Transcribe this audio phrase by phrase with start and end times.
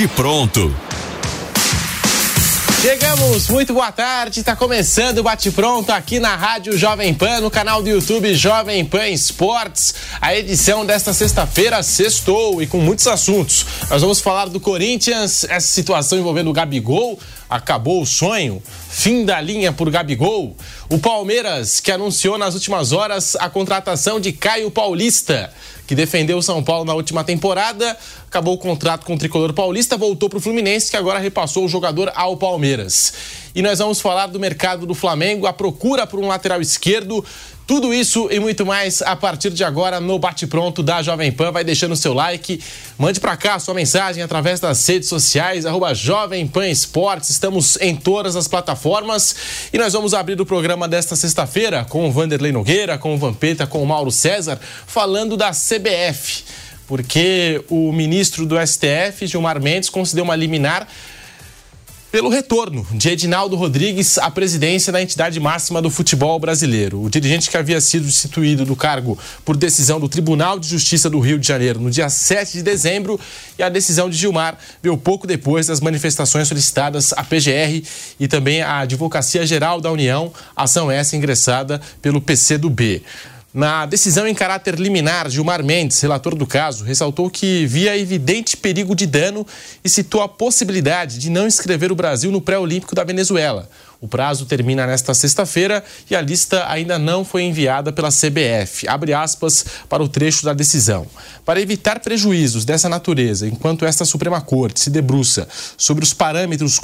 [0.00, 0.74] Bate pronto.
[2.80, 4.40] Chegamos, muito boa tarde.
[4.40, 8.82] Está começando o Bate Pronto aqui na Rádio Jovem Pan, no canal do YouTube Jovem
[8.82, 9.94] Pan Esportes.
[10.18, 13.66] A edição desta sexta-feira sextou e com muitos assuntos.
[13.90, 17.18] Nós vamos falar do Corinthians, essa situação envolvendo o Gabigol,
[17.50, 20.56] acabou o sonho, fim da linha por Gabigol.
[20.88, 25.52] O Palmeiras, que anunciou nas últimas horas a contratação de Caio Paulista
[25.90, 29.96] que defendeu o São Paulo na última temporada, acabou o contrato com o tricolor paulista,
[29.96, 33.12] voltou para o Fluminense, que agora repassou o jogador ao Palmeiras.
[33.56, 37.24] E nós vamos falar do mercado do Flamengo, a procura por um lateral esquerdo.
[37.70, 41.52] Tudo isso e muito mais a partir de agora no Bate Pronto da Jovem Pan.
[41.52, 42.60] Vai deixando seu like,
[42.98, 47.30] mande para cá sua mensagem através das redes sociais, arroba Jovem Pan Esportes.
[47.30, 49.36] Estamos em todas as plataformas
[49.72, 53.68] e nós vamos abrir o programa desta sexta-feira com o Vanderlei Nogueira, com o Vampeta,
[53.68, 56.42] com o Mauro César, falando da CBF.
[56.88, 60.88] Porque o ministro do STF, Gilmar Mendes, concedeu uma liminar
[62.10, 67.00] pelo retorno de Edinaldo Rodrigues à presidência da entidade máxima do futebol brasileiro.
[67.02, 71.20] O dirigente que havia sido destituído do cargo por decisão do Tribunal de Justiça do
[71.20, 73.18] Rio de Janeiro no dia 7 de dezembro
[73.58, 77.86] e a decisão de Gilmar veio pouco depois das manifestações solicitadas à PGR
[78.18, 83.02] e também à Advocacia Geral da União, ação essa ingressada pelo PCdoB.
[83.52, 88.94] Na decisão em caráter liminar, Gilmar Mendes, relator do caso, ressaltou que via evidente perigo
[88.94, 89.44] de dano
[89.84, 93.68] e citou a possibilidade de não inscrever o Brasil no pré-olímpico da Venezuela.
[94.02, 98.88] O prazo termina nesta sexta-feira e a lista ainda não foi enviada pela CBF.
[98.88, 101.06] Abre aspas para o trecho da decisão.
[101.44, 106.80] Para evitar prejuízos dessa natureza, enquanto esta Suprema Corte se debruça sobre os parâmetros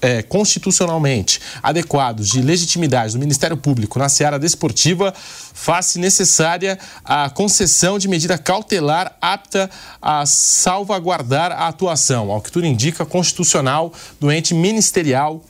[0.00, 5.14] é, constitucionalmente adequados de legitimidade do Ministério Público na seara desportiva,
[5.54, 9.70] faz-se necessária a concessão de medida cautelar apta
[10.02, 15.44] a salvaguardar a atuação, ao que tudo indica, constitucional do ente ministerial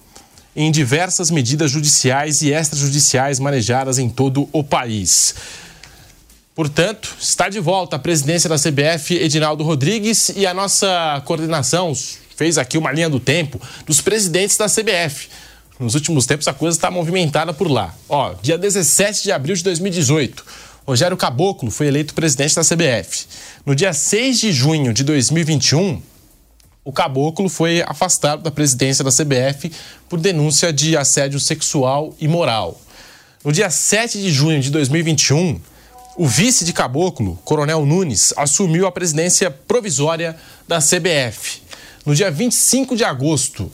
[0.55, 5.35] em diversas medidas judiciais e extrajudiciais manejadas em todo o país.
[6.55, 11.95] Portanto, está de volta a presidência da CBF, Edinaldo Rodrigues, e a nossa coordenação
[12.37, 15.29] fez aqui uma linha do tempo dos presidentes da CBF.
[15.79, 17.95] Nos últimos tempos a coisa está movimentada por lá.
[18.09, 20.45] Ó, dia 17 de abril de 2018,
[20.87, 23.27] Rogério Caboclo foi eleito presidente da CBF.
[23.65, 26.03] No dia 6 de junho de 2021,
[26.85, 29.71] o Caboclo foi afastado da presidência da CBF
[30.09, 32.81] por denúncia de assédio sexual e moral.
[33.45, 35.61] No dia 7 de junho de 2021,
[36.17, 40.37] o vice de Caboclo, Coronel Nunes, assumiu a presidência provisória
[40.67, 41.63] da CBF.
[42.05, 43.71] No dia 25 de agosto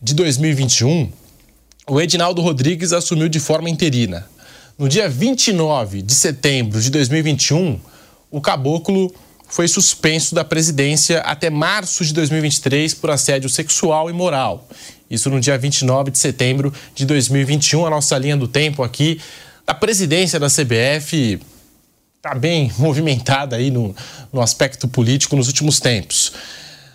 [0.00, 1.12] de 2021,
[1.88, 4.28] o Edinaldo Rodrigues assumiu de forma interina.
[4.78, 7.80] No dia 29 de setembro de 2021,
[8.30, 9.12] o Caboclo
[9.48, 14.68] foi suspenso da presidência até março de 2023 por assédio sexual e moral.
[15.10, 17.86] Isso no dia 29 de setembro de 2021.
[17.86, 19.20] A nossa linha do tempo aqui
[19.66, 21.40] da presidência da CBF
[22.16, 23.96] está bem movimentada aí no,
[24.32, 26.32] no aspecto político nos últimos tempos.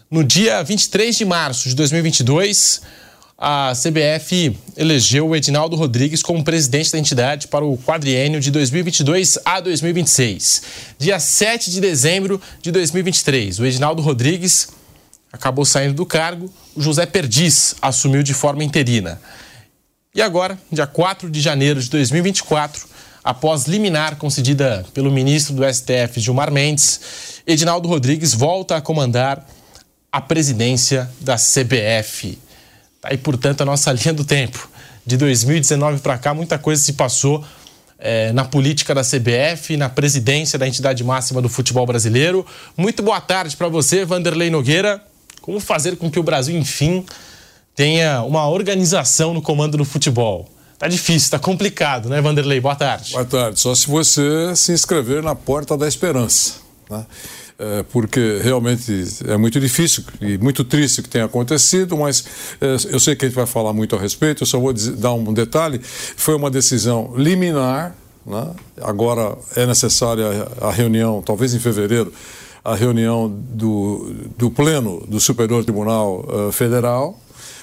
[0.09, 2.81] No dia 23 de março de 2022,
[3.37, 9.39] a CBF elegeu o Edinaldo Rodrigues como presidente da entidade para o quadriênio de 2022
[9.43, 10.61] a 2026.
[10.99, 14.69] Dia 7 de dezembro de 2023, o Edinaldo Rodrigues
[15.31, 19.19] acabou saindo do cargo, o José Perdiz assumiu de forma interina.
[20.13, 22.85] E agora, dia 4 de janeiro de 2024,
[23.23, 29.43] após liminar concedida pelo ministro do STF, Gilmar Mendes, Edinaldo Rodrigues volta a comandar
[30.11, 32.37] a presidência da CBF.
[33.03, 34.69] Tá aí, portanto, a nossa linha do tempo.
[35.05, 37.43] De 2019 para cá, muita coisa se passou
[37.99, 42.45] é, na política da CBF, na presidência da entidade máxima do futebol brasileiro.
[42.77, 45.03] Muito boa tarde para você, Vanderlei Nogueira.
[45.41, 47.05] Como fazer com que o Brasil, enfim,
[47.75, 50.49] tenha uma organização no comando do futebol?
[50.79, 52.61] Tá difícil, tá complicado, né, Vanderlei?
[52.61, 53.11] Boa tarde.
[53.11, 53.59] Boa tarde.
[53.59, 56.53] Só se você se inscrever na Porta da Esperança.
[56.89, 57.05] Né?
[57.57, 62.25] É, porque realmente é muito difícil e muito triste o que tem acontecido, mas
[62.59, 65.13] é, eu sei que a gente vai falar muito a respeito, eu só vou dar
[65.13, 67.95] um detalhe: foi uma decisão liminar,
[68.25, 68.51] né?
[68.81, 72.11] agora é necessária a reunião, talvez em fevereiro,
[72.63, 77.19] a reunião do, do Pleno do Superior Tribunal uh, Federal,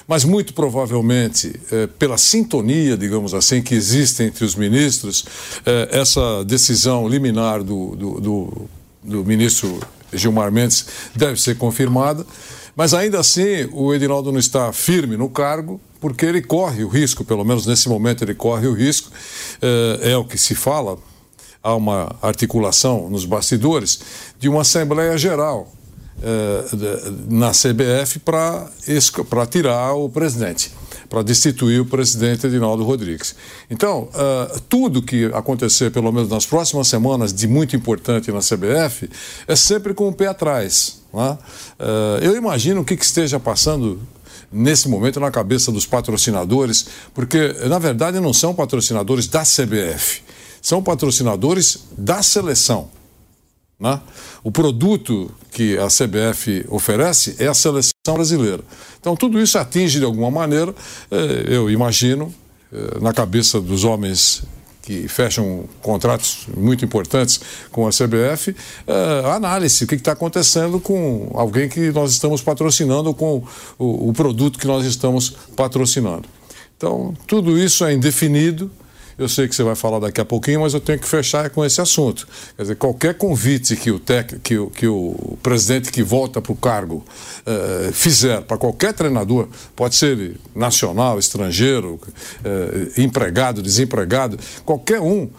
[0.07, 1.53] mas muito provavelmente,
[1.97, 5.23] pela sintonia, digamos assim, que existe entre os ministros,
[5.89, 8.69] essa decisão liminar do, do, do
[9.03, 9.79] do ministro
[10.13, 12.25] Gilmar Mendes deve ser confirmada,
[12.75, 17.23] mas ainda assim o Edinaldo não está firme no cargo, porque ele corre o risco,
[17.23, 19.11] pelo menos nesse momento ele corre o risco,
[19.61, 20.97] é, é o que se fala,
[21.61, 23.99] há uma articulação nos bastidores
[24.39, 25.71] de uma Assembleia Geral
[27.27, 30.71] na CBF para tirar o presidente
[31.11, 33.35] para destituir o presidente Edinaldo Rodrigues.
[33.69, 39.09] Então, uh, tudo que acontecer, pelo menos nas próximas semanas, de muito importante na CBF,
[39.45, 41.01] é sempre com o pé atrás.
[41.11, 41.37] Uh,
[42.21, 43.99] eu imagino o que, que esteja passando
[44.49, 50.21] nesse momento na cabeça dos patrocinadores, porque, na verdade, não são patrocinadores da CBF,
[50.61, 52.89] são patrocinadores da seleção.
[53.81, 53.99] Né?
[54.43, 58.63] O produto que a CBF oferece é a seleção brasileira.
[58.99, 60.73] Então, tudo isso atinge de alguma maneira,
[61.09, 62.31] eh, eu imagino,
[62.71, 64.43] eh, na cabeça dos homens
[64.83, 67.39] que fecham contratos muito importantes
[67.71, 68.55] com a CBF,
[68.85, 73.43] eh, a análise, o que está acontecendo com alguém que nós estamos patrocinando, com
[73.79, 76.29] o, o produto que nós estamos patrocinando.
[76.77, 78.71] Então, tudo isso é indefinido,
[79.21, 81.63] eu sei que você vai falar daqui a pouquinho, mas eu tenho que fechar com
[81.63, 82.27] esse assunto.
[82.55, 86.51] Quer dizer, qualquer convite que o, tec, que o, que o presidente que volta para
[86.51, 87.05] o cargo
[87.45, 95.29] uh, fizer para qualquer treinador, pode ser nacional, estrangeiro, uh, empregado, desempregado, qualquer um,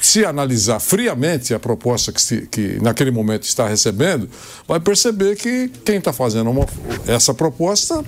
[0.00, 4.28] se analisar friamente a proposta que, se, que naquele momento está recebendo,
[4.66, 6.66] vai perceber que quem está fazendo uma,
[7.06, 8.04] essa proposta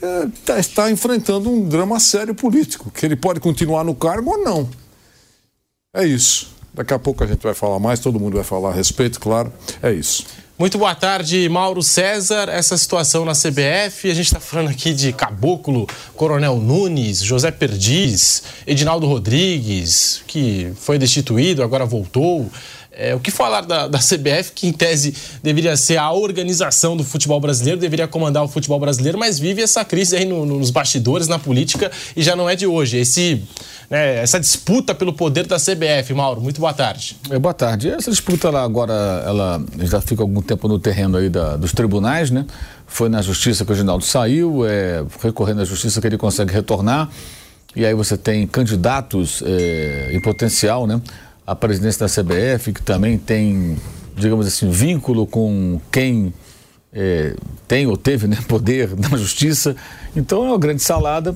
[0.00, 4.68] é, está enfrentando um drama sério político, que ele pode continuar no cargo ou não.
[5.94, 6.54] É isso.
[6.72, 9.52] Daqui a pouco a gente vai falar mais, todo mundo vai falar a respeito, claro.
[9.82, 10.24] É isso.
[10.58, 12.48] Muito boa tarde, Mauro César.
[12.48, 18.42] Essa situação na CBF, a gente está falando aqui de Caboclo, Coronel Nunes, José Perdiz,
[18.66, 22.50] Edinaldo Rodrigues, que foi destituído, agora voltou.
[23.00, 27.04] É, o que falar da, da, CBF, que em tese deveria ser a organização do
[27.04, 31.28] futebol brasileiro, deveria comandar o futebol brasileiro, mas vive essa crise aí no, nos bastidores,
[31.28, 32.96] na política, e já não é de hoje.
[32.96, 33.40] Esse,
[33.88, 37.16] né, essa disputa pelo poder da CBF, Mauro, muito boa tarde.
[37.30, 37.88] É, boa tarde.
[37.88, 38.92] Essa disputa ela agora
[39.24, 42.44] ela já fica algum tempo no terreno aí da, dos tribunais, né?
[42.84, 47.08] Foi na justiça que o Ginaldo saiu, é, recorrendo à justiça que ele consegue retornar,
[47.76, 51.00] e aí você tem candidatos é, em potencial, né?
[51.48, 53.78] A presidência da CBF, que também tem,
[54.14, 56.34] digamos assim, vínculo com quem
[56.92, 57.34] é,
[57.66, 59.74] tem ou teve né, poder na justiça.
[60.14, 61.34] Então é uma grande salada.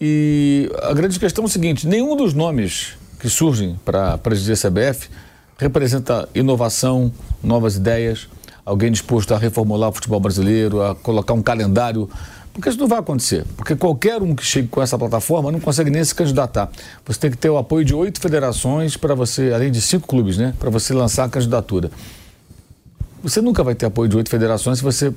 [0.00, 4.68] E a grande questão é o seguinte: nenhum dos nomes que surgem para presidir a
[4.68, 5.08] CBF
[5.56, 8.28] representa inovação, novas ideias,
[8.66, 12.10] alguém disposto a reformular o futebol brasileiro, a colocar um calendário
[12.52, 13.44] porque isso não vai acontecer.
[13.56, 16.70] Porque qualquer um que chegue com essa plataforma não consegue nem se candidatar.
[17.04, 20.36] Você tem que ter o apoio de oito federações para você, além de cinco clubes,
[20.36, 20.54] né?
[20.58, 21.90] Para você lançar a candidatura.
[23.22, 25.12] Você nunca vai ter apoio de oito federações se você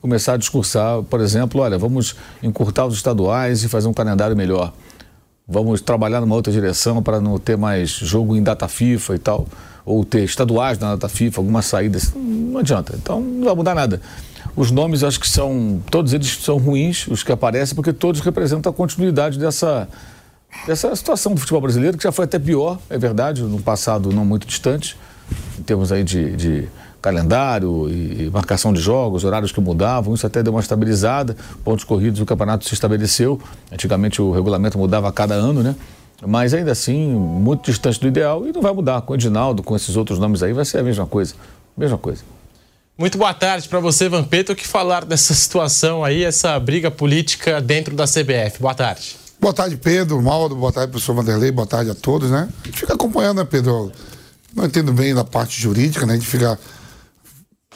[0.00, 4.72] começar a discursar, por exemplo, olha, vamos encurtar os estaduais e fazer um calendário melhor.
[5.48, 9.46] Vamos trabalhar numa outra direção para não ter mais jogo em data FIFA e tal,
[9.84, 11.98] ou ter estaduais na data FIFA, alguma saída.
[12.14, 12.94] Não adianta.
[12.96, 14.00] Então não vai mudar nada.
[14.56, 18.70] Os nomes, acho que são, todos eles são ruins, os que aparecem, porque todos representam
[18.70, 19.86] a continuidade dessa,
[20.66, 24.24] dessa situação do futebol brasileiro, que já foi até pior, é verdade, no passado não
[24.24, 24.96] muito distante,
[25.58, 26.68] em termos aí de, de
[27.02, 32.18] calendário e marcação de jogos, horários que mudavam, isso até deu uma estabilizada, pontos corridos,
[32.20, 33.38] o campeonato se estabeleceu,
[33.70, 35.76] antigamente o regulamento mudava a cada ano, né?
[36.26, 39.02] Mas ainda assim, muito distante do ideal e não vai mudar.
[39.02, 41.34] Com o Edinaldo, com esses outros nomes aí, vai ser a mesma coisa.
[41.76, 42.24] Mesma coisa.
[42.98, 44.54] Muito boa tarde para você, Vampeta.
[44.54, 48.58] O que falar dessa situação aí, essa briga política dentro da CBF?
[48.58, 49.18] Boa tarde.
[49.38, 52.48] Boa tarde, Pedro, Maldo, boa tarde, professor Vanderlei, boa tarde a todos, né?
[52.64, 53.92] A gente fica acompanhando, né, Pedro?
[54.54, 56.14] Não entendo bem da parte jurídica, né?
[56.14, 56.58] A gente fica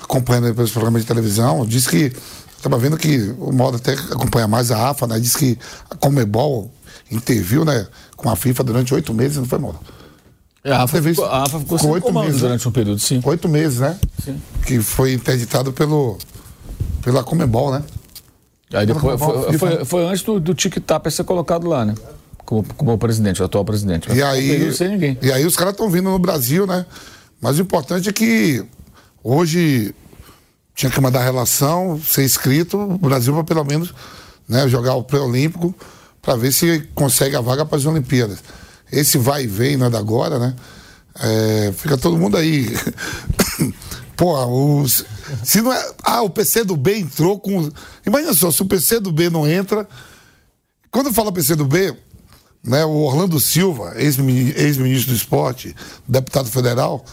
[0.03, 1.67] acompanhando pelos programas de televisão.
[1.67, 2.11] Diz que,
[2.57, 5.21] estava vendo que o Maldo até acompanha mais a AFA, né?
[5.21, 5.59] Diz que
[5.91, 6.73] a Comebol
[7.11, 7.87] interviu, né,
[8.17, 9.81] com a FIFA durante oito meses, não foi, Maldo?
[10.63, 12.41] É, a AFA, ficou, a AFA ficou sem oito meses né?
[12.41, 13.21] durante um período, sim.
[13.25, 13.99] Oito meses, né?
[14.23, 14.41] Sim.
[14.67, 16.19] Que foi interditado pelo,
[17.03, 17.83] pela Comebol, né?
[18.73, 20.75] Aí depois, foi, foi, foi, antes do, do Tic
[21.11, 21.95] ser colocado lá, né?
[22.45, 24.13] Como, como presidente, o atual presidente.
[24.13, 25.19] E aí, sem ninguém.
[25.23, 26.85] e aí os caras estão vindo no Brasil, né?
[27.41, 28.63] Mas o importante é que
[29.25, 29.95] hoje
[30.75, 33.95] tinha que mandar relação, ser inscrito, o Brasil para pelo menos
[34.47, 35.75] né, jogar o pré-olímpico
[36.21, 38.43] para ver se consegue a vaga para as Olimpíadas
[38.91, 40.55] esse vai e vem, não é agora, né?
[41.19, 42.67] É, fica todo mundo aí.
[44.17, 44.37] Pô,
[44.83, 45.05] os,
[45.45, 45.93] se não é.
[46.03, 47.71] Ah, o PC do B entrou com.
[48.07, 49.89] Imagina só, se o PC do B não entra.
[50.91, 51.97] Quando eu falo PC do B,
[52.65, 55.75] né, o Orlando Silva, ex-ministro ex do esporte,
[56.07, 57.05] deputado federal,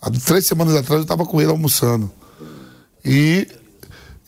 [0.00, 2.10] há três semanas atrás eu estava com ele almoçando.
[3.04, 3.48] E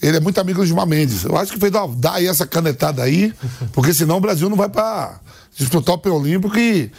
[0.01, 1.25] ele é muito amigo do Gilmar Mendes.
[1.25, 3.33] Eu acho que fez dar, dar aí essa canetada aí,
[3.73, 5.21] porque senão o Brasil não vai para
[5.57, 6.91] disputar o pré-olímpico e,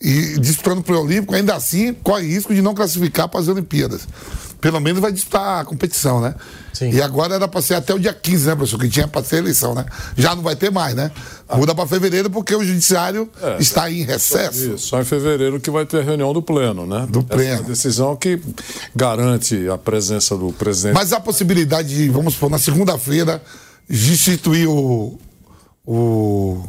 [0.00, 4.06] e disputando o pré-olímpico, ainda assim corre risco de não classificar para as Olimpíadas.
[4.60, 6.34] pelo menos vai disputar a competição, né?
[6.72, 6.90] Sim.
[6.90, 8.78] E agora era para ser até o dia 15, né, professor?
[8.78, 9.84] Que tinha para ser eleição, né?
[10.16, 11.10] Já não vai ter mais, né?
[11.48, 11.56] Ah.
[11.56, 14.74] Muda para fevereiro porque o judiciário é, está em recesso.
[14.74, 17.06] Isso, só em fevereiro que vai ter a reunião do pleno, né?
[17.08, 17.54] Do pleno.
[17.54, 18.40] Essa decisão que
[18.94, 20.94] garante a presença do presidente.
[20.94, 23.42] Mas há possibilidade de, vamos supor, na segunda-feira,
[23.90, 25.18] instituir o,
[25.84, 26.64] o,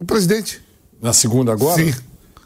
[0.00, 0.60] o presidente.
[1.00, 1.82] Na segunda agora?
[1.82, 1.94] Sim.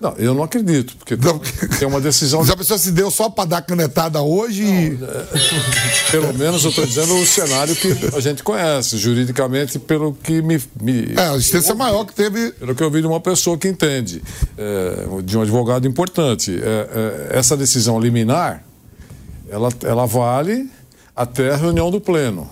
[0.03, 1.39] Não, eu não acredito, porque não.
[1.79, 2.41] tem uma decisão.
[2.41, 4.99] Mas a pessoa se deu só para dar canetada hoje não, e...
[5.01, 10.43] é, Pelo menos eu estou dizendo o cenário que a gente conhece, juridicamente, pelo que
[10.43, 10.61] me.
[10.81, 12.51] me é, a existência maior que teve.
[12.51, 14.21] Pelo que eu vi de uma pessoa que entende,
[14.59, 16.61] é, de um advogado importante.
[16.61, 18.65] É, é essa decisão liminar,
[19.49, 20.69] ela, ela vale
[21.15, 22.51] até a reunião do Pleno.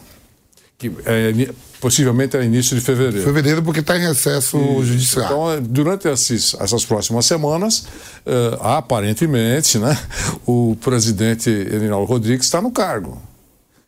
[0.78, 1.32] Que é,
[1.80, 3.24] possivelmente é início de fevereiro.
[3.24, 5.26] Fevereiro, porque está em recesso judicial.
[5.54, 7.86] Então, durante esses, essas próximas semanas,
[8.26, 9.98] uh, aparentemente, né,
[10.46, 13.29] o presidente Erinaldo Rodrigues está no cargo.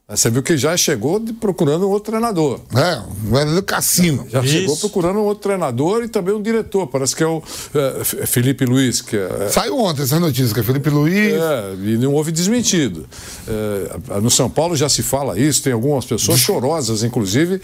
[0.09, 2.61] Você viu que já chegou procurando um outro treinador.
[2.75, 4.27] É, o do cassino.
[4.29, 4.53] Já Isso.
[4.53, 6.87] chegou procurando um outro treinador e também um diretor.
[6.87, 7.43] Parece que é o
[7.75, 9.01] é, Felipe Luiz.
[9.01, 11.33] Que é, Saiu ontem essa notícia, que é Felipe Luiz.
[11.35, 13.07] É, e não houve desmentido.
[13.49, 17.61] É, no São Paulo já se fala isso, tem algumas pessoas chorosas, inclusive,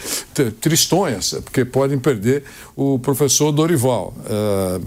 [0.59, 2.43] tristonhas, porque podem perder
[2.75, 4.13] o professor Dorival.
[4.25, 4.81] É,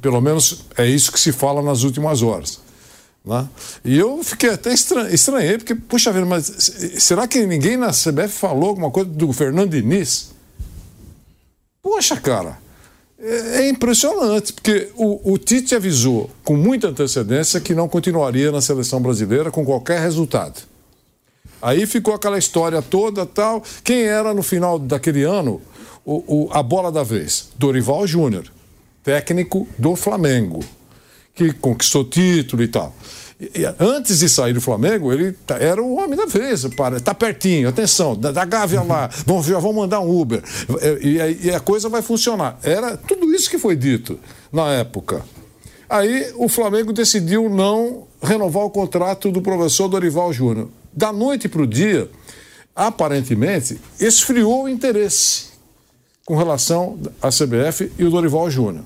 [0.00, 2.61] pelo menos é isso que se fala nas últimas horas.
[3.84, 6.44] E eu fiquei até estranhei, porque, puxa vida, mas
[6.98, 10.32] será que ninguém na CBF falou alguma coisa do Fernando Diniz?
[11.80, 12.58] Poxa, cara,
[13.18, 18.60] é, é impressionante, porque o, o, Tite avisou com muita antecedência que não continuaria na
[18.60, 20.60] seleção brasileira com qualquer resultado.
[21.60, 23.62] Aí ficou aquela história toda tal.
[23.84, 25.62] Quem era no final daquele ano
[26.04, 27.50] o, o a bola da vez?
[27.56, 28.50] Dorival Júnior,
[29.04, 30.64] técnico do Flamengo
[31.34, 32.94] que conquistou título e tal.
[33.40, 36.64] E, antes de sair do Flamengo, ele tá, era o homem da vez.
[36.76, 40.42] Para, tá pertinho, atenção, da, da Gávea lá, vão, já vão mandar um Uber.
[41.00, 42.58] E, e, a coisa vai funcionar.
[42.62, 44.18] Era tudo isso que foi dito
[44.52, 45.22] na época.
[45.90, 50.68] Aí o Flamengo decidiu não renovar o contrato do professor Dorival Júnior.
[50.92, 52.08] Da noite para o dia,
[52.76, 55.46] aparentemente, esfriou o interesse
[56.24, 58.84] com relação à CBF e o Dorival Júnior.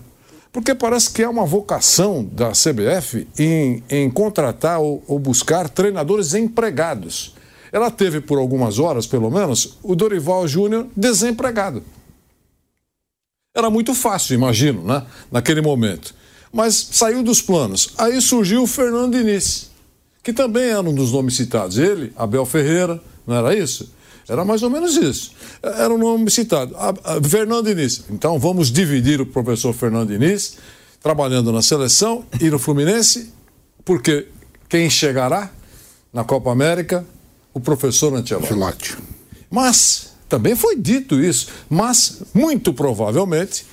[0.57, 6.33] Porque parece que é uma vocação da CBF em, em contratar ou, ou buscar treinadores
[6.33, 7.35] empregados.
[7.71, 11.85] Ela teve por algumas horas, pelo menos, o Dorival Júnior desempregado.
[13.55, 15.05] Era muito fácil, imagino, né?
[15.31, 16.15] naquele momento.
[16.51, 17.93] Mas saiu dos planos.
[17.99, 19.71] Aí surgiu o Fernando Diniz,
[20.23, 21.77] que também era um dos nomes citados.
[21.77, 23.93] Ele, Abel Ferreira, não era isso?
[24.29, 25.33] Era mais ou menos isso.
[25.63, 26.75] Era o um nome citado.
[26.77, 28.05] A, a, Fernando Diniz.
[28.11, 30.57] Então vamos dividir o professor Fernando Diniz,
[31.03, 33.33] trabalhando na seleção e no Fluminense,
[33.85, 34.27] porque
[34.69, 35.51] quem chegará
[36.13, 37.05] na Copa América?
[37.55, 38.97] O professor Ancelotti.
[39.51, 43.65] Mas, também foi dito isso, mas muito provavelmente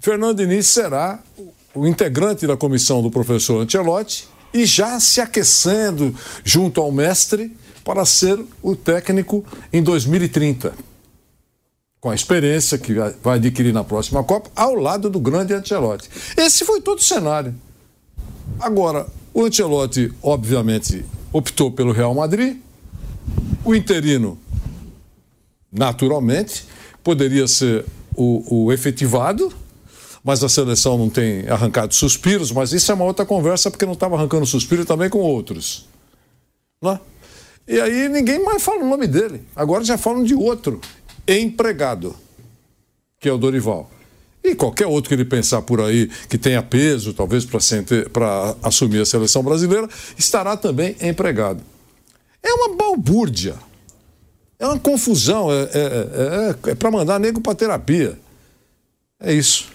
[0.00, 1.18] Fernando Diniz será
[1.74, 6.14] o integrante da comissão do professor Ancelotti e já se aquecendo
[6.44, 7.54] junto ao mestre
[7.88, 9.42] para ser o técnico
[9.72, 10.74] em 2030.
[11.98, 12.92] Com a experiência que
[13.22, 16.10] vai adquirir na próxima Copa, ao lado do grande Ancelotti.
[16.36, 17.54] Esse foi todo o cenário.
[18.60, 21.02] Agora, o Ancelotti, obviamente,
[21.32, 22.58] optou pelo Real Madrid.
[23.64, 24.38] O interino,
[25.72, 26.66] naturalmente,
[27.02, 29.50] poderia ser o, o efetivado,
[30.22, 33.94] mas a seleção não tem arrancado suspiros, mas isso é uma outra conversa, porque não
[33.94, 35.88] estava arrancando suspiro também com outros.
[36.82, 37.00] Não é?
[37.68, 39.42] E aí ninguém mais fala o nome dele.
[39.54, 40.80] Agora já falam de outro
[41.28, 42.16] empregado,
[43.20, 43.90] que é o Dorival.
[44.42, 49.04] E qualquer outro que ele pensar por aí que tenha peso, talvez para assumir a
[49.04, 51.62] seleção brasileira, estará também empregado.
[52.42, 53.56] É uma balbúrdia.
[54.58, 55.52] É uma confusão.
[55.52, 58.18] É, é, é, é para mandar nego para terapia.
[59.20, 59.68] É isso.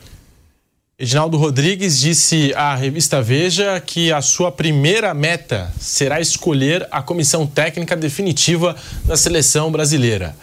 [1.03, 7.45] Edinaldo Rodrigues disse à revista Veja que a sua primeira meta será escolher a comissão
[7.45, 10.33] técnica definitiva da seleção brasileira.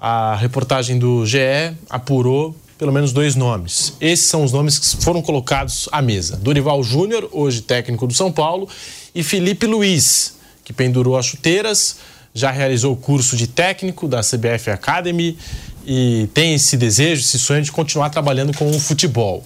[0.00, 1.38] A reportagem do GE
[1.88, 3.92] apurou pelo menos dois nomes.
[4.00, 8.32] Esses são os nomes que foram colocados à mesa: Dorival Júnior, hoje técnico do São
[8.32, 8.68] Paulo,
[9.14, 11.98] e Felipe Luiz, que pendurou as chuteiras,
[12.34, 15.38] já realizou o curso de técnico da CBF Academy
[15.86, 19.44] e tem esse desejo, esse sonho de continuar trabalhando com o futebol.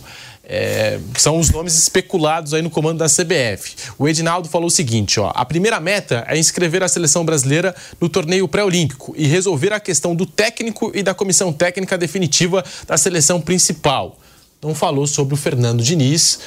[0.49, 3.75] É, são os nomes especulados aí no comando da CBF.
[3.99, 8.09] O Edinaldo falou o seguinte: ó, a primeira meta é inscrever a seleção brasileira no
[8.09, 13.41] torneio pré-olímpico e resolver a questão do técnico e da comissão técnica definitiva da seleção
[13.41, 14.17] principal.
[14.63, 16.39] Não falou sobre o Fernando Diniz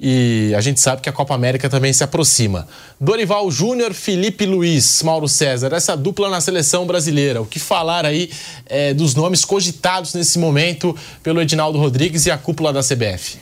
[0.00, 2.68] e a gente sabe que a Copa América também se aproxima.
[3.00, 7.42] Dorival Júnior, Felipe Luiz, Mauro César, essa dupla na seleção brasileira.
[7.42, 8.30] O que falar aí
[8.66, 13.38] é, dos nomes cogitados nesse momento pelo Edinaldo Rodrigues e a cúpula da CBF?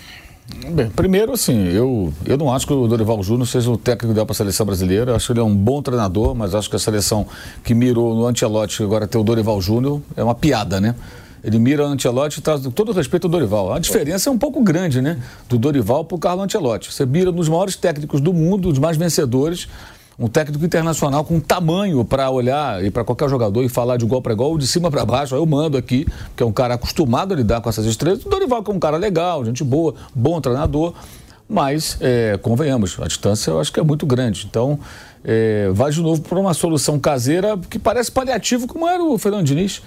[0.71, 4.25] Bem, primeiro, assim, eu, eu não acho que o Dorival Júnior seja o técnico ideal
[4.25, 5.15] para a seleção brasileira.
[5.15, 7.27] Acho que ele é um bom treinador, mas acho que a seleção
[7.65, 10.95] que mirou no Antelote agora tem o Dorival Júnior é uma piada, né?
[11.47, 13.73] Ele mira o Ancelotti e traz todo o respeito ao Dorival.
[13.73, 15.17] A diferença é um pouco grande, né?
[15.49, 16.93] Do Dorival para o Carlo Ancelotti.
[16.93, 19.69] Você mira nos maiores técnicos do mundo, os mais vencedores,
[20.19, 24.21] um técnico internacional com tamanho para olhar e para qualquer jogador e falar de igual
[24.21, 25.37] para igual, de cima para baixo.
[25.37, 28.27] Eu mando aqui, que é um cara acostumado a lidar com essas estrelas.
[28.27, 30.95] O Dorival, que é um cara legal, gente boa, bom treinador,
[31.49, 34.49] mas, é, convenhamos, a distância eu acho que é muito grande.
[34.51, 34.81] Então,
[35.25, 39.45] é, vai de novo para uma solução caseira que parece paliativo, como era o Fernando
[39.45, 39.81] Diniz.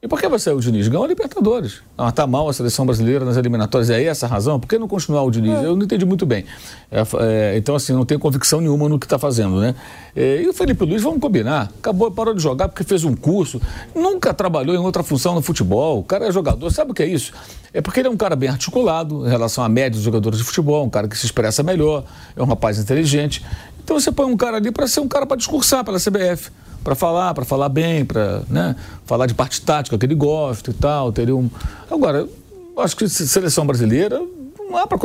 [0.00, 0.86] E por que vai sair o Diniz?
[0.86, 1.82] Ganhou a Libertadores.
[1.96, 3.90] Ah, tá mal a seleção brasileira nas eliminatórias.
[3.90, 4.60] É essa a razão?
[4.60, 5.58] Por que não continuar o Diniz?
[5.58, 5.66] É.
[5.66, 6.44] Eu não entendi muito bem.
[6.88, 9.74] É, é, então, assim, não tenho convicção nenhuma no que está fazendo, né?
[10.14, 11.72] É, e o Felipe Luiz, vamos combinar.
[11.80, 13.60] Acabou, parou de jogar porque fez um curso.
[13.92, 15.98] Nunca trabalhou em outra função no futebol.
[15.98, 16.70] O cara é jogador.
[16.70, 17.32] Sabe o que é isso?
[17.74, 20.44] É porque ele é um cara bem articulado em relação à média dos jogadores de
[20.44, 20.86] futebol.
[20.86, 22.04] Um cara que se expressa melhor.
[22.36, 23.44] É um rapaz inteligente.
[23.88, 26.50] Então, você põe um cara ali para ser um cara para discursar pela CBF
[26.84, 28.76] para falar, para falar bem, para né,
[29.06, 31.10] falar de parte tática que ele gosta e tal.
[31.10, 31.48] Teria um...
[31.90, 32.28] Agora,
[32.76, 34.20] acho que seleção brasileira
[34.58, 34.98] não há para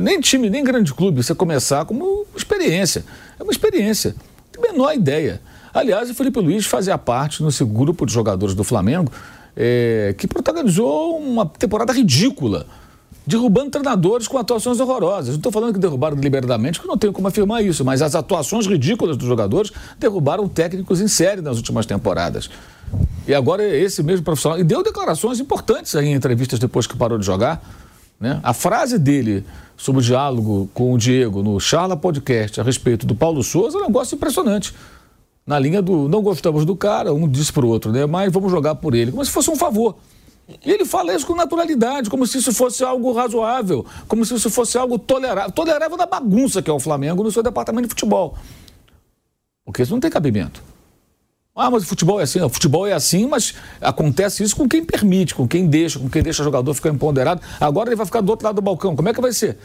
[0.00, 3.04] nem time, nem grande clube você começar como experiência.
[3.38, 4.16] É uma experiência.
[4.56, 5.38] Não tem a menor ideia.
[5.74, 9.12] Aliás, o Felipe Luiz fazia parte nesse grupo de jogadores do Flamengo
[9.54, 12.66] é, que protagonizou uma temporada ridícula
[13.28, 15.28] derrubando treinadores com atuações horrorosas.
[15.28, 18.66] Não estou falando que derrubaram deliberadamente, que não tenho como afirmar isso, mas as atuações
[18.66, 22.48] ridículas dos jogadores derrubaram técnicos em série nas últimas temporadas.
[23.26, 24.58] E agora esse mesmo profissional.
[24.58, 27.62] E deu declarações importantes aí em entrevistas depois que parou de jogar.
[28.18, 28.40] Né?
[28.42, 29.44] A frase dele
[29.76, 33.82] sobre o diálogo com o Diego no Charla Podcast a respeito do Paulo Souza é
[33.82, 34.74] um negócio impressionante.
[35.46, 38.06] Na linha do não gostamos do cara, um disse para o outro, né?
[38.06, 39.96] mas vamos jogar por ele, como se fosse um favor.
[40.64, 44.48] E ele fala isso com naturalidade, como se isso fosse algo razoável, como se isso
[44.48, 45.52] fosse algo tolerável.
[45.52, 48.34] Tolerável da bagunça que é o Flamengo no seu departamento de futebol.
[49.64, 50.62] Porque isso não tem cabimento.
[51.54, 52.40] Ah, mas o futebol é assim.
[52.40, 56.22] O futebol é assim, mas acontece isso com quem permite, com quem deixa, com quem
[56.22, 57.42] deixa o jogador ficar empoderado.
[57.60, 58.96] Agora ele vai ficar do outro lado do balcão.
[58.96, 59.58] Como é que vai ser?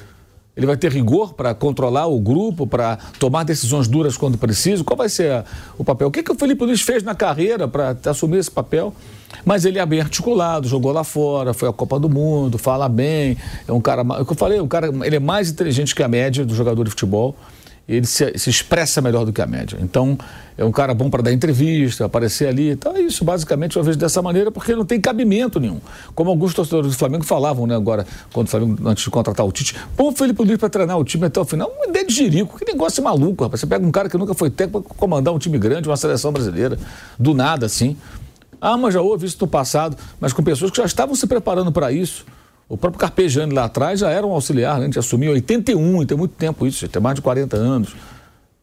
[0.57, 4.83] Ele vai ter rigor para controlar o grupo, para tomar decisões duras quando preciso?
[4.83, 5.45] Qual vai ser
[5.77, 6.07] o papel?
[6.09, 8.93] O que, que o Felipe Luiz fez na carreira para assumir esse papel?
[9.45, 13.37] Mas ele é bem articulado, jogou lá fora, foi à Copa do Mundo, fala bem,
[13.67, 16.03] é um cara, é o que eu falei, um cara, ele é mais inteligente que
[16.03, 17.35] a média do jogador de futebol
[17.87, 19.77] ele se, se, expressa melhor do que a média.
[19.81, 20.17] Então,
[20.57, 22.71] é um cara bom para dar entrevista, aparecer ali.
[22.71, 25.81] Então, é isso, basicamente, eu vejo dessa maneira, porque não tem cabimento nenhum.
[26.15, 29.51] Como alguns torcedores do Flamengo falavam, né, agora, quando o Flamengo, antes de contratar o
[29.51, 31.69] Tite, pô, o Felipe Luiz para treinar o time até o final.
[31.75, 33.59] Uma ideia de jirico, que negócio maluco, rapaz.
[33.59, 36.31] Você pega um cara que nunca foi técnico para comandar um time grande, uma seleção
[36.31, 36.79] brasileira,
[37.19, 37.97] do nada, assim.
[38.65, 41.69] Ah, mas já houve isso no passado, mas com pessoas que já estavam se preparando
[41.69, 42.25] para isso.
[42.69, 44.83] O próprio Carpegiani lá atrás já era um auxiliar, né?
[44.83, 47.93] a gente assumiu em 81, tem muito tempo isso, tem mais de 40 anos.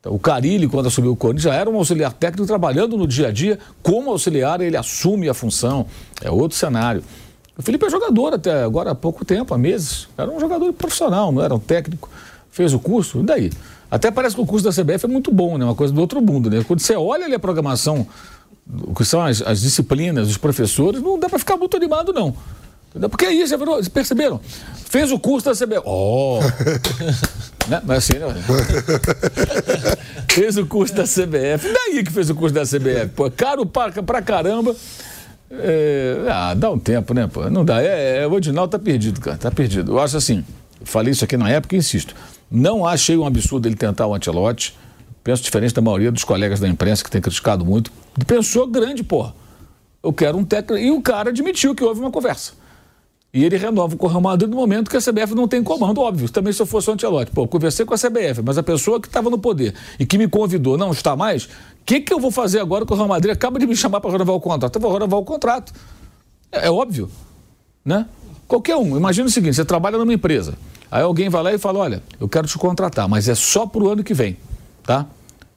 [0.00, 3.28] Então, o Carilli, quando assumiu o Corinthians, já era um auxiliar técnico trabalhando no dia
[3.28, 3.58] a dia.
[3.82, 5.84] Como auxiliar, ele assume a função.
[6.22, 7.04] É outro cenário.
[7.58, 10.08] O Felipe é jogador até agora há pouco tempo, há meses.
[10.16, 12.08] Era um jogador profissional, não era um técnico.
[12.50, 13.50] Fez o curso, e daí?
[13.90, 15.66] Até parece que o curso da CBF é muito bom, né?
[15.66, 16.64] Uma coisa do outro mundo, né?
[16.66, 18.06] Quando você olha ali a programação,
[18.82, 22.34] o que são as, as disciplinas, os professores, não dá para ficar muito animado, não.
[23.08, 24.40] Porque é isso, vocês perceberam?
[24.86, 25.82] Fez o curso da CBF.
[25.84, 26.40] Oh!
[27.68, 27.80] né?
[27.84, 28.26] Mas assim, né?
[30.28, 31.72] fez o curso da CBF.
[31.72, 33.10] Daí que fez o curso da CBF?
[33.14, 34.74] Pô, caro pra, pra caramba.
[35.52, 37.28] É, ah, dá um tempo, né?
[37.28, 37.48] Pô?
[37.48, 37.80] Não dá.
[37.80, 39.36] É, é, o Odinaldo tá perdido, cara.
[39.36, 39.92] Tá perdido.
[39.92, 40.44] Eu acho assim,
[40.82, 42.14] falei isso aqui na época e insisto.
[42.50, 44.76] Não achei um absurdo ele tentar o antelote.
[45.22, 47.92] Penso diferente da maioria dos colegas da imprensa que tem criticado muito.
[48.26, 49.34] Pensou grande, porra.
[50.02, 50.82] Eu quero um técnico.
[50.82, 52.52] E o cara admitiu que houve uma conversa.
[53.32, 56.00] E ele renova com o Real Madrid no momento que a CBF não tem comando,
[56.00, 56.28] óbvio.
[56.28, 59.06] Também se eu fosse o Antelote, pô, conversei com a CBF, mas a pessoa que
[59.06, 61.48] estava no poder e que me convidou não está mais, o
[61.86, 64.10] que, que eu vou fazer agora que o Real Madrid acaba de me chamar para
[64.10, 64.74] renovar o contrato?
[64.74, 65.72] Eu vou renovar o contrato.
[66.50, 67.08] É, é, óbvio,
[67.84, 68.06] né?
[68.48, 68.96] Qualquer um.
[68.96, 70.54] Imagina o seguinte, você trabalha numa empresa,
[70.90, 73.84] aí alguém vai lá e fala, olha, eu quero te contratar, mas é só para
[73.84, 74.36] o ano que vem,
[74.90, 75.06] tá?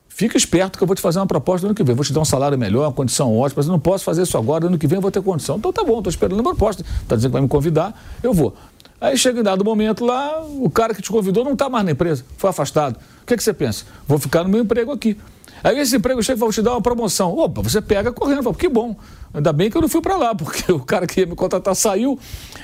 [0.07, 1.95] Fica esperto que eu vou te fazer uma proposta no ano que vem.
[1.95, 4.37] Vou te dar um salário melhor, uma condição ótima, mas eu não posso fazer isso
[4.37, 5.57] agora, ano que vem eu vou ter condição.
[5.57, 6.85] Então tá bom, estou esperando a proposta.
[7.01, 8.55] Está dizendo que vai me convidar, eu vou.
[9.01, 11.91] Aí chega em dado momento lá, o cara que te convidou não está mais na
[11.91, 12.95] empresa, foi afastado.
[13.23, 13.85] O que, que você pensa?
[14.07, 15.17] Vou ficar no meu emprego aqui.
[15.63, 17.35] Aí esse emprego chega e vou te dar uma promoção.
[17.35, 18.95] Opa, você pega correndo, fala, que bom.
[19.33, 21.75] Ainda bem que eu não fui para lá, porque o cara que ia me contratar
[21.75, 22.19] saiu.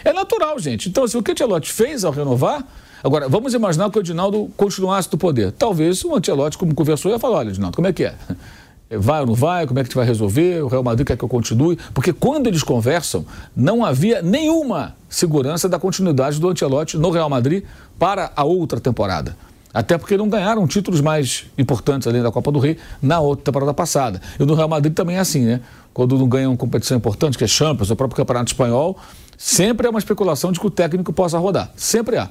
[0.06, 0.88] É natural, gente.
[0.88, 2.64] Então, assim, o que o Tchelotti fez ao renovar
[3.04, 5.52] Agora, vamos imaginar que o Edinaldo continuasse do poder.
[5.52, 8.16] Talvez o Antelote, como conversou, ia falar: olha, Edinaldo, como é que é?
[8.92, 9.68] Vai ou não vai?
[9.68, 10.64] Como é que a gente vai resolver?
[10.64, 11.78] O Real Madrid quer que eu continue?
[11.94, 13.24] Porque quando eles conversam,
[13.56, 17.64] não havia nenhuma segurança da continuidade do Ancelotti no Real Madrid
[18.00, 19.38] para a outra temporada.
[19.72, 23.76] Até porque não ganharam títulos mais importantes além da Copa do Rei na outra temporada
[23.76, 24.20] passada.
[24.40, 25.62] E no Real Madrid também é assim, né?
[25.94, 28.98] Quando não ganham competição importante, que é Champions, o próprio Campeonato Espanhol,
[29.38, 31.72] sempre é uma especulação de que o técnico possa rodar.
[31.76, 32.28] Sempre há.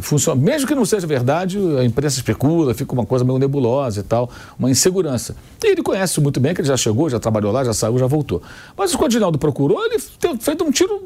[0.00, 4.02] Funciona, mesmo que não seja verdade, a imprensa especula, fica uma coisa meio nebulosa e
[4.02, 5.34] tal, uma insegurança.
[5.62, 8.06] E ele conhece muito bem, que ele já chegou, já trabalhou lá, já saiu, já
[8.06, 8.42] voltou.
[8.76, 9.98] Mas o Continaldo procurou, ele
[10.40, 11.02] feito um tiro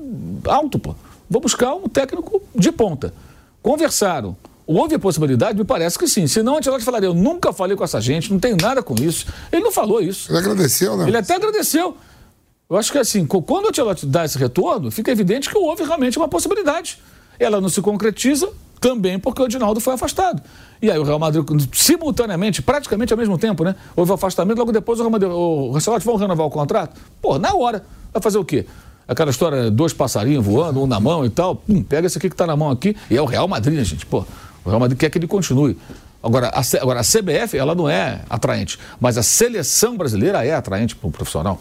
[0.46, 0.94] alto, pô.
[1.30, 3.14] Vou buscar um técnico de ponta.
[3.62, 4.36] Conversaram.
[4.66, 5.58] Houve a possibilidade?
[5.58, 6.26] Me parece que sim.
[6.26, 9.26] Senão, Antelote falaria, eu nunca falei com essa gente, não tenho nada com isso.
[9.50, 10.30] Ele não falou isso.
[10.30, 11.08] Ele agradeceu, né?
[11.08, 11.96] Ele até agradeceu.
[12.68, 16.16] Eu acho que assim, quando o Antelote dá esse retorno, fica evidente que houve realmente
[16.16, 16.98] uma possibilidade.
[17.38, 18.48] Ela não se concretiza,
[18.82, 20.42] também porque o Edinaldo foi afastado.
[20.82, 23.76] E aí o Real Madrid, simultaneamente, praticamente ao mesmo tempo, né?
[23.94, 27.00] Houve o afastamento, logo depois o Real Madrid, o Ancelotti, vão renovar o contrato?
[27.22, 27.84] Pô, na hora.
[28.12, 28.66] Vai fazer o quê?
[29.06, 31.54] Aquela história, dois passarinhos voando, um na mão e tal.
[31.54, 32.96] Pum, pega esse aqui que está na mão aqui.
[33.08, 34.04] E é o Real Madrid, né, gente?
[34.04, 34.24] Pô,
[34.64, 35.78] o Real Madrid quer que ele continue.
[36.20, 40.96] Agora a, agora, a CBF, ela não é atraente, mas a seleção brasileira é atraente
[40.96, 41.60] para o profissional.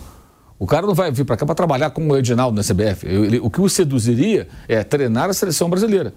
[0.58, 3.08] O cara não vai vir para cá para trabalhar com o Edinaldo na CBF.
[3.08, 6.14] Ele, o que o seduziria é treinar a seleção brasileira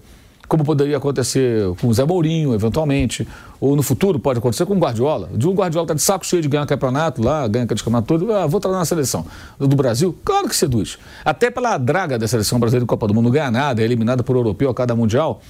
[0.47, 3.27] como poderia acontecer com o Zé Mourinho, eventualmente,
[3.59, 5.29] ou no futuro pode acontecer com o Guardiola.
[5.33, 8.59] O Guardiola está de saco cheio de ganhar campeonato lá, ganha campeonato todo, ah, vou
[8.59, 9.25] treinar na seleção
[9.59, 10.17] do Brasil.
[10.23, 10.97] Claro que seduz.
[11.23, 14.23] Até pela draga da seleção brasileira de Copa do Mundo, não ganha nada, é eliminada
[14.23, 15.41] por europeu a cada mundial.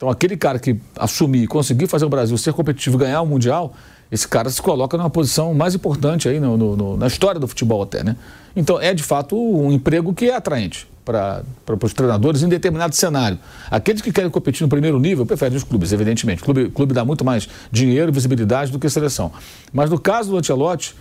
[0.00, 3.74] Então, aquele cara que assumir, conseguir fazer o Brasil ser competitivo e ganhar o Mundial,
[4.10, 7.46] esse cara se coloca numa posição mais importante aí no, no, no, na história do
[7.46, 8.16] futebol até, né?
[8.54, 11.42] Então, é de fato um emprego que é atraente para
[11.82, 13.38] os treinadores em determinado cenário.
[13.70, 16.42] Aqueles que querem competir no primeiro nível preferem os clubes, evidentemente.
[16.42, 19.32] O clube, clube dá muito mais dinheiro e visibilidade do que a seleção.
[19.72, 20.94] Mas no caso do Ancelotti,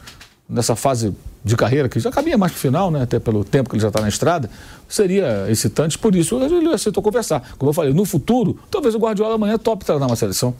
[0.49, 3.69] nessa fase de carreira, que já caminha mais para o final, né, até pelo tempo
[3.69, 4.49] que ele já está na estrada,
[4.87, 7.53] seria excitante, por isso ele aceitou conversar.
[7.57, 10.55] Como eu falei, no futuro, talvez o Guardiola amanhã top treinar uma seleção.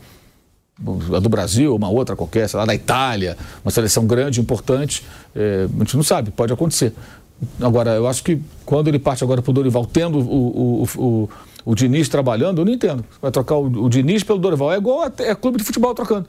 [1.13, 5.05] A do Brasil, uma outra qualquer, sei lá, da Itália, uma seleção grande, importante.
[5.35, 6.93] É, a gente não sabe, pode acontecer.
[7.59, 11.29] Agora, eu acho que quando ele parte agora para o Dorival, tendo o, o, o,
[11.65, 13.03] o, Diniz trabalhando, eu não entendo.
[13.21, 14.73] Vai trocar o, o Diniz pelo Dorival.
[14.73, 16.27] É igual a, é clube de futebol trocando.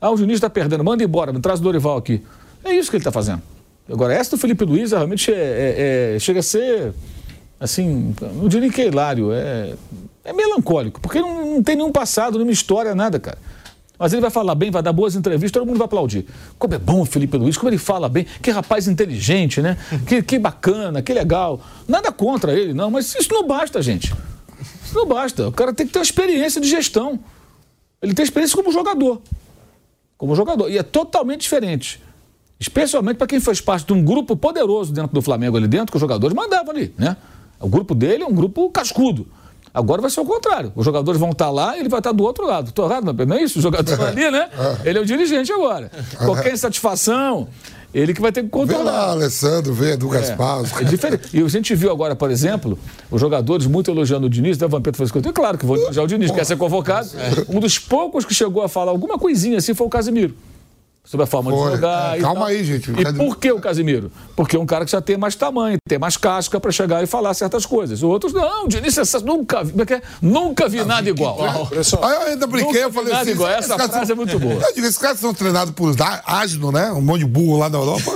[0.00, 2.22] Ah, o Diniz está perdendo, manda embora, me traz o Dorival aqui.
[2.64, 3.42] É isso que ele está fazendo.
[3.90, 6.92] Agora, essa do Felipe Luiz realmente é, é, é, chega a ser,
[7.58, 9.74] assim, não diria que é hilário, é,
[10.24, 13.38] é melancólico, porque não, não tem nenhum passado, nenhuma história, nada, cara.
[13.98, 16.26] Mas ele vai falar bem, vai dar boas entrevistas, todo mundo vai aplaudir.
[16.58, 19.76] Como é bom o Felipe Luiz, como ele fala bem, que rapaz inteligente, né?
[20.06, 21.60] Que, que bacana, que legal.
[21.88, 24.12] Nada contra ele, não, mas isso não basta, gente.
[24.84, 25.48] Isso não basta.
[25.48, 27.18] O cara tem que ter uma experiência de gestão.
[28.02, 29.20] Ele tem experiência como jogador.
[30.16, 30.70] Como jogador.
[30.70, 32.00] E é totalmente diferente.
[32.58, 35.96] Especialmente para quem faz parte de um grupo poderoso dentro do Flamengo ali dentro, que
[35.96, 37.16] os jogadores mandavam ali, né?
[37.60, 39.26] O grupo dele é um grupo cascudo.
[39.76, 40.72] Agora vai ser o contrário.
[40.74, 42.68] Os jogadores vão estar lá e ele vai estar do outro lado.
[42.70, 43.58] Estou errado, não é isso?
[43.58, 44.48] O jogador ali, né?
[44.82, 45.90] Ele é o dirigente agora.
[46.16, 47.46] Qualquer insatisfação,
[47.92, 48.84] ele que vai ter que controlar.
[48.84, 50.62] Vê lá, Alessandro, vê Edu é, Gaspar.
[50.80, 51.28] É diferente.
[51.30, 52.78] E a gente viu agora, por exemplo,
[53.10, 55.30] os jogadores muito elogiando o Diniz, da Vampeta fez coisa.
[55.30, 57.10] Claro que vão elogiar o Diniz, quer ser convocado.
[57.46, 60.34] Um dos poucos que chegou a falar alguma coisinha assim foi o Casimiro
[61.06, 61.70] sobre a forma Foi.
[61.70, 62.18] de jogar.
[62.18, 62.90] É, calma aí, gente.
[62.90, 64.10] E por que o Casimiro?
[64.34, 67.06] Porque é um cara que já tem mais tamanho, tem mais casca para chegar e
[67.06, 68.02] falar certas coisas.
[68.02, 71.38] Outros, não, o Diniz, essa, nunca, é nunca vi nada igual.
[71.40, 73.30] Aí eu ainda brinquei, eu falei assim.
[73.30, 73.50] Igual.
[73.50, 74.54] Essa frase são, é muito boa.
[74.54, 75.94] Eu digo, esses caras são treinados por
[76.26, 76.90] Asno, né?
[76.90, 78.12] Um monte de burro lá na Europa.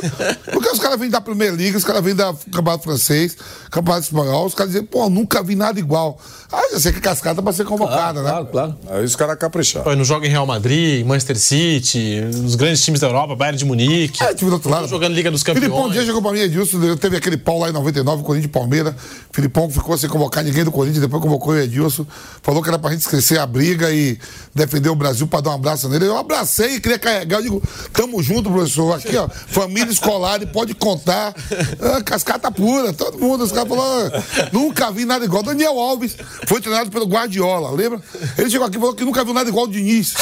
[0.52, 3.36] Porque os caras vêm da Primeira Liga, os caras vêm da Campeonato Francês,
[3.70, 6.18] Campeonato Espanhol, os caras dizem, pô, nunca vi nada igual.
[6.52, 8.30] Ah, já sei que cascada para ser convocada, claro, né?
[8.30, 8.78] Claro, claro.
[8.90, 9.94] Aí os caras capricharam.
[9.94, 14.22] Não joga em Real Madrid, Manchester City, os grandes times da Europa, Bayern de Munique.
[14.22, 14.88] É, time do outro lado.
[14.88, 15.64] Jogando Liga dos Campeões.
[15.66, 16.96] Filipão Dias jogou pra mim, Edilson.
[16.96, 18.94] Teve aquele pau lá em 99, Corinthians e Palmeiras.
[19.32, 22.06] Filipão ficou sem convocar ninguém do Corinthians, depois convocou o Edilson.
[22.42, 24.18] Falou que era pra gente esquecer a briga e
[24.54, 26.06] defender o Brasil pra dar um abraço nele.
[26.06, 27.38] Eu abracei e queria carregar.
[27.38, 27.62] Eu digo,
[27.92, 28.94] tamo junto, professor.
[28.94, 31.34] Aqui, ó, família escolar, e pode contar.
[31.80, 33.44] Ah, cascata pura, todo mundo.
[33.44, 35.42] Os caras falaram, nunca vi nada igual.
[35.42, 36.16] Daniel Alves
[36.46, 38.00] foi treinado pelo Guardiola, lembra?
[38.36, 40.14] Ele chegou aqui e falou que nunca viu nada igual o Diniz.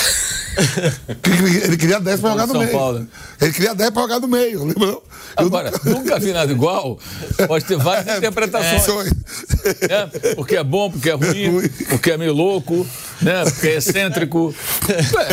[1.64, 2.72] ele queria 10 para jogar no São meio.
[2.72, 3.06] Paulo.
[3.40, 4.98] Ele queria 10 para jogar no meio, lembra?
[5.36, 6.98] Agora, nunca vi nada igual.
[7.46, 9.12] Pode ter várias é, interpretações.
[9.82, 10.34] É.
[10.34, 12.86] Porque é bom, porque é ruim, porque é meio louco,
[13.22, 13.44] né?
[13.44, 14.54] porque é excêntrico.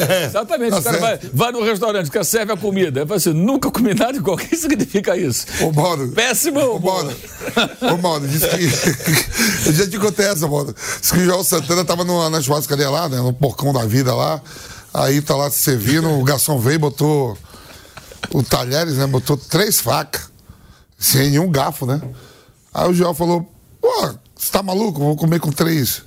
[0.07, 0.71] É, exatamente.
[0.71, 2.99] Tá o cara vai, vai no restaurante, que serve a comida.
[2.99, 4.35] Ele fala assim, nunca comi nada igual.
[4.35, 5.45] O que significa isso?
[5.61, 6.09] Ô, Mauro.
[6.09, 7.15] Péssimo Ô, Mauro.
[7.81, 9.69] Ô, Mauro, disse que...
[9.69, 10.75] Eu já te contei essa, Mauro.
[10.99, 13.17] Diz que o João Santana estava na churrascaria lá, né?
[13.17, 14.41] No porcão da vida lá.
[14.97, 17.37] Aí tá lá se servindo, o garçom veio e botou
[18.33, 19.05] o Talheres, né?
[19.05, 20.31] Botou três facas,
[20.97, 22.01] sem nenhum garfo, né?
[22.73, 23.45] Aí o João falou,
[23.81, 24.99] pô, você tá maluco?
[24.99, 26.01] Vou comer com três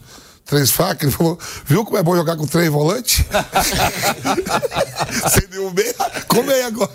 [0.49, 1.03] três facas.
[1.03, 3.25] Ele falou, viu como é bom jogar com três volantes?
[5.31, 5.95] Sem nenhum meia,
[6.27, 6.91] come aí agora.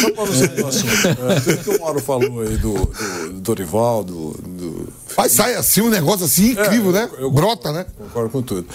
[0.00, 1.50] Só para você ter assunto.
[1.50, 4.88] O que o Mauro falou aí do, do, do Dorival, do, do...
[5.16, 7.10] Mas sai assim um negócio assim incrível, é, né?
[7.18, 7.86] Eu, Brota, né?
[7.96, 8.66] Concordo com tudo.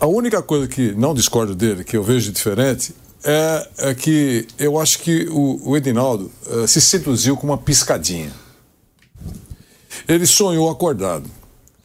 [0.00, 4.78] A única coisa que não discordo dele, que eu vejo diferente, é, é que eu
[4.78, 8.32] acho que o, o Edinaldo uh, se seduziu com uma piscadinha.
[10.08, 11.30] Ele sonhou acordado.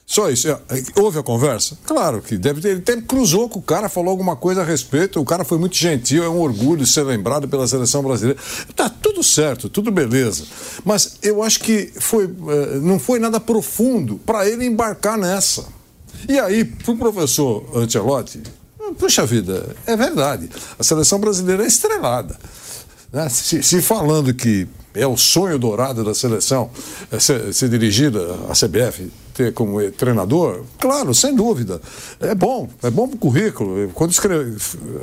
[0.06, 0.48] Só isso.
[0.48, 0.60] É,
[0.96, 1.78] houve a conversa?
[1.86, 2.70] Claro que deve ter.
[2.70, 5.20] Ele até cruzou com o cara, falou alguma coisa a respeito.
[5.20, 8.40] O cara foi muito gentil, é um orgulho ser lembrado pela seleção brasileira.
[8.76, 10.46] Tá tudo certo, tudo beleza.
[10.86, 15.66] Mas eu acho que foi, eh, não foi nada profundo para ele embarcar nessa.
[16.28, 18.42] E aí, para o professor Ancelotti,
[19.00, 20.50] puxa vida, é verdade.
[20.78, 22.38] A seleção brasileira é estrelada.
[23.14, 23.30] Né?
[23.30, 26.70] Se, se falando que é o sonho dourado da seleção
[27.12, 30.64] é ser, dirigida a CBF ter como treinador?
[30.80, 31.80] Claro, sem dúvida.
[32.20, 33.90] É bom, é bom para o currículo.
[33.94, 34.58] Quando escreve,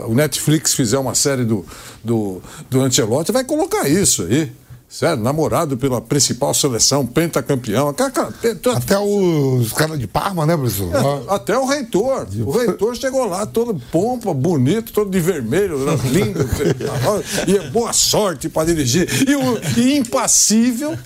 [0.06, 1.64] o Netflix fizer uma série do,
[2.02, 4.52] do, do Ancelotti, vai colocar isso aí.
[4.90, 7.90] Sério, namorado pela principal seleção, pentacampeão.
[7.90, 10.90] Até os caras de Parma, né, professor?
[10.92, 12.26] É, até o reitor.
[12.44, 16.40] O reitor chegou lá, todo pompa, bonito, todo de vermelho, né, lindo.
[17.46, 19.08] e é boa sorte para dirigir.
[19.28, 20.98] E, o, e impassível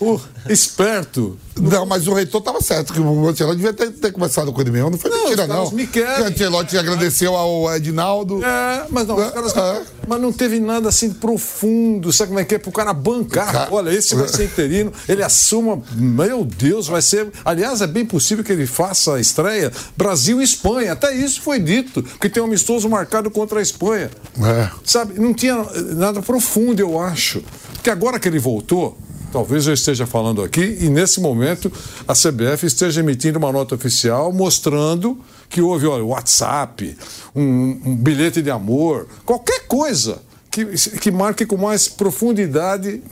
[0.00, 1.38] o esperto.
[1.60, 4.70] Não, mas o reitor estava certo, que o Ancelotti devia ter, ter conversado com ele
[4.70, 4.90] mesmo.
[4.90, 5.70] Não foi não, mentira, não.
[5.72, 6.24] Me querem.
[6.24, 8.44] O Ancelotti agradeceu ao Edinaldo.
[8.44, 9.82] É, mas não, é, caras, é.
[10.06, 12.12] mas não teve nada assim profundo.
[12.12, 12.58] Sabe como é que é?
[12.58, 13.52] Pro cara bancar.
[13.52, 15.82] Cara, Olha, esse vai ser interino, ele assuma.
[15.92, 17.28] Meu Deus, vai ser.
[17.44, 20.92] Aliás, é bem possível que ele faça a estreia Brasil e Espanha.
[20.92, 24.10] Até isso foi dito, porque tem um amistoso marcado contra a Espanha.
[24.40, 24.70] É.
[24.84, 27.42] Sabe, não tinha nada profundo, eu acho.
[27.74, 28.96] Porque agora que ele voltou,
[29.32, 31.70] Talvez eu esteja falando aqui e nesse momento
[32.06, 36.96] a CBF esteja emitindo uma nota oficial mostrando que houve olha, WhatsApp,
[37.34, 40.64] um, um bilhete de amor, qualquer coisa que,
[40.98, 43.02] que marque com mais profundidade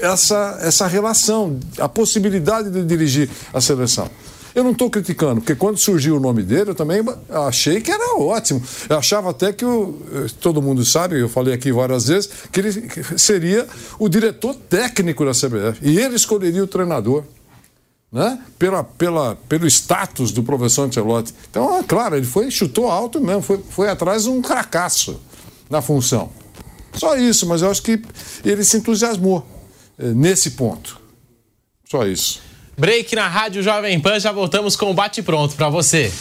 [0.00, 4.08] essa, essa relação, a possibilidade de dirigir a seleção.
[4.58, 7.00] Eu não estou criticando, porque quando surgiu o nome dele, eu também
[7.46, 8.60] achei que era ótimo.
[8.88, 9.96] Eu achava até que o,
[10.40, 13.68] todo mundo sabe, eu falei aqui várias vezes, que ele seria
[14.00, 15.78] o diretor técnico da CBF.
[15.80, 17.22] E ele escolheria o treinador.
[18.10, 18.36] Né?
[18.58, 21.32] Pela, pela, pelo status do professor Ancelotti.
[21.48, 25.20] Então, é claro, ele foi, chutou alto mesmo, foi, foi atrás de um cracaço
[25.70, 26.32] na função.
[26.94, 28.02] Só isso, mas eu acho que
[28.44, 29.46] ele se entusiasmou
[29.96, 31.00] eh, nesse ponto.
[31.88, 32.47] Só isso.
[32.78, 36.12] Break na Rádio Jovem Pan, já voltamos com o Bate Pronto para você.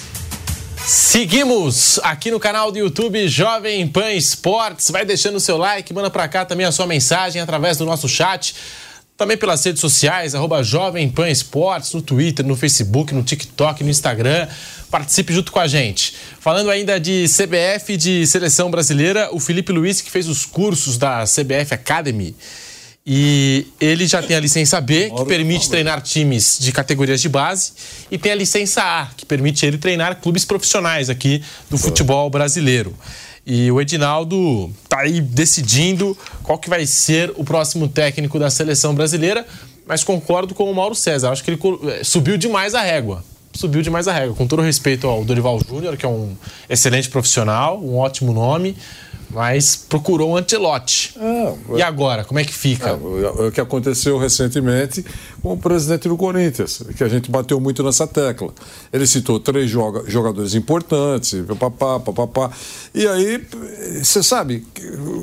[0.83, 4.89] Seguimos aqui no canal do YouTube Jovem Pan Esportes.
[4.89, 8.09] Vai deixando o seu like, manda para cá também a sua mensagem através do nosso
[8.09, 8.55] chat.
[9.15, 13.91] Também pelas redes sociais, arroba Jovem Pan Esportes, no Twitter, no Facebook, no TikTok, no
[13.91, 14.47] Instagram.
[14.89, 16.15] Participe junto com a gente.
[16.39, 21.23] Falando ainda de CBF de seleção brasileira, o Felipe Luiz, que fez os cursos da
[21.23, 22.35] CBF Academy,
[23.09, 27.71] e ele já tem a licença B, que permite treinar times de categorias de base,
[28.11, 32.93] e tem a licença A, que permite ele treinar clubes profissionais aqui do futebol brasileiro.
[33.45, 38.93] E o Edinaldo está aí decidindo qual que vai ser o próximo técnico da seleção
[38.93, 39.47] brasileira,
[39.87, 41.31] mas concordo com o Mauro César.
[41.31, 43.23] Acho que ele eh, subiu demais a régua.
[43.53, 44.35] Subiu demais a régua.
[44.35, 46.35] Com todo respeito ao Dorival Júnior, que é um
[46.69, 48.75] excelente profissional, um ótimo nome
[49.29, 51.15] mas procurou um antelote.
[51.19, 52.89] É, e agora, como é que fica?
[52.89, 55.05] É, o que aconteceu recentemente
[55.41, 58.53] com o presidente do Corinthians, que a gente bateu muito nessa tecla.
[58.91, 62.51] Ele citou três jogadores importantes, papapá, papapá.
[62.93, 63.45] E aí,
[64.01, 64.65] você sabe,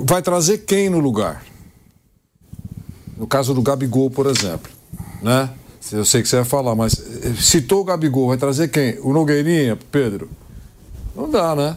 [0.05, 1.45] vai trazer quem no lugar?
[3.17, 4.71] No caso do Gabigol, por exemplo,
[5.23, 5.49] né?
[5.93, 8.99] Eu sei que você vai falar, mas eh, citou o Gabigol, vai trazer quem?
[9.01, 10.31] O Nogueirinha, Pedro?
[11.15, 11.77] Não dá, né?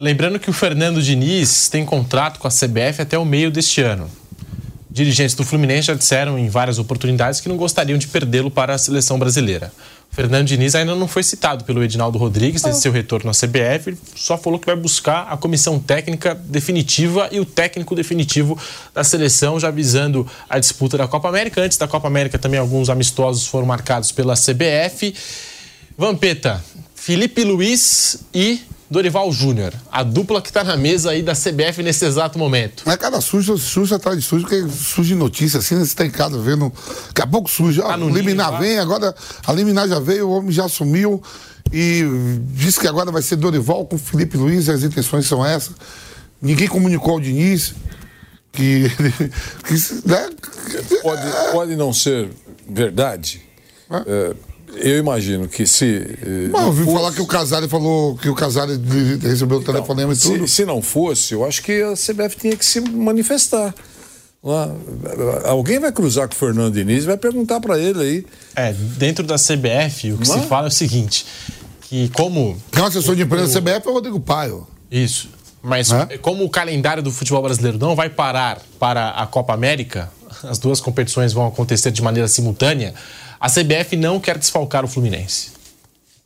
[0.00, 4.10] Lembrando que o Fernando Diniz tem contrato com a CBF até o meio deste ano.
[4.90, 8.78] dirigentes do Fluminense já disseram em várias oportunidades que não gostariam de perdê-lo para a
[8.78, 9.70] seleção brasileira.
[10.10, 14.38] Fernando Diniz ainda não foi citado pelo Edinaldo Rodrigues desde seu retorno à CBF, só
[14.38, 18.58] falou que vai buscar a comissão técnica definitiva e o técnico definitivo
[18.94, 21.60] da seleção, já visando a disputa da Copa América.
[21.60, 25.14] Antes da Copa América também alguns amistosos foram marcados pela CBF.
[25.96, 31.80] Vampeta, Felipe Luiz e Dorival Júnior, a dupla que está na mesa aí da CBF
[31.80, 32.90] nesse exato momento.
[32.90, 36.36] É cada sujo, sujo atrás de sujo, porque surge notícia assim, você está em casa
[36.40, 36.72] vendo.
[37.06, 37.82] Daqui a pouco suja.
[37.84, 39.14] Tá liminar vem, agora
[39.46, 41.22] a liminar já veio, o homem já assumiu
[41.72, 42.02] e
[42.52, 45.76] disse que agora vai ser Dorival com Felipe Luiz e as intenções são essas.
[46.42, 47.74] Ninguém comunicou ao Diniz
[48.50, 48.90] que.
[49.68, 50.30] que né?
[51.00, 51.22] pode,
[51.52, 52.28] pode não ser
[52.68, 53.40] verdade.
[54.06, 54.34] É,
[54.76, 56.16] eu imagino que se.
[56.22, 56.96] Eh, Bom, eu ouvi fosse...
[56.96, 58.78] falar que o Casares falou que o Casares
[59.22, 60.46] recebeu o então, telefonema e tudo.
[60.46, 63.74] Se, se não fosse, eu acho que a CBF tinha que se manifestar.
[65.44, 68.26] Alguém vai cruzar com o Fernando Diniz e vai perguntar para ele aí.
[68.56, 70.38] É, dentro da CBF, o que Não?
[70.38, 70.46] se é?
[70.46, 71.26] fala é o seguinte:
[71.82, 72.56] que como.
[72.72, 74.66] Quem é o assessor de imprensa da CBF é o Rodrigo Paio.
[74.90, 75.28] Isso.
[75.62, 76.16] Mas é?
[76.18, 80.10] como o calendário do futebol brasileiro não vai parar para a Copa América,
[80.42, 82.94] as duas competições vão acontecer de maneira simultânea.
[83.40, 85.52] A CBF não quer desfalcar o Fluminense.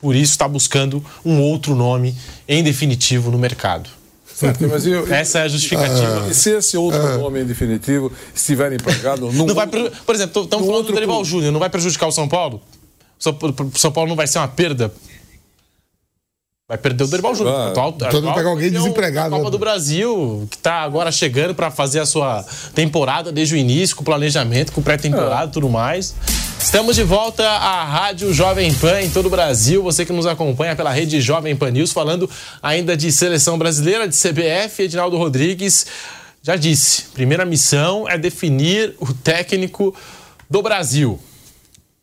[0.01, 2.15] Por isso está buscando um outro nome
[2.49, 3.89] em definitivo no mercado.
[4.27, 6.27] Certo, mas eu, Essa é a justificativa.
[6.27, 9.31] Uh, se esse outro uh, nome em definitivo estiver empregado.
[9.33, 12.61] Não vai, por exemplo, estamos falando do Dorival Júnior, não vai prejudicar o São Paulo?
[13.17, 14.93] O São Paulo não vai ser uma perda
[16.67, 17.55] Vai perder o Dorival Júnior.
[17.55, 19.31] Ah, atual, então atual pegar alguém desempregado.
[19.31, 19.51] Copa né?
[19.51, 22.43] do Brasil, que está agora chegando para fazer a sua
[22.75, 25.53] temporada desde o início, com planejamento, com pré-temporada e é.
[25.53, 26.15] tudo mais.
[26.65, 29.83] Estamos de volta à Rádio Jovem Pan em todo o Brasil.
[29.83, 32.29] Você que nos acompanha pela rede Jovem Pan News, falando
[32.63, 35.87] ainda de seleção brasileira, de CBF, Edinaldo Rodrigues
[36.43, 39.95] já disse: primeira missão é definir o técnico
[40.49, 41.21] do Brasil.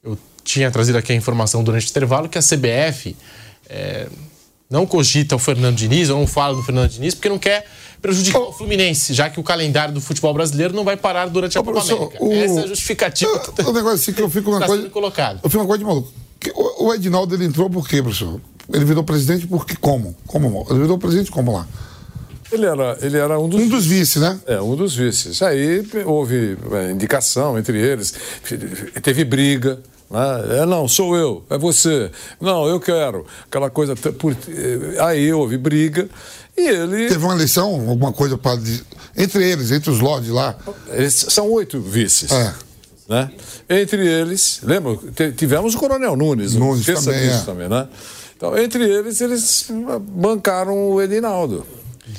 [0.04, 3.18] Eu tinha trazido aqui a informação durante o intervalo que a CBF.
[3.68, 4.08] É,
[4.70, 7.66] não cogita o Fernando Diniz, ou não fala do Fernando Diniz, porque não quer
[8.02, 8.50] prejudicar oh.
[8.50, 11.64] o Fluminense, já que o calendário do futebol brasileiro não vai parar durante a oh,
[11.64, 12.24] Copa América.
[12.24, 12.34] O...
[12.34, 14.90] Essa é a justificativa que tá, o negócio assim que eu fico uma tá coisa,
[14.90, 15.40] colocado.
[15.44, 16.12] Eu fico uma coisa de maluco.
[16.80, 18.42] O Edinaldo ele entrou por quê, professor?
[18.74, 20.16] Ele virou presidente porque como?
[20.26, 20.66] Como?
[20.70, 21.68] Ele virou presidente como lá?
[22.52, 24.40] Ele era, ele era um dos, um dos vices, né?
[24.46, 25.42] É, um dos vices.
[25.42, 28.14] Aí houve é, indicação entre eles,
[29.02, 29.80] teve briga?
[30.14, 32.12] É, não, sou eu, é você.
[32.40, 33.26] Não, eu quero.
[33.46, 33.96] Aquela coisa.
[33.96, 34.34] Por...
[34.34, 36.10] Eh, aí houve briga
[36.58, 37.08] e ele.
[37.08, 38.60] Teve uma eleição, alguma coisa para.
[39.16, 40.56] Entre eles, entre os lords lá.
[40.90, 42.32] Eles são oito vices.
[42.32, 42.54] É.
[43.08, 43.32] Né?
[43.70, 44.98] Entre eles, lembra?
[45.36, 46.56] Tivemos o Coronel Nunes.
[46.56, 47.38] Nunes também, é.
[47.40, 47.88] também, né?
[48.36, 49.68] Então, entre eles, eles
[50.00, 51.66] bancaram o Edinaldo.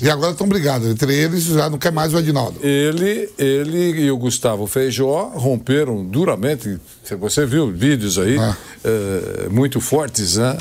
[0.00, 0.88] E agora estão brigados.
[0.88, 2.58] Entre eles já não quer mais o Edinaldo.
[2.64, 6.78] Ele, ele e o Gustavo Feijó romperam duramente.
[7.20, 8.56] Você viu vídeos aí ah.
[8.84, 10.56] é, muito fortes, né?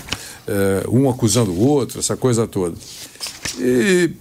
[0.47, 2.75] É, um acusando o outro, essa coisa toda.
[3.59, 4.11] E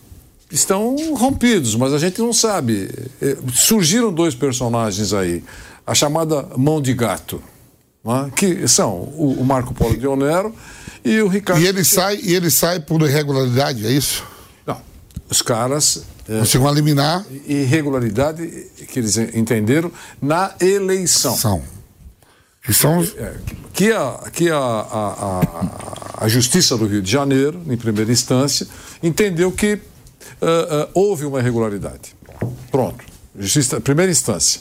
[0.51, 2.91] estão rompidos, mas a gente não sabe.
[3.21, 5.43] É, surgiram dois personagens aí.
[5.87, 7.43] A chamada mão de gato,
[8.05, 8.31] né?
[8.37, 10.55] que são o, o Marco Polo de Onero
[11.05, 11.63] e o Ricardo.
[11.63, 14.25] E ele sai, e ele sai por irregularidade, é isso?
[15.31, 16.03] Os caras.
[16.27, 17.27] Conseguiram é, eliminar.
[17.47, 18.47] Irregularidade
[18.89, 19.91] que eles entenderam
[20.21, 21.37] na eleição.
[21.37, 21.63] São.
[22.63, 23.03] Que, são...
[23.03, 23.35] É,
[23.73, 28.67] que, a, que a, a, a, a, Justiça do Rio de Janeiro, em primeira instância,
[29.03, 32.15] entendeu que uh, uh, houve uma irregularidade.
[32.71, 33.05] Pronto.
[33.39, 34.61] Justiça, primeira instância.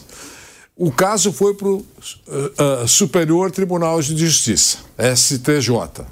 [0.77, 4.77] O caso foi para o uh, Superior Tribunal de Justiça,
[5.13, 6.05] STJ,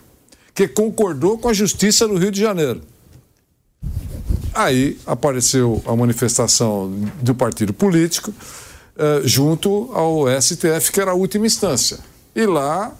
[0.53, 2.81] que concordou com a Justiça do Rio de Janeiro.
[4.57, 6.91] Aí apareceu a manifestação
[7.21, 11.99] do partido político uh, junto ao STF, que era a última instância.
[12.35, 12.91] E lá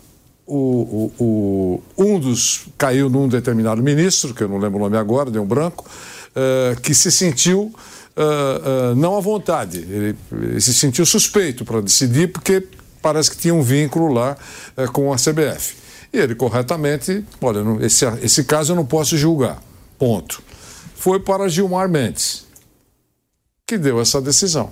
[0.45, 4.97] o, o, o, um dos caiu num determinado ministro, que eu não lembro o nome
[4.97, 7.73] agora, deu um branco, uh, que se sentiu
[8.15, 9.79] uh, não à vontade.
[9.79, 12.67] Ele, ele, se sentiu suspeito para decidir, porque
[13.01, 14.37] parece que tinha um vínculo lá
[14.93, 15.73] com a CBF.
[16.13, 19.59] E ele corretamente, olha, esse, esse caso eu não posso julgar.
[19.97, 20.45] Ponto
[20.97, 22.45] foi para Gilmar Mendes,
[23.65, 24.71] que deu essa decisão.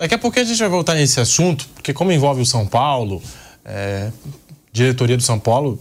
[0.00, 3.22] Daqui a pouco a gente vai voltar nesse assunto, porque como envolve o São Paulo,
[3.64, 4.10] é,
[4.72, 5.78] diretoria do São Paulo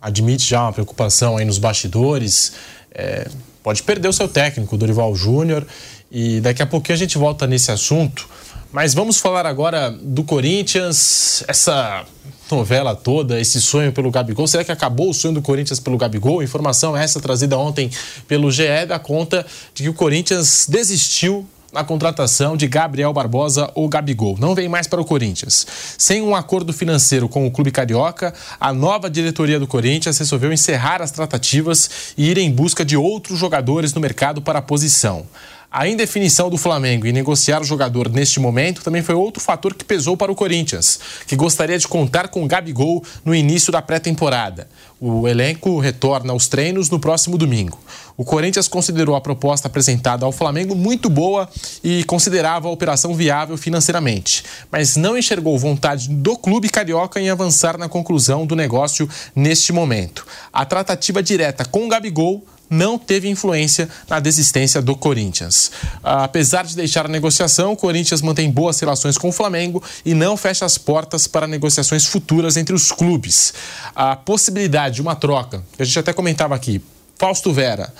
[0.00, 2.52] admite já uma preocupação aí nos bastidores,
[2.92, 3.28] é,
[3.62, 5.66] pode perder o seu técnico, Dorival Júnior,
[6.10, 8.26] e daqui a pouco a gente volta nesse assunto.
[8.72, 12.04] Mas vamos falar agora do Corinthians, essa
[12.48, 14.46] novela toda, esse sonho pelo Gabigol.
[14.46, 16.40] Será que acabou o sonho do Corinthians pelo Gabigol?
[16.40, 17.90] Informação essa trazida ontem
[18.28, 19.44] pelo GE da conta
[19.74, 24.36] de que o Corinthians desistiu na contratação de Gabriel Barbosa ou Gabigol.
[24.38, 25.66] Não vem mais para o Corinthians.
[25.98, 31.02] Sem um acordo financeiro com o clube carioca, a nova diretoria do Corinthians resolveu encerrar
[31.02, 35.26] as tratativas e ir em busca de outros jogadores no mercado para a posição.
[35.72, 39.84] A indefinição do Flamengo em negociar o jogador neste momento também foi outro fator que
[39.84, 40.98] pesou para o Corinthians,
[41.28, 44.68] que gostaria de contar com Gabigol no início da pré-temporada.
[45.00, 47.78] O elenco retorna aos treinos no próximo domingo.
[48.16, 51.48] O Corinthians considerou a proposta apresentada ao Flamengo muito boa
[51.84, 54.42] e considerava a operação viável financeiramente,
[54.72, 60.26] mas não enxergou vontade do clube carioca em avançar na conclusão do negócio neste momento.
[60.52, 65.72] A tratativa direta com Gabigol não teve influência na desistência do Corinthians.
[66.02, 70.36] Apesar de deixar a negociação, o Corinthians mantém boas relações com o Flamengo e não
[70.36, 73.52] fecha as portas para negociações futuras entre os clubes.
[73.94, 76.80] A possibilidade de uma troca, que a gente até comentava aqui,
[77.18, 77.92] Fausto Vera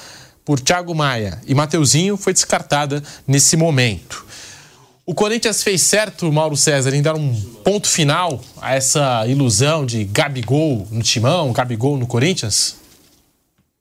[0.45, 4.27] por Thiago Maia e Mateuzinho foi descartada nesse momento.
[5.07, 10.05] O Corinthians fez certo, Mauro César, em dar um ponto final a essa ilusão de
[10.05, 12.80] Gabigol no timão, Gabigol no Corinthians?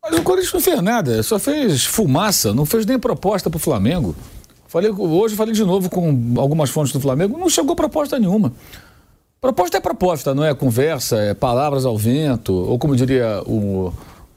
[0.01, 3.59] Mas o Corinthians não fez nada, só fez fumaça, não fez nem proposta para o
[3.59, 4.15] Flamengo.
[4.67, 8.53] Falei, hoje falei de novo com algumas fontes do Flamengo, não chegou proposta nenhuma.
[9.41, 13.91] Proposta é proposta, não é conversa, é palavras ao vento, ou como diria o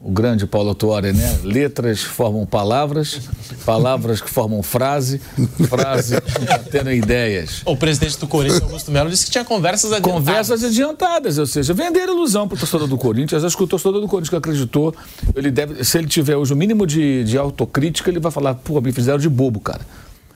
[0.04, 1.38] o grande Paulo Tuori, né?
[1.44, 3.20] Letras formam palavras,
[3.64, 5.20] palavras que formam frase,
[5.68, 6.16] frase
[6.72, 7.62] tendo ideias.
[7.64, 10.24] O presidente do Corinthians, Augusto Melo, disse que tinha conversas adiantadas.
[10.24, 13.44] Conversas adiantadas, ou seja, vender ilusão para o torcedor do Corinthians.
[13.44, 14.92] Acho que o torcedor do Corinthians que acreditou,
[15.36, 18.80] ele deve, se ele tiver hoje o mínimo de, de autocrítica, ele vai falar, pô,
[18.80, 19.82] me fizeram de bobo, cara.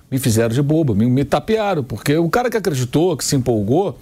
[0.08, 3.98] Me fizeram de bobo, me, me tapearam, porque o cara que acreditou, que se empolgou,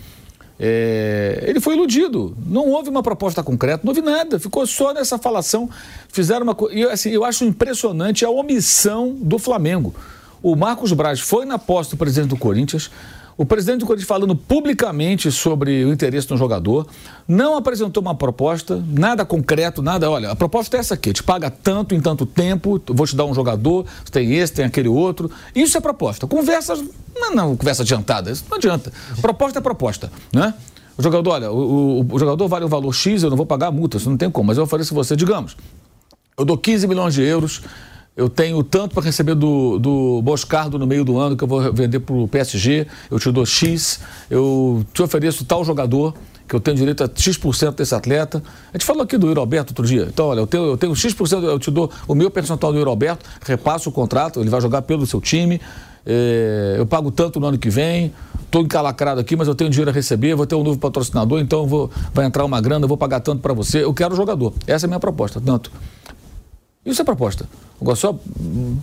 [0.66, 2.34] é, ele foi iludido.
[2.46, 4.40] Não houve uma proposta concreta, não houve nada.
[4.40, 5.68] Ficou só nessa falação.
[6.08, 6.90] Fizeram uma coisa.
[6.90, 9.94] Assim, eu acho impressionante a omissão do Flamengo.
[10.42, 12.90] O Marcos Braz foi na posse do presidente do Corinthians.
[13.36, 16.86] O presidente do Corinthians falando publicamente sobre o interesse no jogador,
[17.26, 20.08] não apresentou uma proposta, nada concreto, nada.
[20.08, 23.24] Olha, a proposta é essa aqui: te paga tanto em tanto tempo, vou te dar
[23.24, 25.30] um jogador, tem esse, tem aquele outro.
[25.54, 26.26] Isso é proposta.
[26.26, 26.82] Conversas,
[27.16, 28.92] não, não conversa adiantada, isso não adianta.
[29.20, 30.54] Proposta é proposta, né?
[30.96, 33.66] O jogador, olha, o, o, o jogador vale o valor X, eu não vou pagar
[33.66, 35.56] a multa, isso não tem como, mas eu ofereço você, digamos,
[36.38, 37.62] eu dou 15 milhões de euros
[38.16, 41.72] eu tenho tanto para receber do, do Boscardo no meio do ano que eu vou
[41.72, 44.00] vender para o PSG, eu te dou X,
[44.30, 46.14] eu te ofereço tal jogador,
[46.46, 48.42] que eu tenho direito a X% desse atleta.
[48.72, 50.06] A gente falou aqui do Yuri Alberto outro dia.
[50.12, 52.88] Então, olha, eu tenho, eu tenho X%, eu te dou o meu percentual do Yuri
[52.88, 55.60] Alberto, repasso o contrato, ele vai jogar pelo seu time,
[56.06, 58.12] é, eu pago tanto no ano que vem,
[58.44, 61.66] estou encalacrado aqui, mas eu tenho dinheiro a receber, vou ter um novo patrocinador, então
[61.66, 63.82] vou, vai entrar uma grana, eu vou pagar tanto para você.
[63.82, 64.52] Eu quero o jogador.
[64.66, 65.72] Essa é a minha proposta, tanto.
[66.84, 67.48] Isso é proposta.
[67.96, 68.18] Só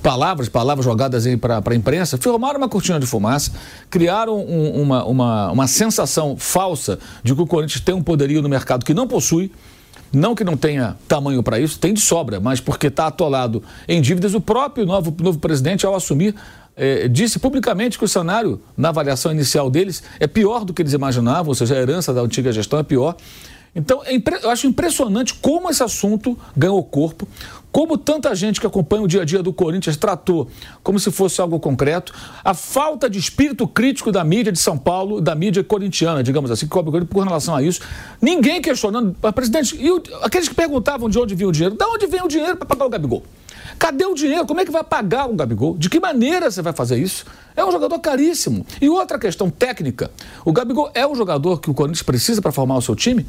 [0.02, 3.52] palavras, palavras jogadas para a imprensa, formaram uma cortina de fumaça,
[3.90, 8.50] criaram um, uma, uma, uma sensação falsa de que o Corinthians tem um poderio no
[8.50, 9.52] mercado que não possui.
[10.14, 14.02] Não que não tenha tamanho para isso, tem de sobra, mas porque está atolado em
[14.02, 14.34] dívidas.
[14.34, 16.36] O próprio novo, novo presidente, ao assumir,
[16.76, 20.92] eh, disse publicamente que o cenário, na avaliação inicial deles, é pior do que eles
[20.92, 23.16] imaginavam, ou seja, a herança da antiga gestão é pior.
[23.74, 27.28] Então, é eu acho impressionante como esse assunto ganhou corpo,
[27.72, 30.50] como tanta gente que acompanha o dia a dia do Corinthians tratou
[30.84, 32.14] como se fosse algo concreto,
[32.44, 36.66] a falta de espírito crítico da mídia de São Paulo, da mídia corintiana, digamos assim,
[36.66, 37.82] que cobre por relação a isso.
[38.22, 42.08] Ninguém questionando, presidente, e o, aqueles que perguntavam de onde vinha o dinheiro, de onde
[42.08, 43.24] vem o dinheiro para pagar o Gabigol?
[43.80, 44.46] Cadê o dinheiro?
[44.46, 45.76] Como é que vai pagar o Gabigol?
[45.78, 47.26] De que maneira você vai fazer isso?
[47.56, 48.66] É um jogador caríssimo.
[48.80, 50.12] E outra questão técnica:
[50.46, 53.26] o Gabigol é o jogador que o Corinthians precisa para formar o seu time?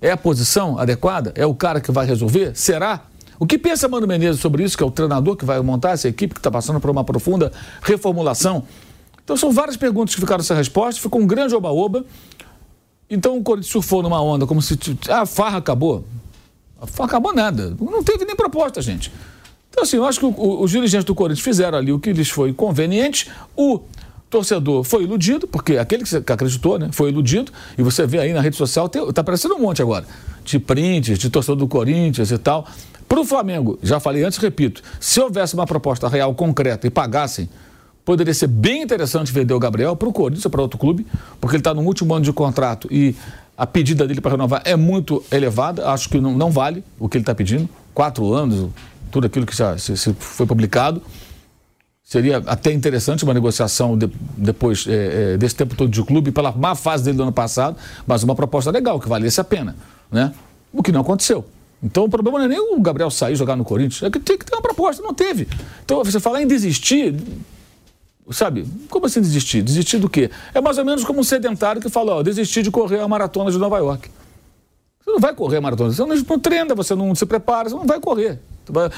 [0.00, 1.32] É a posição adequada?
[1.34, 2.52] É o cara que vai resolver?
[2.54, 3.02] Será?
[3.38, 6.08] O que pensa Mano Menezes sobre isso, que é o treinador que vai montar essa
[6.08, 8.64] equipe que está passando por uma profunda reformulação?
[9.22, 12.04] Então são várias perguntas que ficaram sem resposta, ficou um grande oba-oba.
[13.10, 14.78] Então o Corinthians surfou numa onda como se.
[15.08, 16.04] Ah, a farra acabou.
[16.80, 17.76] A farra acabou nada.
[17.80, 19.12] Não teve nem proposta, gente.
[19.70, 22.52] Então, assim, eu acho que os dirigentes do Corinthians fizeram ali o que lhes foi
[22.52, 23.30] conveniente.
[23.54, 23.80] O
[24.30, 28.40] torcedor foi iludido, porque aquele que acreditou, né, foi iludido, e você vê aí na
[28.40, 30.06] rede social, está aparecendo um monte agora,
[30.44, 32.66] de prints, de torcedor do Corinthians e tal.
[33.08, 37.48] Para o Flamengo, já falei antes, repito, se houvesse uma proposta real concreta e pagassem,
[38.04, 41.06] poderia ser bem interessante vender o Gabriel para o Corinthians ou para outro clube,
[41.40, 43.14] porque ele está no último ano de contrato e
[43.56, 47.16] a pedida dele para renovar é muito elevada, acho que não, não vale o que
[47.16, 48.70] ele está pedindo, quatro anos,
[49.10, 51.00] tudo aquilo que já se, se foi publicado.
[52.04, 56.52] Seria até interessante uma negociação de, depois é, é, desse tempo todo de clube, pela
[56.52, 57.76] má fase dele do ano passado,
[58.06, 59.74] mas uma proposta legal, que valesse a pena.
[60.12, 60.32] Né?
[60.72, 61.44] O que não aconteceu.
[61.82, 64.38] Então o problema não é nem o Gabriel sair jogar no Corinthians, é que tem
[64.38, 65.46] que ter uma proposta, não teve.
[65.84, 67.14] Então você falar em desistir,
[68.30, 68.66] Sabe?
[68.88, 69.62] Como assim desistir?
[69.62, 70.30] Desistir do quê?
[70.52, 73.52] É mais ou menos como um sedentário que fala, ó, desistir de correr a maratona
[73.52, 74.10] de Nova York.
[75.00, 77.86] Você não vai correr a maratona, você não treina, você não se prepara, você não
[77.86, 78.40] vai correr.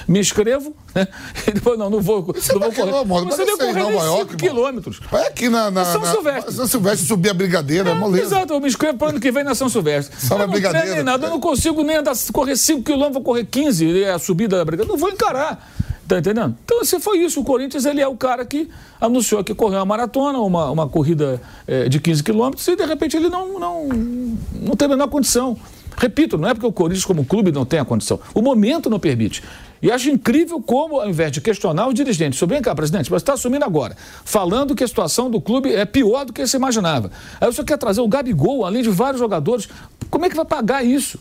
[0.07, 1.07] Me inscrevo, né?
[1.47, 2.91] E depois, não, não vou, você não vou correr.
[2.91, 5.01] Não, mano, você deve correr Nova York, 5 quilômetros.
[5.11, 6.53] Vai aqui na, na, São na, Silvestre.
[6.53, 8.25] São Silvestre subir a brigadeira, é, é moleza.
[8.25, 10.21] Exato, eu me inscrevo para ano que vem na São Silvestre.
[10.21, 10.95] Só na brigadeira.
[10.97, 14.19] Nem nada, eu não consigo nem andar, correr 5 quilômetros, vou correr 15, é a
[14.19, 14.93] subida da brigadeira.
[14.93, 15.67] Não vou encarar.
[16.09, 16.57] Tá entendendo?
[16.65, 17.39] Então, se foi isso.
[17.39, 21.39] O Corinthians ele é o cara que anunciou que correu uma maratona, uma, uma corrida
[21.67, 25.55] é, de 15 quilômetros, e de repente ele não, não, não tem a menor condição.
[25.99, 28.21] Repito, não é porque o Corinthians, como clube, não tem a condição.
[28.33, 29.43] O momento não permite.
[29.83, 33.17] E acho incrível como, ao invés de questionar o dirigente, sobre vem cá, presidente, você
[33.17, 37.11] está assumindo agora, falando que a situação do clube é pior do que você imaginava.
[37.41, 39.69] Aí você quer trazer o Gabigol, além de vários jogadores.
[40.09, 41.19] Como é que vai pagar isso?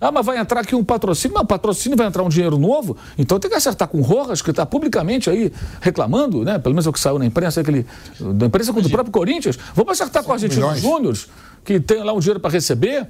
[0.00, 1.34] Ah, mas vai entrar aqui um patrocínio.
[1.36, 2.96] Mas patrocínio vai entrar um dinheiro novo.
[3.16, 6.58] Então tem que acertar com o Rojas, que está publicamente aí reclamando, né?
[6.58, 7.86] Pelo menos é o que saiu na imprensa, aquele,
[8.20, 9.58] da imprensa com o próprio Corinthians.
[9.74, 11.16] Vamos acertar com a Argentina Júnior,
[11.64, 13.06] que tem lá um dinheiro para receber.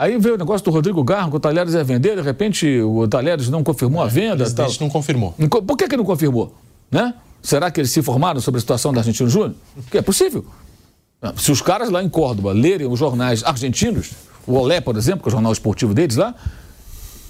[0.00, 3.06] Aí veio o negócio do Rodrigo Garro, que o Talheres ia vender, de repente o
[3.06, 4.48] Talheres não confirmou a venda.
[4.48, 4.66] O tal.
[4.80, 5.34] não confirmou.
[5.66, 6.56] Por que, que não confirmou?
[6.90, 7.12] Né?
[7.42, 9.54] Será que eles se informaram sobre a situação da Argentina Júnior?
[9.90, 10.46] Que é possível.
[11.36, 14.12] Se os caras lá em Córdoba lerem os jornais argentinos,
[14.46, 16.34] o Olé, por exemplo, que é o jornal esportivo deles lá,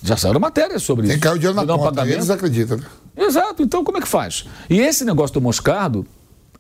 [0.01, 1.21] já saiu matéria sobre Tem isso.
[1.21, 2.19] Tem caiu o dinheiro na conta, pagamento.
[2.19, 2.77] eles acreditam.
[2.77, 2.85] Né?
[3.17, 4.45] Exato, então como é que faz?
[4.69, 6.07] E esse negócio do Moscardo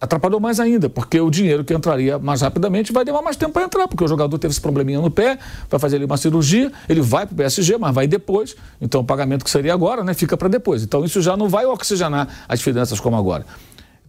[0.00, 3.64] atrapalhou mais ainda, porque o dinheiro que entraria mais rapidamente vai demorar mais tempo para
[3.64, 5.38] entrar, porque o jogador teve esse probleminha no pé,
[5.68, 9.04] vai fazer ali uma cirurgia, ele vai para o PSG, mas vai depois, então o
[9.04, 10.82] pagamento que seria agora, né, fica para depois.
[10.82, 13.44] Então isso já não vai oxigenar as finanças como agora.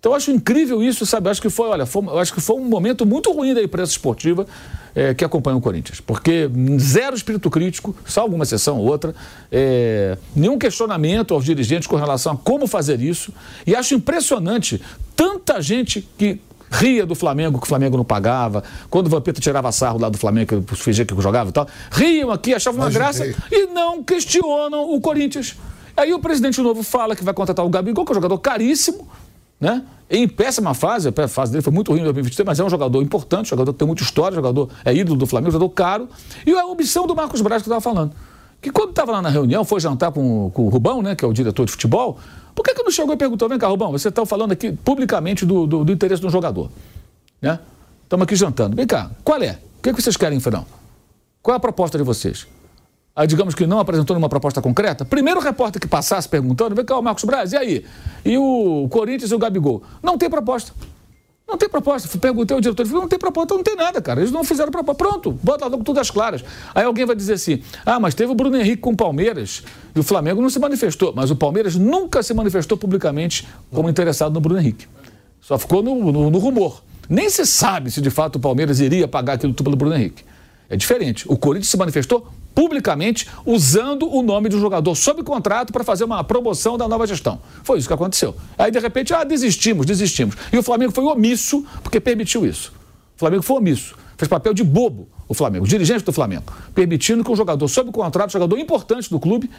[0.02, 1.28] Então eu acho incrível isso, sabe?
[1.28, 3.92] Eu acho que foi, olha, foi, acho que foi um momento muito ruim da imprensa
[3.92, 4.48] esportiva
[4.96, 6.02] é, que acompanha o Corinthians.
[6.02, 9.14] Porque zero espírito crítico, só alguma exceção ou outra,
[9.52, 13.32] é, nenhum questionamento aos dirigentes com relação a como fazer isso.
[13.68, 14.82] E acho impressionante
[15.22, 16.42] tanta gente que
[16.72, 20.18] ria do Flamengo, que o Flamengo não pagava, quando o Vampeta tirava sarro lá do
[20.18, 24.92] Flamengo, que fingia que jogava e tal, riam aqui, achavam uma graça e não questionam
[24.92, 25.56] o Corinthians.
[25.96, 29.08] Aí o presidente novo fala que vai contratar o Gabigol, que é um jogador caríssimo,
[29.60, 29.84] né?
[30.10, 33.00] Em péssima fase, a fase dele foi muito ruim em 2023, mas é um jogador
[33.04, 36.10] importante, jogador que tem muita história, jogador é ídolo do Flamengo, jogador caro.
[36.48, 38.16] E a opção do Marcos Braz que eu estava falando.
[38.60, 41.28] Que quando estava lá na reunião, foi jantar com, com o Rubão, né, que é
[41.28, 42.18] o diretor de futebol,
[42.56, 45.46] por que, que não chegou e perguntou, vem cá, Rubão, você está falando aqui publicamente
[45.46, 46.70] do, do, do interesse do jogador.
[47.42, 47.60] Né?
[48.04, 48.76] Estamos aqui jantando.
[48.76, 49.60] Vem cá, qual é?
[49.80, 50.66] O que, que vocês querem, Fernão?
[51.42, 52.48] Qual é a proposta de vocês?
[53.28, 57.04] digamos que não apresentou nenhuma proposta concreta, primeiro repórter que passasse perguntando, vem cá, o
[57.04, 57.86] Marcos Braz, e aí?
[58.24, 59.84] E o Corinthians e o Gabigol?
[60.02, 60.74] Não tem proposta.
[61.52, 62.18] Não tem proposta.
[62.18, 64.22] Perguntei ao diretor, ele falou, não tem proposta, não tem nada, cara.
[64.22, 65.04] Eles não fizeram proposta.
[65.04, 66.46] Pronto, bota logo tudo às claras.
[66.74, 69.62] Aí alguém vai dizer assim, ah, mas teve o Bruno Henrique com o Palmeiras
[69.94, 71.12] e o Flamengo não se manifestou.
[71.14, 74.88] Mas o Palmeiras nunca se manifestou publicamente como interessado no Bruno Henrique.
[75.42, 76.82] Só ficou no, no, no rumor.
[77.10, 80.24] Nem se sabe se de fato o Palmeiras iria pagar aquilo tudo pelo Bruno Henrique.
[80.70, 81.26] É diferente.
[81.28, 86.24] O Corinthians se manifestou publicamente usando o nome do jogador sob contrato para fazer uma
[86.24, 87.40] promoção da nova gestão.
[87.64, 88.36] Foi isso que aconteceu.
[88.58, 90.36] Aí, de repente, ah, desistimos, desistimos.
[90.52, 92.74] E o Flamengo foi omisso porque permitiu isso.
[93.16, 93.96] O Flamengo foi omisso.
[94.18, 96.44] Fez papel de bobo o Flamengo, o dirigente do Flamengo,
[96.76, 99.50] permitindo que um jogador sob contrato, jogador importante do clube,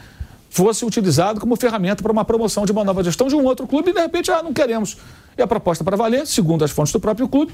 [0.47, 3.89] fosse utilizado como ferramenta para uma promoção de uma nova gestão de um outro clube
[3.89, 4.97] e, de repente, ah, não queremos.
[5.35, 7.51] E a proposta para valer, segundo as fontes do próprio clube,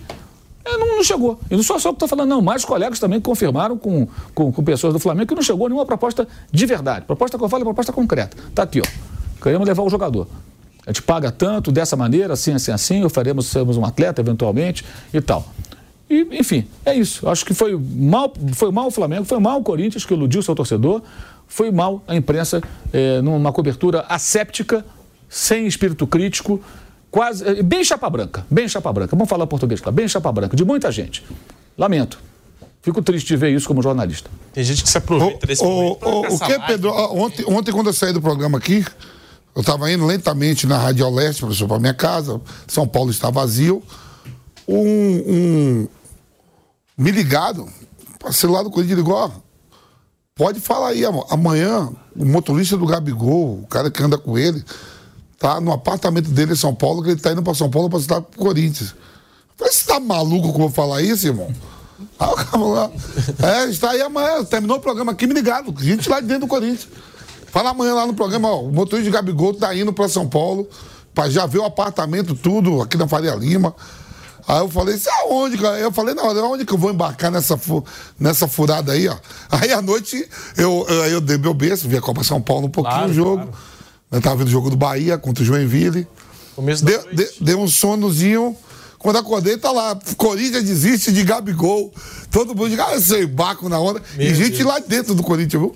[0.65, 1.39] não, não, chegou.
[1.49, 2.41] E não sou só que estou falando, não.
[2.41, 6.27] Mais colegas também confirmaram com, com, com, pessoas do Flamengo que não chegou nenhuma proposta
[6.51, 7.05] de verdade.
[7.05, 8.37] Proposta que eu falo é proposta concreta.
[8.49, 9.41] Está aqui, ó.
[9.41, 10.27] Queremos levar o jogador.
[10.85, 15.21] A gente paga tanto, dessa maneira, assim, assim, assim, oferemos sermos um atleta eventualmente e
[15.21, 15.47] tal.
[16.09, 17.29] E, enfim, é isso.
[17.29, 20.55] Acho que foi mal, foi mal o Flamengo, foi mal o Corinthians, que iludiu seu
[20.55, 21.01] torcedor,
[21.47, 24.83] foi mal a imprensa é, numa cobertura asséptica,
[25.29, 26.59] sem espírito crítico,
[27.11, 29.15] quase eh, bem chapa branca, bem chapa branca.
[29.15, 31.23] Vamos falar português, claro, bem chapa branca, de muita gente.
[31.77, 32.19] Lamento.
[32.81, 34.29] Fico triste de ver isso como jornalista.
[34.53, 36.07] Tem gente que se aproveita desse o, momento.
[36.07, 36.91] O, o que, Pedro?
[36.91, 38.85] Ontem, ontem, quando eu saí do programa aqui,
[39.53, 42.39] eu estava indo lentamente na Rádio Leste para minha casa.
[42.67, 43.83] São Paulo está vazio.
[44.67, 44.77] Um,
[45.27, 45.87] um
[46.97, 47.65] me ligado,
[48.23, 49.31] o celular do Corinthians ligou, ó,
[50.35, 54.61] pode falar aí, amanhã o motorista do Gabigol, o cara que anda com ele,
[55.39, 57.99] tá no apartamento dele em São Paulo, que ele tá indo para São Paulo para
[57.99, 58.89] estar pro Corinthians.
[58.91, 58.95] Eu
[59.57, 61.49] falei, você tá maluco que eu vou falar isso, irmão?
[62.19, 62.91] Aí o cara lá,
[63.43, 66.47] é, está aí amanhã, terminou o programa aqui, me ligado, gente lá de dentro do
[66.47, 66.87] Corinthians.
[67.47, 70.67] Fala amanhã lá no programa, ó, o motorista de Gabigol tá indo para São Paulo,
[71.13, 73.75] para já ver o apartamento, tudo, aqui na Faria Lima.
[74.47, 75.77] Aí eu falei, isso aonde, cara?
[75.77, 77.83] Eu falei, não, aonde que eu vou embarcar nessa, fu
[78.19, 79.15] nessa furada aí, ó?
[79.51, 80.27] Aí à noite
[80.57, 83.13] eu, eu, eu dei meu berço, vi a Copa São Paulo um pouquinho claro, o
[83.13, 83.43] jogo.
[83.43, 83.68] Claro.
[84.11, 86.07] Eu tava vendo o jogo do Bahia contra o Joinville.
[86.83, 88.55] Deu, de, deu um sonozinho.
[88.97, 89.97] Quando acordei, tá lá.
[90.17, 91.93] Corinthians desiste de Gabigol.
[92.29, 94.01] Todo mundo diz, ah, eu sei, baco na onda.
[94.15, 94.65] Meu e gente Deus.
[94.65, 95.75] lá dentro do Corinthians, viu?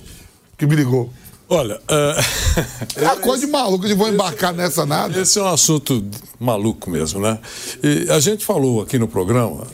[0.57, 1.09] Que me ligou.
[1.47, 2.99] Olha, uh...
[2.99, 5.21] é a coisa de maluco, de vou embarcar nessa nada.
[5.21, 6.03] Esse é um assunto
[6.39, 7.37] maluco mesmo, né?
[7.81, 9.67] E a gente falou aqui no programa,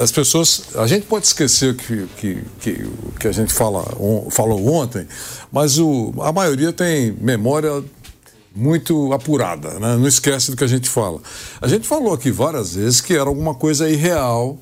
[0.00, 4.66] as pessoas, a gente pode esquecer que que, que, que a gente fala, on, falou
[4.74, 5.06] ontem,
[5.50, 7.82] mas o, a maioria tem memória
[8.54, 9.96] muito apurada, né?
[9.96, 11.20] não esquece do que a gente fala.
[11.60, 14.58] A gente falou aqui várias vezes que era alguma coisa irreal,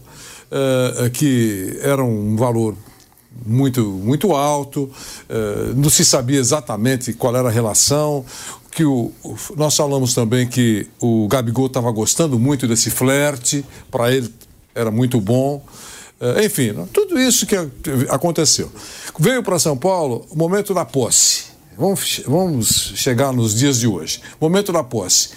[0.51, 2.77] uh, que era um valor
[3.45, 4.91] muito, muito alto,
[5.77, 8.25] não se sabia exatamente qual era a relação.
[8.73, 9.13] Que o
[9.57, 14.33] nós falamos também que o Gabigol estava gostando muito desse flerte, para ele
[14.75, 15.65] era muito bom.
[16.21, 17.57] Uh, enfim, tudo isso que
[18.09, 18.71] aconteceu.
[19.19, 21.45] Veio para São Paulo o momento da posse.
[21.77, 24.21] Vamos, vamos chegar nos dias de hoje.
[24.39, 25.31] Momento da posse.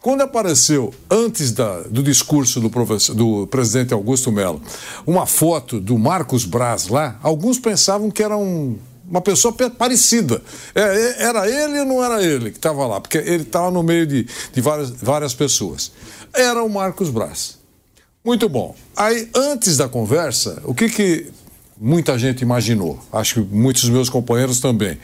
[0.00, 4.62] Quando apareceu, antes da, do discurso do, do, presidente Augusto Melo,
[5.04, 10.40] uma foto do Marcos Braz lá, alguns pensavam que era um, uma pessoa parecida.
[10.74, 13.00] É, é era ele ou não era ele que estava lá?
[13.00, 15.90] Porque ele estava no meio de, de várias, várias pessoas.
[16.32, 17.55] Era o Marcos Braz.
[18.26, 18.74] Muito bom.
[18.96, 21.28] Aí, antes da conversa, o que, que
[21.78, 22.98] muita gente imaginou?
[23.12, 24.98] Acho que muitos dos meus companheiros também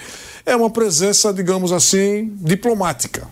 [0.44, 3.28] é uma presença, digamos assim, diplomática,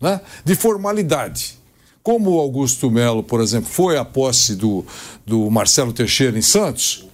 [0.00, 0.20] né?
[0.44, 1.58] de formalidade.
[2.00, 4.86] Como o Augusto Melo, por exemplo, foi à posse do,
[5.26, 7.04] do Marcelo Teixeira em Santos,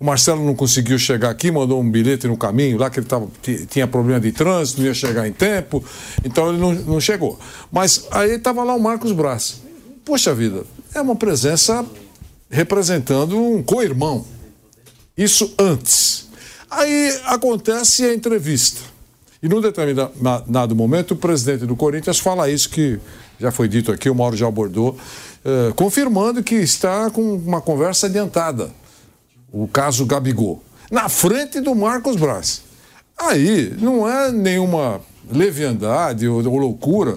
[0.00, 3.28] o Marcelo não conseguiu chegar aqui, mandou um bilhete no caminho, lá que ele tava,
[3.70, 5.84] tinha problema de trânsito, não ia chegar em tempo,
[6.24, 7.38] então ele não, não chegou.
[7.70, 9.62] Mas aí estava lá o Marcos Braz.
[10.04, 11.86] Poxa vida, é uma presença
[12.50, 14.26] representando um co-irmão.
[15.16, 16.28] Isso antes.
[16.68, 18.80] Aí acontece a entrevista.
[19.40, 22.98] E num determinado momento, o presidente do Corinthians fala isso que
[23.38, 24.96] já foi dito aqui, o Mauro já abordou,
[25.44, 28.70] eh, confirmando que está com uma conversa adiantada.
[29.52, 30.62] O caso Gabigol.
[30.90, 32.62] Na frente do Marcos Braz.
[33.18, 35.00] Aí não é nenhuma
[35.30, 37.16] leviandade ou, ou loucura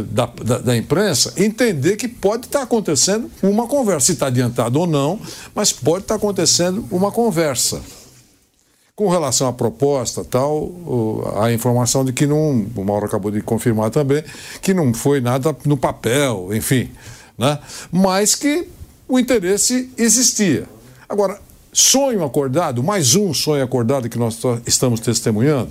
[0.00, 4.06] da, da, da, imprensa entender que pode estar acontecendo uma conversa.
[4.06, 5.20] Se está adiantado ou não,
[5.54, 7.80] mas pode estar acontecendo uma conversa.
[8.94, 10.70] Com relação à proposta, tal,
[11.40, 14.22] a informação de que não, o Mauro acabou de confirmar também,
[14.60, 16.90] que não foi nada no papel, enfim,
[17.36, 17.58] né?
[17.90, 18.68] mas que
[19.08, 20.66] o interesse existia.
[21.08, 21.38] Agora,
[21.72, 25.70] sonho acordado, mais um sonho acordado que nós estamos testemunhando,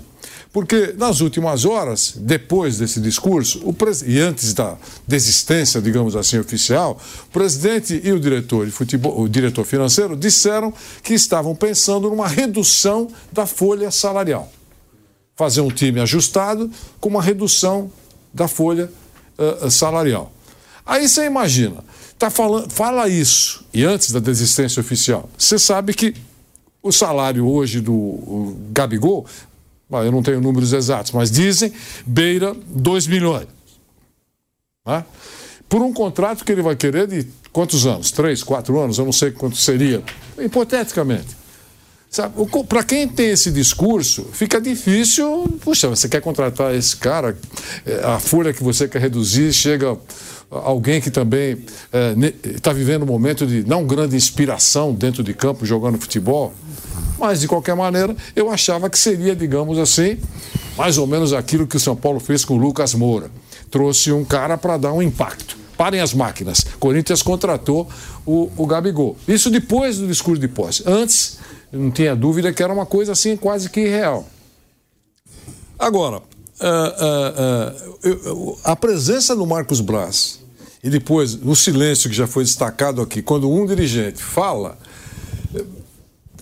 [0.54, 4.02] porque nas últimas horas, depois desse discurso, pres...
[4.02, 4.78] e antes da
[5.08, 10.74] desistência, digamos assim, oficial, o presidente e o diretor de futebol, o diretor financeiro disseram
[11.04, 14.52] que estavam pensando numa redução da folha salarial.
[15.38, 17.90] Fazer um time ajustado com uma redução
[18.34, 18.92] da folha
[19.38, 20.34] uh, salarial.
[20.86, 21.82] Aí você imagina,
[22.20, 26.14] tá falando, fala isso, e antes da desistência oficial, você sabe que
[26.84, 29.26] o salário hoje do Gabigol
[29.92, 31.72] eu não tenho números exatos, mas dizem
[32.06, 33.48] beira 2 milhões.
[34.86, 35.06] Né?
[35.68, 38.12] Por um contrato que ele vai querer de quantos anos?
[38.12, 38.98] Três, quatro anos?
[38.98, 40.04] Eu não sei quanto seria.
[40.38, 41.42] Hipoteticamente.
[42.68, 45.58] Para quem tem esse discurso, fica difícil.
[45.62, 47.38] Puxa, você quer contratar esse cara,
[47.86, 49.98] é, a folha que você quer reduzir, chega
[50.52, 51.64] alguém que também
[52.44, 56.54] está é, vivendo um momento de não grande inspiração dentro de campo jogando futebol.
[57.18, 60.18] Mas, de qualquer maneira, eu achava que seria, digamos assim,
[60.78, 63.32] mais ou menos aquilo que o São Paulo fez com o Lucas Moura.
[63.70, 65.56] Trouxe um cara para dar um impacto.
[65.78, 66.66] Parem as máquinas.
[66.80, 67.88] Corinthians contratou
[68.26, 69.16] o, o Gabigol.
[69.28, 70.84] Isso depois do discurso de posse.
[70.86, 71.38] Antes,
[71.72, 74.28] não tinha dúvida que era uma coisa assim quase que irreal.
[75.80, 76.22] Agora, uh,
[78.06, 80.41] uh, uh, a presença do Marcos Braz
[80.84, 84.78] e depois, no silêncio que já foi destacado aqui, quando um dirigente fala,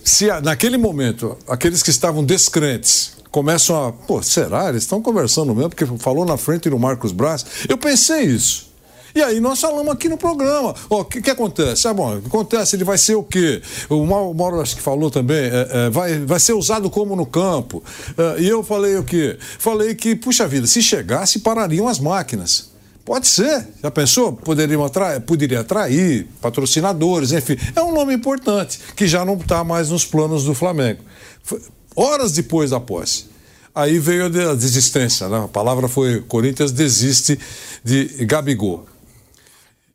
[0.02, 4.68] se naquele momento aqueles que estavam descrentes começam a, pô, será?
[4.68, 7.44] Eles estão conversando mesmo, porque falou na frente do Marcos Braz.
[7.68, 8.70] Eu pensei isso.
[9.14, 10.74] E aí nós falamos aqui no programa.
[10.88, 11.86] O que, que acontece?
[11.88, 13.60] Ah, bom, acontece, ele vai ser o quê?
[13.88, 17.82] O Mauro, acho que falou também, é, é, vai, vai ser usado como no campo.
[18.16, 19.36] É, e eu falei o quê?
[19.58, 22.69] Falei que, puxa vida, se chegasse, parariam as máquinas.
[23.10, 23.66] Pode ser.
[23.82, 24.32] Já pensou?
[24.34, 27.56] Poderiam atrair, poderia atrair patrocinadores, enfim.
[27.74, 31.02] É um nome importante, que já não está mais nos planos do Flamengo.
[31.42, 31.60] Foi
[31.96, 33.24] horas depois da posse.
[33.74, 35.42] Aí veio a desistência, né?
[35.42, 37.36] a palavra foi Corinthians desiste
[37.82, 38.86] de Gabigol.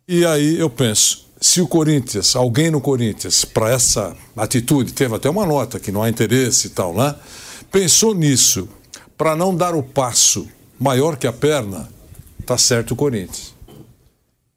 [0.06, 5.30] E aí eu penso, se o Corinthians, alguém no Corinthians, para essa atitude, teve até
[5.30, 7.16] uma nota que não há interesse e tal, né?
[7.72, 8.68] Pensou nisso,
[9.18, 10.46] para não dar o passo
[10.78, 11.95] maior que a perna,
[12.46, 13.54] tá certo o Corinthians.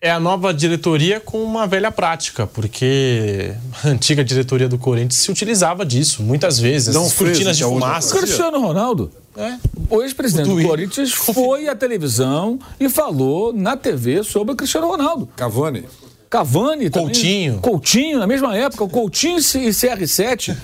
[0.01, 5.31] É a nova diretoria com uma velha prática, porque a antiga diretoria do Corinthians se
[5.31, 8.17] utilizava disso muitas vezes, Não as cortinas de fumaça.
[8.17, 9.11] Cristiano Ronaldo.
[9.37, 9.57] É.
[9.91, 10.63] O ex-presidente do.
[10.63, 15.29] Corinthians foi à televisão e falou na TV sobre o Cristiano Ronaldo.
[15.35, 15.85] Cavani.
[16.31, 17.07] Cavani também.
[17.09, 17.59] Coutinho.
[17.61, 19.41] Coutinho, na mesma época, o Coutinho e
[19.73, 20.55] CR7.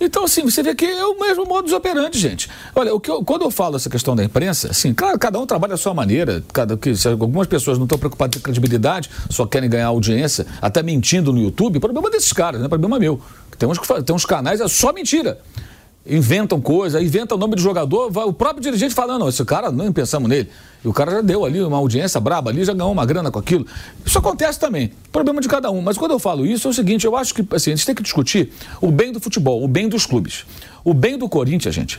[0.00, 2.50] Então, assim, você vê que é o mesmo modo de operante, gente.
[2.74, 5.46] Olha, o que eu- quando eu falo essa questão da imprensa, assim, claro, cada um
[5.46, 6.42] trabalha a sua maneira.
[6.52, 11.32] Cada, que, algumas pessoas não estão preocupadas com credibilidade, só querem ganhar audiência, até mentindo
[11.32, 13.20] no YouTube, problema desses caras, não é problema meu.
[13.56, 15.38] Tem uns, tem uns canais, é só mentira.
[16.06, 19.72] Inventam coisa, inventam o nome do jogador, vai, o próprio dirigente falando, não, esse cara,
[19.72, 20.50] nem pensamos nele.
[20.84, 23.38] E o cara já deu ali uma audiência braba ali, já ganhou uma grana com
[23.38, 23.66] aquilo.
[24.04, 24.92] Isso acontece também.
[25.10, 25.80] Problema de cada um.
[25.80, 27.94] Mas quando eu falo isso, é o seguinte, eu acho que assim, a gente tem
[27.94, 28.52] que discutir
[28.82, 30.44] o bem do futebol, o bem dos clubes.
[30.84, 31.98] O bem do Corinthians, gente,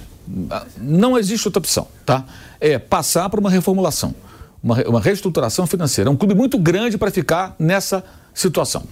[0.78, 2.26] não existe outra opção, tá?
[2.60, 4.14] É passar por uma reformulação,
[4.62, 6.12] uma, uma reestruturação financeira.
[6.12, 8.03] É um clube muito grande para ficar nessa
[8.36, 8.84] situação.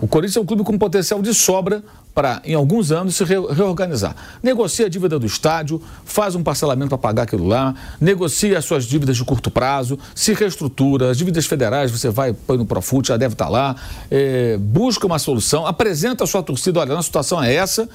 [0.00, 1.82] O Corinthians é um clube com potencial de sobra
[2.20, 4.14] para, em alguns anos, se re- reorganizar.
[4.42, 8.84] Negocia a dívida do estádio, faz um parcelamento para pagar aquilo lá, negocia as suas
[8.84, 13.16] dívidas de curto prazo, se reestrutura, as dívidas federais você vai, põe no Profut, já
[13.16, 13.74] deve estar lá,
[14.10, 17.88] eh, busca uma solução, apresenta a sua torcida, olha, a situação é essa.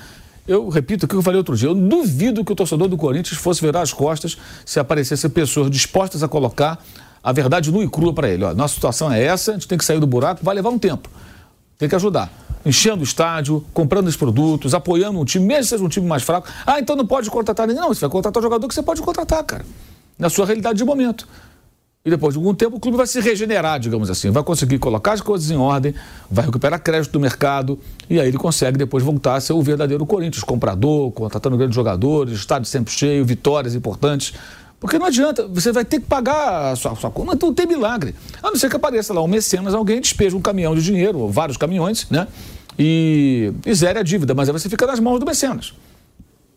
[0.47, 3.37] Eu repito o que eu falei outro dia, eu duvido que o torcedor do Corinthians
[3.39, 6.83] fosse virar as costas se aparecessem pessoas dispostas a colocar
[7.23, 8.43] a verdade nua e crua para ele.
[8.43, 10.79] Ó, nossa situação é essa, a gente tem que sair do buraco, vai levar um
[10.79, 11.09] tempo.
[11.77, 12.31] Tem que ajudar.
[12.65, 16.23] Enchendo o estádio, comprando os produtos, apoiando um time, mesmo que seja um time mais
[16.23, 16.47] fraco.
[16.65, 17.81] Ah, então não pode contratar ninguém.
[17.81, 19.65] Não, você vai contratar o jogador que você pode contratar, cara.
[20.17, 21.27] Na sua realidade de momento.
[22.03, 24.29] E depois de algum tempo o clube vai se regenerar, digamos assim.
[24.29, 25.93] Vai conseguir colocar as coisas em ordem,
[26.29, 27.79] vai recuperar crédito do mercado.
[28.07, 30.43] E aí ele consegue depois voltar a ser o verdadeiro Corinthians.
[30.43, 34.33] Comprador, contratando grandes jogadores, estádio sempre cheio, vitórias importantes.
[34.79, 38.13] Porque não adianta, você vai ter que pagar a sua, sua conta, então tem milagre.
[38.43, 41.31] A não ser que apareça lá um mecenas, alguém despeja um caminhão de dinheiro, ou
[41.31, 42.27] vários caminhões, né?
[42.77, 45.73] E, e zere a dívida, mas aí você fica nas mãos do mecenas.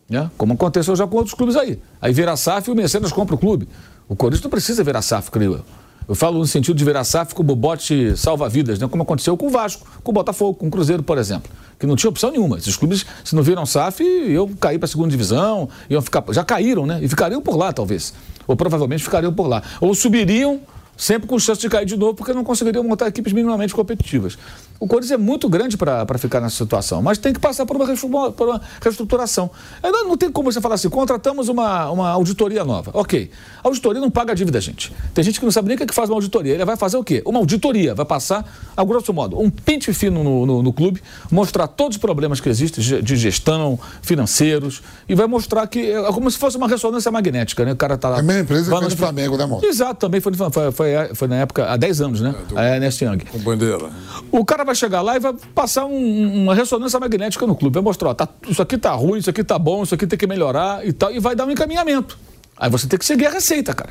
[0.09, 0.29] Né?
[0.37, 1.79] Como aconteceu já com outros clubes aí.
[2.01, 3.67] Aí vira SAF e o mecenas compra o clube.
[4.07, 5.65] O Corinthians não precisa virar SAF, creio eu.
[6.07, 8.87] Eu falo no sentido de virar SAF como bote salva-vidas, né?
[8.87, 11.51] como aconteceu com o Vasco, com o Botafogo, com o Cruzeiro, por exemplo.
[11.77, 12.57] Que não tinha opção nenhuma.
[12.57, 16.23] Esses clubes, se não viram SAF, iam cair para a segunda divisão, iam ficar.
[16.31, 16.99] Já caíram, né?
[17.03, 18.15] E ficariam por lá, talvez.
[18.47, 19.61] Ou provavelmente ficariam por lá.
[19.79, 20.59] Ou subiriam
[20.99, 24.37] sempre com chance de cair de novo, porque não conseguiriam montar equipes minimamente competitivas.
[24.79, 28.31] O Corinthians é muito grande para ficar nessa situação, mas tem que passar por uma,
[28.31, 29.49] por uma reestruturação.
[29.81, 32.91] Aí Não, tem como você falar assim, contratamos uma, uma auditoria nova.
[32.93, 33.29] Ok,
[33.63, 34.93] a auditoria não paga a dívida, gente.
[35.13, 36.53] Tem gente que não sabe nem o que, é que faz uma auditoria.
[36.53, 37.21] Ele vai fazer o quê?
[37.25, 38.45] Uma auditoria, vai passar,
[38.75, 42.47] a grosso modo, um pente fino no, no, no clube, mostrar todos os problemas que
[42.47, 47.65] existem de gestão, financeiros, e vai mostrar que é como se fosse uma ressonância magnética,
[47.65, 47.73] né?
[47.73, 48.17] O cara tá lá.
[48.17, 49.63] É a mesma empresa que fez o Flamengo, né, amor?
[49.63, 52.33] Exato, também foi, foi, foi, foi na época, há 10 anos, né?
[52.47, 53.19] do- A Ernest Young.
[53.31, 53.89] Com bandeira.
[54.31, 57.73] O cara vai chegar lá e vai passar um- uma ressonância magnética no clube.
[57.75, 60.17] Vai mostrar, ó, tá, isso aqui tá ruim, isso aqui tá bom, isso aqui tem
[60.17, 62.17] que melhorar e tal, e vai dar um encaminhamento.
[62.57, 63.89] Aí você tem que seguir a receita, cara.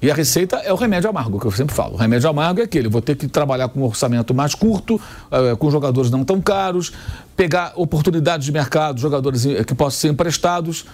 [0.00, 1.94] E a receita é o remédio amargo, que eu sempre falo.
[1.94, 5.54] O remédio amargo é aquele, vou ter que trabalhar com um orçamento mais curto, eh,
[5.56, 6.92] com jogadores não tão caros,
[7.36, 10.84] pegar oportunidades de mercado, jogadores eh, que possam ser emprestados.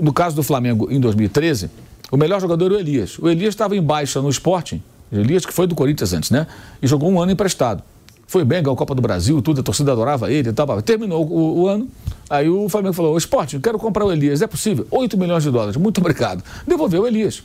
[0.00, 1.70] No caso do Flamengo, em 2013,
[2.10, 3.18] o melhor jogador era o Elias.
[3.18, 6.46] O Elias estava em baixa no Sporting, Elias que foi do Corinthians antes, né?
[6.82, 7.82] E jogou um ano emprestado.
[8.26, 10.82] Foi bem, ganhou a Copa do Brasil, tudo, a torcida adorava ele e tal.
[10.82, 11.88] Terminou o, o ano,
[12.28, 14.86] aí o Flamengo falou, "Ô, Sporting, quero comprar o Elias, é possível?
[14.90, 16.44] 8 milhões de dólares, muito obrigado.
[16.66, 17.42] Devolveu o Elias.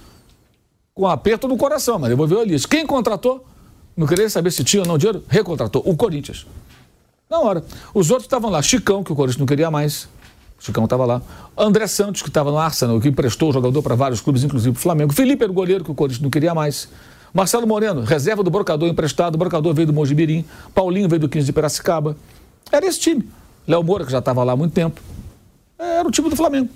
[0.93, 2.65] Com um aperto no coração, mas devolveu o Elias.
[2.65, 3.45] Quem contratou?
[3.95, 5.81] Não queria saber se tinha ou não dinheiro, recontratou.
[5.85, 6.45] O Corinthians.
[7.29, 7.63] Na hora.
[7.93, 8.61] Os outros estavam lá.
[8.61, 10.07] Chicão, que o Corinthians não queria mais.
[10.63, 11.21] Chicão estava lá.
[11.57, 14.79] André Santos, que estava no Arsenal, que emprestou o jogador para vários clubes, inclusive o
[14.79, 15.11] Flamengo.
[15.11, 16.87] Felipe era o goleiro, que o Corinthians não queria mais.
[17.33, 19.35] Marcelo Moreno, reserva do Brocador emprestado.
[19.35, 20.45] O Brocador veio do Mojimirim.
[20.73, 22.15] Paulinho veio do 15 de Piracicaba.
[22.71, 23.27] Era esse time.
[23.67, 25.01] Léo Moura, que já estava lá há muito tempo.
[25.77, 26.69] Era o time do Flamengo.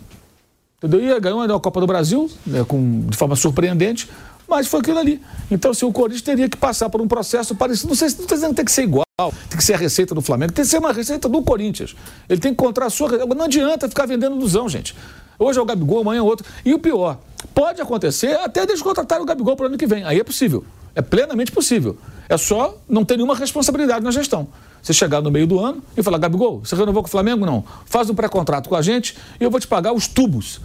[0.84, 1.18] Entendeu?
[1.18, 4.10] E ganhou a Copa do Brasil, né, com, de forma surpreendente,
[4.48, 5.22] mas foi aquilo ali.
[5.52, 8.24] Então, se o Corinthians teria que passar por um processo parecido, não sei se não
[8.24, 9.06] estou dizendo que tem que ser igual,
[9.50, 11.95] tem que ser a receita do Flamengo, tem que ser uma receita do Corinthians.
[12.30, 13.26] Ele tem que encontrar a sua.
[13.26, 14.95] Não adianta ficar vendendo ilusão, gente.
[15.39, 16.45] Hoje é o Gabigol, amanhã é outro.
[16.66, 17.20] E o pior,
[17.54, 20.04] pode acontecer até eles contratarem o Gabigol para o ano que vem.
[20.04, 20.66] Aí é possível.
[20.95, 21.98] É plenamente possível.
[22.28, 24.48] É só não ter nenhuma responsabilidade na gestão.
[24.82, 27.45] Você chegar no meio do ano e falar, Gabigol, você renovou com o Flamengo?
[27.45, 27.64] Não.
[27.86, 30.60] Faz um pré-contrato com a gente e eu vou te pagar os tubos.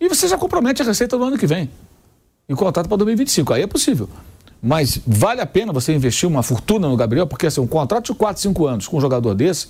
[0.00, 1.70] E você já compromete a receita do ano que vem.
[2.48, 3.52] E contrato para 2025.
[3.52, 4.08] Aí é possível.
[4.62, 8.14] Mas vale a pena você investir uma fortuna no Gabriel, porque assim, um contrato de
[8.14, 9.68] 4, 5 anos com um jogador desse,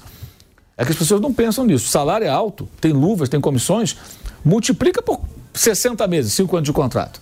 [0.76, 1.86] é que as pessoas não pensam nisso.
[1.86, 3.96] O salário é alto, tem luvas, tem comissões,
[4.44, 5.20] multiplica por
[5.52, 7.20] 60 meses, 5 anos de contrato.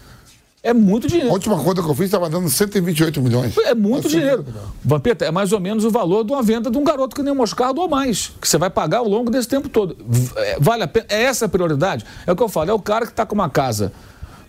[0.62, 1.30] É muito dinheiro.
[1.30, 3.56] A última conta que eu fiz estava dando 128 milhões.
[3.58, 4.44] É muito dinheiro.
[4.84, 7.32] Vampeta, é mais ou menos o valor de uma venda de um garoto que nem
[7.32, 9.96] o Moscardo ou mais, que você vai pagar ao longo desse tempo todo.
[10.36, 11.06] É, vale a pena?
[11.08, 12.04] É essa a prioridade?
[12.26, 13.92] É o que eu falo, é o cara que está com uma casa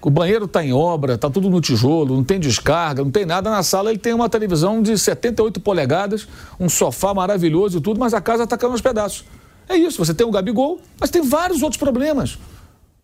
[0.01, 3.49] o banheiro está em obra, está tudo no tijolo, não tem descarga, não tem nada.
[3.49, 6.27] Na sala ele tem uma televisão de 78 polegadas,
[6.59, 9.25] um sofá maravilhoso e tudo, mas a casa está caindo aos pedaços.
[9.67, 12.37] É isso, você tem o Gabigol, mas tem vários outros problemas.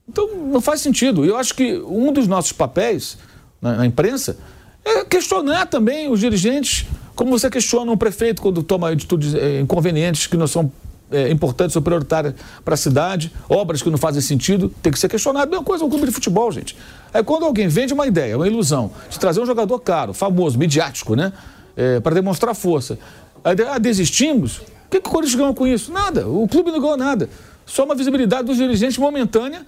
[0.07, 1.25] Então não faz sentido.
[1.25, 3.17] Eu acho que um dos nossos papéis
[3.61, 4.37] na, na imprensa
[4.85, 6.85] é questionar também os dirigentes,
[7.15, 10.71] como você questiona um prefeito quando toma atitudes é, inconvenientes que não são
[11.13, 12.33] é, importantes ou prioritárias
[12.65, 15.49] para a cidade, obras que não fazem sentido, tem que ser questionado.
[15.49, 16.75] Mesma coisa um clube de futebol, gente.
[17.13, 21.15] É quando alguém vende uma ideia, uma ilusão, de trazer um jogador caro, famoso, midiático,
[21.15, 21.31] né?
[21.77, 22.97] É, para demonstrar força.
[23.43, 24.57] Ah, desistimos?
[24.57, 25.91] O que, que o Corinthians ganhou com isso?
[25.91, 26.27] Nada.
[26.27, 27.29] O clube não ganhou nada.
[27.65, 29.65] Só uma visibilidade dos dirigentes momentânea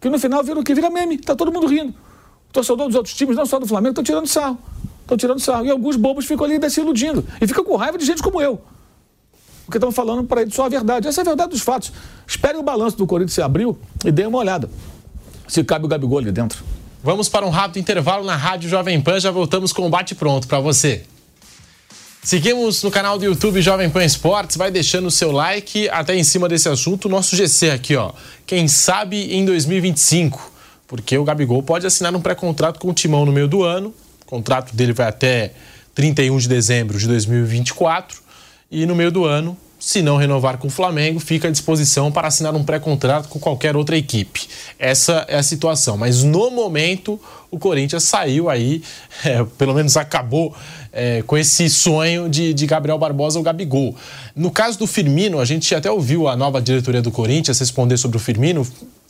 [0.00, 0.74] que no final vira o que?
[0.74, 1.16] Vira meme.
[1.16, 1.90] Está todo mundo rindo.
[2.48, 4.58] O torcedor dos outros times, não só do Flamengo, estão tirando sarro.
[5.02, 5.64] Estão tirando sarro.
[5.66, 7.24] E alguns bobos ficam ali se iludindo.
[7.40, 8.60] E ficam com raiva de gente como eu.
[9.66, 11.08] Porque estão falando para eles só a verdade.
[11.08, 11.92] Essa é a verdade dos fatos.
[12.26, 14.70] Espere o balanço do Corinthians se abriu e dê uma olhada.
[15.48, 16.64] Se cabe o Gabigol ali dentro.
[17.02, 19.18] Vamos para um rápido intervalo na Rádio Jovem Pan.
[19.18, 21.02] Já voltamos com o bate pronto para você.
[22.22, 24.56] Seguimos no canal do YouTube Jovem Pan Esportes.
[24.56, 27.08] Vai deixando o seu like até em cima desse assunto.
[27.08, 28.12] Nosso GC aqui, ó.
[28.46, 30.52] Quem sabe em 2025.
[30.86, 33.92] Porque o Gabigol pode assinar um pré-contrato com o Timão no meio do ano.
[34.22, 35.52] O contrato dele vai até
[35.94, 38.25] 31 de dezembro de 2024.
[38.70, 42.28] E no meio do ano, se não renovar com o Flamengo, fica à disposição para
[42.28, 44.48] assinar um pré-contrato com qualquer outra equipe.
[44.78, 45.96] Essa é a situação.
[45.96, 48.82] Mas no momento, o Corinthians saiu aí,
[49.24, 50.54] é, pelo menos acabou
[50.92, 53.94] é, com esse sonho de, de Gabriel Barbosa ou Gabigol.
[54.34, 58.16] No caso do Firmino, a gente até ouviu a nova diretoria do Corinthians responder sobre
[58.16, 58.66] o Firmino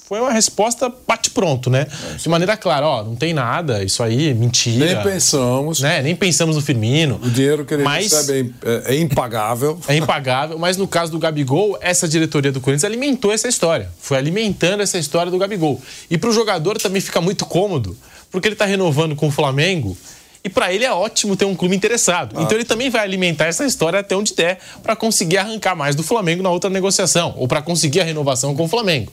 [0.09, 1.85] foi uma resposta bate-pronto, né?
[2.13, 4.95] É, de maneira clara, ó, não tem nada, isso aí é mentira.
[4.95, 5.81] Nem pensamos.
[5.81, 6.01] Né?
[6.01, 7.19] Nem pensamos no Firmino.
[7.21, 8.13] O dinheiro que ele mas...
[8.13, 9.77] recebe é, é impagável.
[9.89, 13.91] É impagável, mas no caso do Gabigol, essa diretoria do Corinthians alimentou essa história.
[13.99, 15.81] Foi alimentando essa história do Gabigol.
[16.09, 17.97] E para o jogador também fica muito cômodo,
[18.31, 19.97] porque ele está renovando com o Flamengo
[20.45, 22.37] e para ele é ótimo ter um clube interessado.
[22.39, 22.43] Ah.
[22.43, 26.05] Então ele também vai alimentar essa história até onde der para conseguir arrancar mais do
[26.05, 29.11] Flamengo na outra negociação ou para conseguir a renovação com o Flamengo.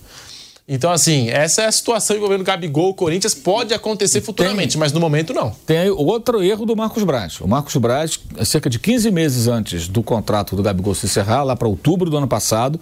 [0.65, 4.99] Então, assim, essa é a situação envolvendo Gabigol, Corinthians, pode acontecer futuramente, tem, mas no
[4.99, 5.51] momento não.
[5.51, 7.41] Tem outro erro do Marcos Braz.
[7.41, 11.53] O Marcos Braz, cerca de 15 meses antes do contrato do Gabigol se encerrar, lá
[11.53, 12.79] para outubro do ano passado,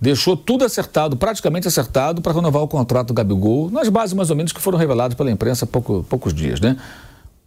[0.00, 4.36] deixou tudo acertado, praticamente acertado, para renovar o contrato do Gabigol, nas bases mais ou
[4.36, 6.76] menos que foram reveladas pela imprensa há pouco, poucos dias, né?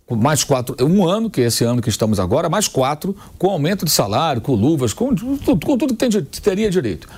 [0.10, 3.84] mais quatro, um ano, que é esse ano que estamos agora, mais quatro, com aumento
[3.84, 6.10] de salário, com luvas, com, com, com tudo que tem,
[6.42, 7.10] teria direito.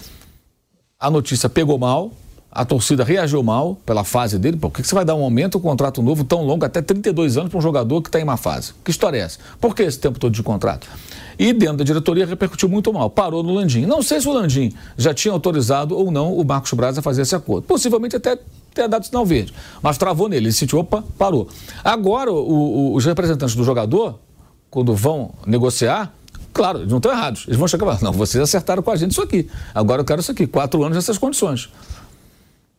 [1.00, 2.12] A notícia pegou mal,
[2.52, 4.58] a torcida reagiu mal pela fase dele.
[4.58, 7.50] Por que você vai dar um aumento, um contrato novo tão longo, até 32 anos,
[7.50, 8.74] para um jogador que está em uma fase?
[8.84, 9.40] Que história é essa?
[9.62, 10.88] Por que esse tempo todo de contrato?
[11.38, 13.10] E dentro da diretoria repercutiu muito mal.
[13.10, 13.86] Parou no Landim.
[13.86, 17.22] Não sei se o Landim já tinha autorizado ou não o Marcos Braz a fazer
[17.22, 17.66] esse acordo.
[17.66, 18.38] Possivelmente até
[18.74, 19.54] ter dado sinal verde.
[19.82, 20.48] Mas travou nele.
[20.48, 21.48] Ele sentiu, opa, parou.
[21.84, 24.20] Agora, o, o, os representantes do jogador,
[24.70, 26.14] quando vão negociar,
[26.52, 27.46] claro, eles não estão errados.
[27.48, 29.48] Eles vão chegar e falar, não, vocês acertaram com a gente isso aqui.
[29.74, 30.46] Agora eu quero isso aqui.
[30.46, 31.70] Quatro anos nessas condições.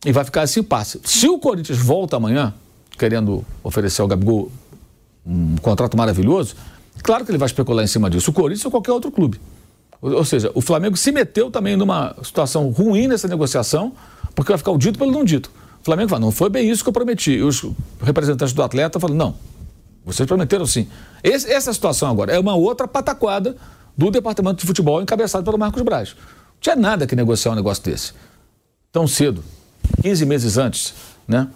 [0.05, 0.99] E vai ficar esse impasse.
[1.03, 2.53] Se o Corinthians volta amanhã,
[2.97, 4.51] querendo oferecer ao Gabigol
[5.25, 6.55] um contrato maravilhoso,
[7.03, 8.31] claro que ele vai especular em cima disso.
[8.31, 9.39] O Corinthians ou qualquer outro clube.
[10.01, 13.93] Ou, seja, o Flamengo se meteu também numa situação ruim nessa negociação,
[14.33, 15.51] porque vai ficar o dito pelo não dito.
[15.79, 17.33] O Flamengo fala, não foi bem isso que eu prometi.
[17.33, 17.63] E os
[18.01, 19.35] representantes do atleta falam, não,
[20.03, 20.87] vocês prometeram sim.
[21.23, 23.55] Esse, essa situação agora é uma outra pataquada
[23.95, 26.15] do departamento de futebol encabeçado pelo Marcos Braz.
[26.15, 28.13] Não tinha nada que negociar um negócio desse.
[28.91, 29.43] Tão cedo.
[30.01, 30.93] 15 meses antes,
[31.27, 31.47] né?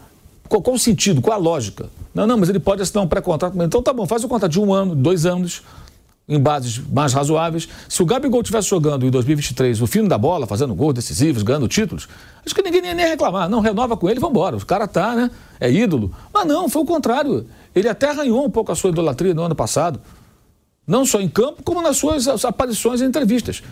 [0.48, 1.90] Qual, qual o sentido, qual a lógica?
[2.14, 3.62] Não, não, mas ele pode assinar um pré-contrato.
[3.62, 5.64] Então tá bom, faz o contrato de um ano, dois anos,
[6.28, 7.68] em bases mais razoáveis.
[7.88, 11.68] Se o Gabigol estivesse jogando em 2023 o fino da bola, fazendo gols decisivos, ganhando
[11.68, 12.08] títulos,
[12.46, 13.50] acho que ninguém ia nem reclamar.
[13.50, 14.56] Não, renova com ele, vamos embora.
[14.56, 15.32] O cara tá, né?
[15.60, 16.12] É ídolo.
[16.34, 17.48] Mas não, foi o contrário.
[17.76, 20.00] Ele até arranhou um pouco a sua idolatria no ano passado.
[20.88, 23.64] Não só em campo, como nas suas aparições em entrevistas.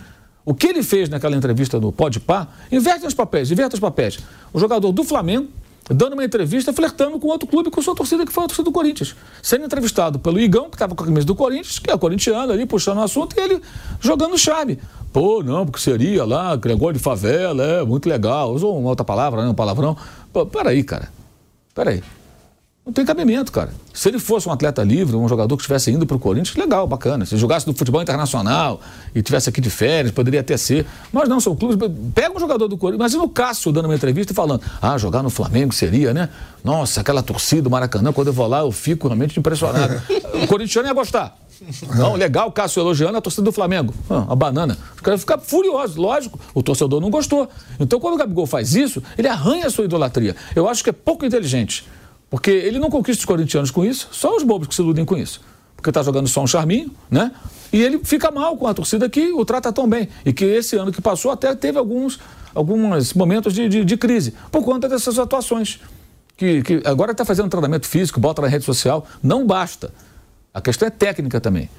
[0.44, 4.18] O que ele fez naquela entrevista no Pá, inverte os papéis, inverte os papéis.
[4.52, 5.48] O jogador do Flamengo
[5.90, 8.72] dando uma entrevista flertando com outro clube, com sua torcida, que foi a torcida do
[8.72, 9.14] Corinthians.
[9.42, 12.64] Sendo entrevistado pelo Igão, que estava com a camisa do Corinthians, que é corintiano ali,
[12.64, 13.60] puxando o assunto, e ele
[14.00, 14.78] jogando charme.
[15.12, 18.52] Pô, não, porque seria lá, negócio de favela, é muito legal.
[18.52, 19.96] Usou uma outra palavra, né, um palavrão.
[20.32, 21.08] Pô, peraí, cara.
[21.74, 22.02] Peraí.
[22.86, 23.70] Não tem cabimento, cara.
[23.94, 26.86] Se ele fosse um atleta livre, um jogador que estivesse indo para o Corinthians, legal,
[26.86, 27.24] bacana.
[27.24, 28.78] Se jogasse no futebol internacional
[29.14, 30.84] e tivesse aqui de férias, poderia até ser.
[31.10, 31.78] Mas não, são clubes.
[32.14, 33.00] Pega um jogador do Corinthians.
[33.00, 36.28] Imagina o Cássio dando uma entrevista e falando: ah, jogar no Flamengo seria, né?
[36.62, 40.02] Nossa, aquela torcida do Maracanã, quando eu vou lá, eu fico realmente impressionado.
[40.42, 41.38] o corintiano ia gostar.
[41.96, 43.94] Não, legal, Cássio elogiando a torcida do Flamengo.
[44.10, 44.76] Ah, a banana.
[44.94, 46.38] Os caras ficam furiosos, lógico.
[46.52, 47.48] O torcedor não gostou.
[47.80, 50.36] Então, quando o Gabigol faz isso, ele arranha a sua idolatria.
[50.54, 51.86] Eu acho que é pouco inteligente.
[52.34, 55.16] Porque ele não conquista os corintianos com isso, só os bobos que se iludem com
[55.16, 55.40] isso.
[55.76, 57.30] Porque está jogando só um charminho, né?
[57.72, 60.08] E ele fica mal com a torcida que o trata tão bem.
[60.26, 62.18] E que esse ano que passou até teve alguns,
[62.52, 65.78] alguns momentos de, de, de crise, por conta dessas atuações.
[66.36, 69.06] Que, que agora está fazendo tratamento físico, bota na rede social.
[69.22, 69.94] Não basta.
[70.52, 71.70] A questão é técnica também.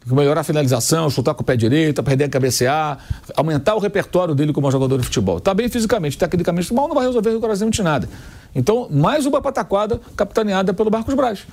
[0.00, 2.98] Tem que melhorar a finalização, chutar com o pé direito, perder a cabecear,
[3.34, 5.38] aumentar o repertório dele como jogador de futebol.
[5.38, 8.06] Está bem fisicamente, tecnicamente, mal não vai resolver rigorosamente nada.
[8.54, 11.46] Então, mais uma pataquada capitaneada pelo Marcos Braz.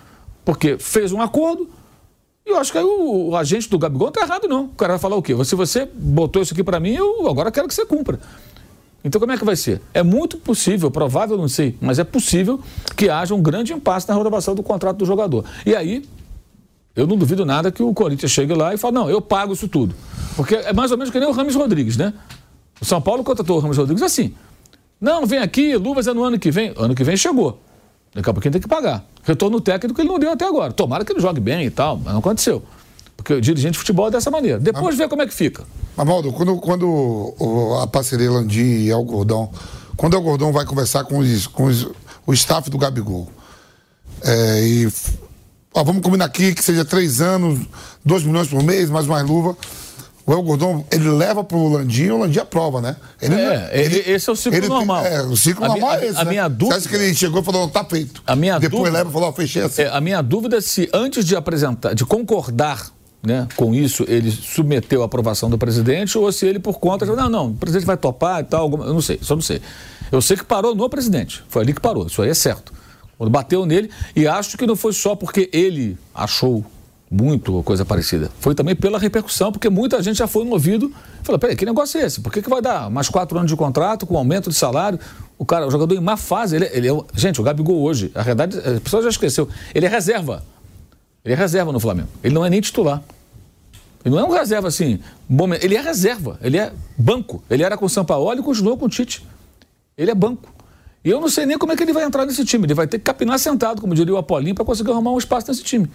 [0.45, 1.70] Porque fez um acordo
[2.45, 4.66] e eu acho que aí o, o agente do Gabigol não está errado, não.
[4.66, 5.34] O cara vai falar o quê?
[5.43, 8.20] Se você botou isso aqui para mim, eu agora quero que você cumpra.
[9.04, 9.82] Então, como é que vai ser?
[9.93, 12.60] É muito possível, provável, não sei, mas é possível
[12.95, 15.43] que haja um grande impasse na renovação do contrato do jogador.
[15.66, 16.04] E aí,
[16.95, 19.68] eu não duvido nada que o Corinthians chegue lá e fale, não, eu pago isso
[19.68, 19.95] tudo.
[20.36, 22.14] Porque é mais ou menos que nem o Rames Rodrigues, né?
[22.80, 24.34] O São Paulo contratou o Rames Rodrigues assim.
[25.02, 26.74] Não, vem aqui, luvas é no ano que vem.
[26.78, 27.60] Ano que vem chegou.
[28.14, 29.04] Daqui a pouquinho tem que pagar.
[29.24, 30.72] Retorno técnico ele não deu até agora.
[30.72, 32.62] Tomara que ele jogue bem e tal, mas não aconteceu.
[33.18, 34.60] Porque o dirigente de futebol é dessa maneira.
[34.60, 35.64] Depois vê como é que fica.
[35.97, 37.34] Amaldo, quando, quando
[37.82, 39.49] a parceria Landim e Algodão,
[39.97, 41.88] quando o Algodão vai conversar com, os, com os,
[42.26, 43.28] o staff do Gabigol,
[44.24, 44.88] é, e
[45.74, 47.60] ó, vamos combinar aqui que seja três anos,
[48.06, 49.56] dois milhões por mês, mais mais luva.
[50.26, 52.95] O El Gordon, ele leva pro Landim e o Landim aprova, né?
[53.22, 55.03] Ele, é, ele, esse é o ciclo normal.
[55.03, 56.19] Tem, é, o ciclo a normal minha, é esse.
[56.19, 56.30] A, né?
[56.30, 56.80] minha dúvida.
[56.80, 58.22] Você acha que ele chegou e falou, tá feito.
[58.28, 59.82] A minha Depois dúvida, leva e falou, ó, fechei assim.
[59.82, 62.91] É, a minha dúvida é se antes de apresentar, de concordar
[63.24, 67.30] né, com isso, ele submeteu a aprovação do presidente ou se ele, por conta, não,
[67.30, 69.61] não, o presidente vai topar e tal, alguma, eu não sei, só não sei.
[70.11, 72.74] Eu sei que parou no presidente, foi ali que parou, isso aí é certo.
[73.17, 76.65] Quando bateu nele, e acho que não foi só porque ele achou
[77.12, 78.32] muito coisa parecida.
[78.39, 80.89] Foi também pela repercussão, porque muita gente já foi no ouvido
[81.22, 82.22] e falou: peraí, que negócio é esse?
[82.22, 84.97] Por que, que vai dar mais quatro anos de contrato com aumento de salário?
[85.38, 86.97] O cara, o jogador em má fase, ele, ele é.
[87.14, 90.41] Gente, o Gabigol hoje, a verdade, a pessoa já esqueceu, ele é reserva.
[91.26, 92.07] Ele é reserva no Flamengo.
[92.24, 93.03] Ele não é nem titular.
[94.03, 94.99] Ele não é um reserva assim,
[95.30, 95.64] momento.
[95.64, 97.43] ele é reserva, ele é banco.
[97.47, 99.24] Ele era com o São Paulo e continuou com o Tite.
[99.95, 100.49] Ele é banco.
[101.03, 102.66] E eu não sei nem como é que ele vai entrar nesse time.
[102.66, 105.47] Ele vai ter que capinar sentado, como diria o Apolinho, para conseguir arrumar um espaço
[105.49, 105.89] nesse time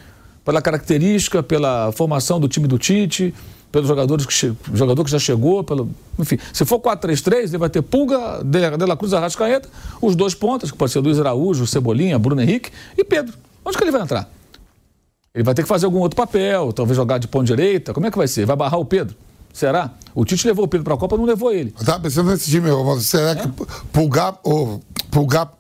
[0.47, 3.34] pela característica, pela formação do time do Tite,
[3.72, 7.82] pelos jogadores que jogador que já chegou, pelo, enfim, se for 4-3-3, ele vai ter
[7.82, 9.68] Pulga, De, La Cruz, Arrascaeta,
[10.01, 13.34] os dois pontas, que pode ser Luiz Araújo, Cebolinha, Bruno Henrique e Pedro.
[13.64, 14.30] Onde que ele vai entrar?
[15.34, 17.92] Ele vai ter que fazer algum outro papel, talvez jogar de ponta direita.
[17.92, 18.47] Como é que vai ser?
[18.47, 19.16] Vai barrar o Pedro?
[19.53, 19.90] Será?
[20.14, 21.74] O Tite levou o Pedro para a Copa, não levou ele.
[21.76, 22.68] Eu estava pensando nesse time,
[23.01, 23.34] será é?
[23.34, 23.49] que
[23.92, 24.80] Pulgar, ou
[25.11, 25.53] Pulgar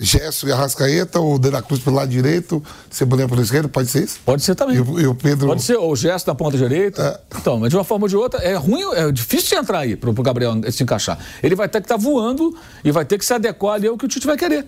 [0.00, 4.04] Gesso e Arrascaeta, ou De La Cruz pelo lado direito, Cebolinha pelo esquerdo, pode ser
[4.04, 4.20] isso?
[4.24, 4.76] Pode ser também.
[4.76, 5.48] E, o, e o Pedro...
[5.48, 7.20] Pode ser, ou Gesso na ponta direita.
[7.32, 7.36] É.
[7.36, 9.96] Então, mas de uma forma ou de outra, é ruim, é difícil de entrar aí
[9.96, 11.18] para o Gabriel se encaixar.
[11.42, 13.98] Ele vai ter que estar tá voando e vai ter que se adequar ali ao
[13.98, 14.64] que o Tite vai querer.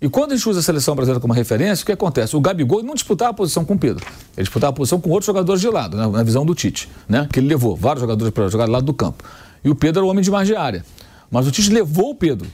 [0.00, 2.34] E quando a gente usa a seleção brasileira como referência, o que acontece?
[2.34, 4.06] O Gabigol não disputava a posição com o Pedro.
[4.34, 7.28] Ele disputava a posição com outros jogadores de lado, né, na visão do Tite, né?
[7.30, 9.24] Que ele levou vários jogadores para jogar do lado do campo.
[9.62, 10.84] E o Pedro era o homem de margem de área.
[11.30, 12.48] Mas o Tite levou o Pedro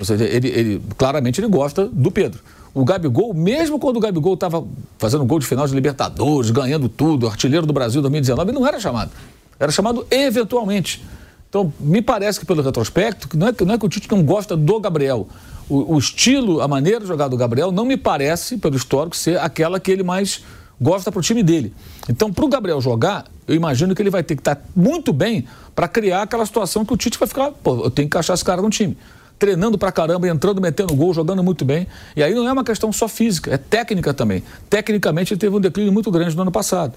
[0.00, 2.40] ou seja, ele, ele, claramente ele gosta do Pedro.
[2.72, 4.66] O Gabigol, mesmo quando o Gabigol estava
[4.98, 8.80] fazendo gol de final de Libertadores, ganhando tudo, artilheiro do Brasil 2019, ele não era
[8.80, 9.10] chamado.
[9.58, 11.04] Era chamado eventualmente.
[11.50, 14.56] Então, me parece que pelo retrospecto, não é, não é que o Tite não gosta
[14.56, 15.28] do Gabriel.
[15.68, 19.38] O, o, estilo, a maneira de jogar do Gabriel, não me parece, pelo histórico, ser
[19.38, 20.42] aquela que ele mais
[20.80, 21.74] gosta para o time dele.
[22.08, 25.12] Então, para o Gabriel jogar, eu imagino que ele vai ter que estar tá muito
[25.12, 25.44] bem
[25.74, 28.44] para criar aquela situação que o Tite vai ficar, pô, eu tenho que encaixar esse
[28.44, 28.96] cara no time
[29.40, 31.86] treinando pra caramba, entrando, metendo gol, jogando muito bem.
[32.14, 34.44] E aí não é uma questão só física, é técnica também.
[34.68, 36.92] Tecnicamente ele teve um declínio muito grande no ano passado.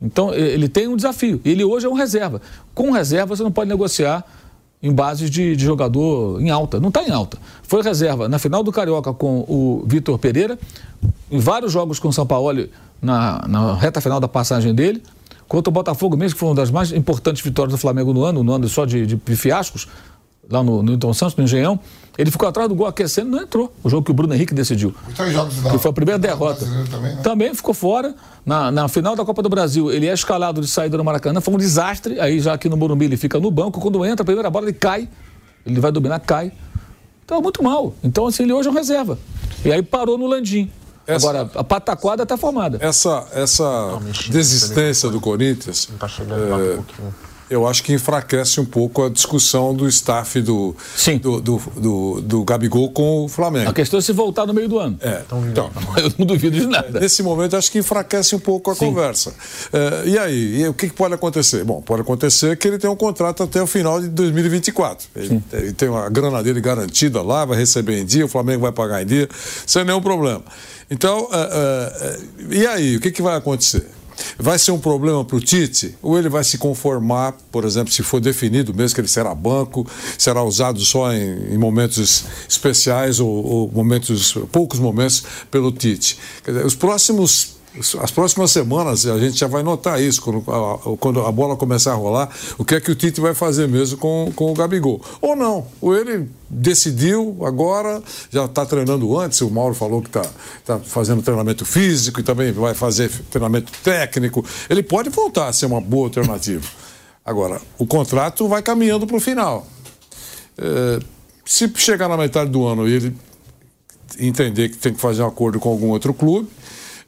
[0.00, 1.40] Então ele tem um desafio.
[1.44, 2.42] Ele hoje é um reserva.
[2.74, 4.22] Com reserva você não pode negociar
[4.82, 6.78] em bases de, de jogador em alta.
[6.78, 7.38] Não está em alta.
[7.62, 10.58] Foi reserva na final do Carioca com o Vitor Pereira,
[11.30, 12.68] em vários jogos com o São Paulo
[13.00, 15.02] na, na reta final da passagem dele.
[15.48, 18.44] Contra o Botafogo mesmo, que foi uma das mais importantes vitórias do Flamengo no ano,
[18.44, 19.88] no ano só de, de fiascos,
[20.50, 21.78] lá no, no Newton Santos, no Engenhão.
[22.16, 23.72] Ele ficou atrás do gol aquecendo não entrou.
[23.82, 24.92] O jogo que o Bruno Henrique decidiu.
[25.30, 26.66] jogos que foi a primeira derrota.
[26.90, 27.20] Também, né?
[27.22, 28.12] também, ficou fora.
[28.44, 31.40] Na, na final da Copa do Brasil, ele é escalado de saída no Maracanã.
[31.40, 32.18] Foi um desastre.
[32.18, 33.80] Aí já aqui no Morumbi ele fica no banco.
[33.80, 35.08] Quando entra a primeira bola, ele cai.
[35.64, 36.50] Ele vai dominar, cai.
[37.24, 37.94] Então, muito mal.
[38.02, 39.16] Então, assim, ele hoje é um reserva.
[39.64, 40.72] E aí parou no Landim.
[41.06, 42.78] Essa, Agora, a pataquada está formada.
[42.80, 45.88] Essa, essa desistência do Corinthians.
[45.90, 47.14] Não tá chegando é, um pouquinho
[47.50, 51.18] eu acho que enfraquece um pouco a discussão do staff do, Sim.
[51.18, 53.70] do, do, do, do Gabigol com o Flamengo.
[53.70, 54.98] A questão é se voltar no meio do ano.
[55.00, 57.00] É, então, então eu não duvido de nada.
[57.00, 58.86] Nesse momento, acho que enfraquece um pouco a Sim.
[58.86, 59.34] conversa.
[59.72, 61.64] É, e aí, e o que, que, pode acontecer?
[61.64, 65.08] Bom, pode acontecer que ele tem um contrato até o final de 2024.
[65.16, 68.72] Ele, ele tem uma grana dele garantida lá, vai receber em dia, o Flamengo vai
[68.72, 69.28] pagar em dia,
[69.66, 70.42] sem nenhum problema.
[70.90, 72.18] Então, é,
[72.50, 73.86] é, e aí, o que, que vai acontecer?
[74.38, 75.96] Vai ser um problema para o Tite?
[76.02, 79.86] Ou ele vai se conformar, por exemplo, se for definido mesmo que ele será banco,
[80.16, 86.18] será usado só em, em momentos especiais ou, ou, momentos, poucos momentos pelo Tite?
[86.46, 87.57] Dizer, os próximos
[88.00, 91.92] as próximas semanas a gente já vai notar isso, quando a, quando a bola começar
[91.92, 95.00] a rolar, o que é que o Tite vai fazer mesmo com, com o Gabigol.
[95.20, 100.26] Ou não, ou ele decidiu agora, já está treinando antes, o Mauro falou que está
[100.64, 104.44] tá fazendo treinamento físico e também vai fazer treinamento técnico.
[104.68, 106.66] Ele pode voltar a ser uma boa alternativa.
[107.24, 109.66] Agora, o contrato vai caminhando para o final.
[110.56, 110.98] É,
[111.44, 113.16] se chegar na metade do ano e ele
[114.18, 116.48] entender que tem que fazer um acordo com algum outro clube,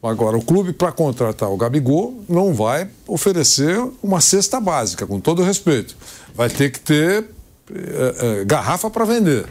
[0.03, 5.43] Agora, o clube, para contratar o Gabigol, não vai oferecer uma cesta básica, com todo
[5.43, 5.95] respeito.
[6.35, 7.27] Vai ter que ter
[7.71, 9.47] é, é, garrafa para vender.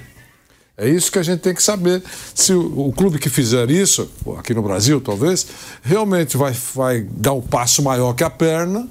[0.75, 2.01] É isso que a gente tem que saber.
[2.33, 5.45] Se o, o, clube que fizer isso, aqui no Brasil talvez,
[5.83, 8.87] realmente vai, vai dar um passo maior que a perna,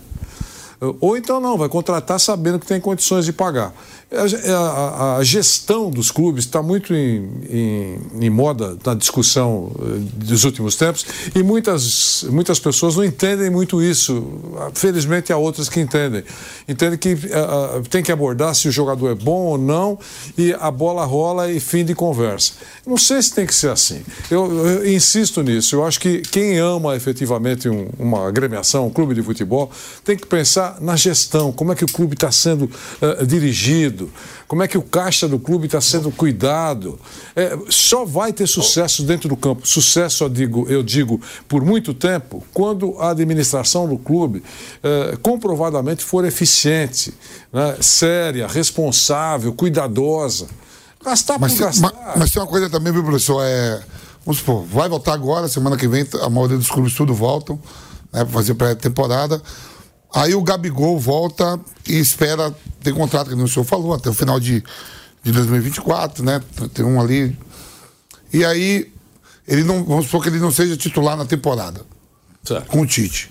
[1.00, 3.74] ou então não, vai contratar sabendo que tem condições de pagar.
[4.10, 9.84] A, a, a gestão dos clubes está muito em, em, em, moda na discussão eh,
[10.14, 11.04] dos últimos tempos
[11.34, 14.26] e muitas, muitas pessoas não entendem muito isso.
[14.72, 16.24] Felizmente há outras que entendem.
[16.66, 19.98] Entendem que uh, tem que abordar se o jogador é bom ou não
[20.38, 22.54] e a bola rola e fim de conversa.
[22.86, 24.02] Não sei se tem que ser assim.
[24.30, 25.76] Eu, eu insisto nisso.
[25.76, 29.70] Eu acho que quem ama efetivamente um, uma agremiação, um clube de futebol,
[30.02, 32.70] tem que pensar na gestão, como é que o clube está sendo
[33.02, 33.97] uh, dirigido
[34.46, 36.98] como é que o caixa do clube está sendo cuidado.
[37.34, 39.66] É, só vai ter sucesso dentro do campo.
[39.66, 44.42] Sucesso, eu digo, eu digo por muito tempo, quando a administração do clube
[44.82, 47.14] é, comprovadamente for eficiente,
[47.52, 50.46] né, séria, responsável, cuidadosa.
[51.04, 51.92] Gastar mas, por gastar.
[51.92, 53.42] Mas, mas tem uma coisa também, viu, professor?
[53.42, 53.80] É,
[54.24, 57.58] vamos supor, vai voltar agora, semana que vem, a maioria dos clubes tudo voltam,
[58.12, 59.40] né, para fazer pré-temporada.
[60.14, 64.40] Aí o Gabigol volta e espera, tem contrato, que o senhor falou, até o final
[64.40, 64.64] de,
[65.22, 66.42] de 2024, né?
[66.72, 67.38] Tem um ali.
[68.32, 68.92] E aí,
[69.46, 71.82] ele não, vamos supor que ele não seja titular na temporada.
[72.42, 72.66] Certo.
[72.66, 73.30] Com o Tite.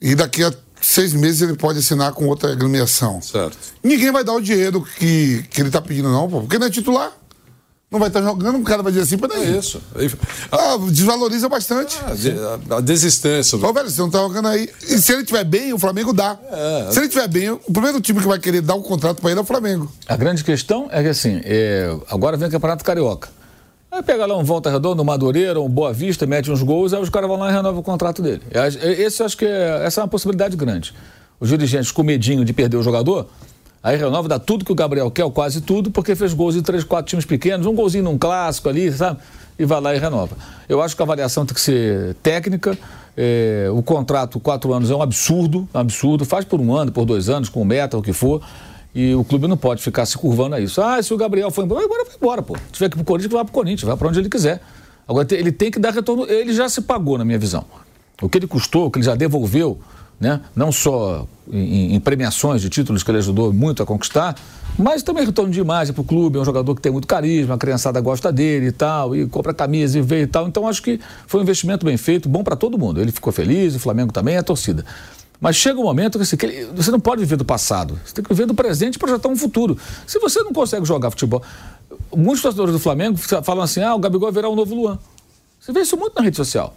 [0.00, 3.20] E daqui a seis meses ele pode assinar com outra agremiação.
[3.20, 3.58] Certo.
[3.82, 6.70] Ninguém vai dar o dinheiro que, que ele está pedindo, não, pô, porque não é
[6.70, 7.19] titular
[7.90, 9.52] não vai estar jogando, o cara vai dizer assim, peraí.
[9.52, 9.80] É isso.
[10.52, 11.98] Ah, desvaloriza bastante.
[12.04, 13.58] Ah, a desistência.
[13.58, 14.70] Ô, velho, você não tá jogando aí.
[14.82, 16.38] E se ele tiver bem, o Flamengo dá.
[16.52, 16.92] É.
[16.92, 19.30] Se ele tiver bem, o primeiro time que vai querer dar o um contrato para
[19.30, 19.90] ele é o Flamengo.
[20.06, 21.92] A grande questão é que assim, é...
[22.08, 23.28] agora vem o Campeonato Carioca.
[23.90, 27.02] Aí pega lá um Volta Redonda, um Madureira, um Boa Vista, mete uns gols, aí
[27.02, 28.42] os caras vão lá e renovam o contrato dele.
[28.98, 29.82] Esse eu acho que é...
[29.84, 30.94] essa é uma possibilidade grande.
[31.40, 33.26] Os dirigentes com medinho de perder o jogador,
[33.82, 36.84] Aí renova, dá tudo que o Gabriel quer, quase tudo, porque fez gols em três,
[36.84, 39.20] quatro times pequenos, um golzinho num clássico ali, sabe?
[39.58, 40.36] E vai lá e renova.
[40.68, 42.76] Eu acho que a avaliação tem que ser técnica.
[43.16, 46.24] É, o contrato, quatro anos, é um absurdo, um absurdo.
[46.26, 48.42] Faz por um ano, por dois anos, com meta, o que for.
[48.94, 50.80] E o clube não pode ficar se curvando a isso.
[50.82, 52.56] Ah, se o Gabriel foi embora, agora vai embora, pô.
[52.56, 54.60] Se tiver que ir pro Corinthians, vai pro Corinthians, vai para onde ele quiser.
[55.08, 56.26] Agora, ele tem que dar retorno.
[56.28, 57.64] Ele já se pagou, na minha visão.
[58.20, 59.78] O que ele custou, o que ele já devolveu
[60.20, 60.40] né?
[60.54, 64.36] não só em, em, premiações de títulos que ele ajudou muito a conquistar,
[64.78, 66.38] mas também retorno de imagem para o clube.
[66.38, 69.54] É um jogador que tem muito carisma, a criançada gosta dele e tal, e compra
[69.54, 70.46] camisa e vê e tal.
[70.46, 73.00] Então acho que foi um investimento bem feito, bom para todo mundo.
[73.00, 74.84] Ele ficou feliz, o Flamengo também, a torcida.
[75.40, 78.14] Mas chega um momento que, assim, que ele, você não pode viver do passado, você
[78.14, 79.76] tem que viver do presente e projetar um futuro.
[80.06, 81.42] Se você não consegue jogar futebol.
[82.14, 84.98] Muitos torcedores do Flamengo falam assim: ah, o Gabigol virá o novo Luan.
[85.58, 86.74] Você vê isso muito na rede social.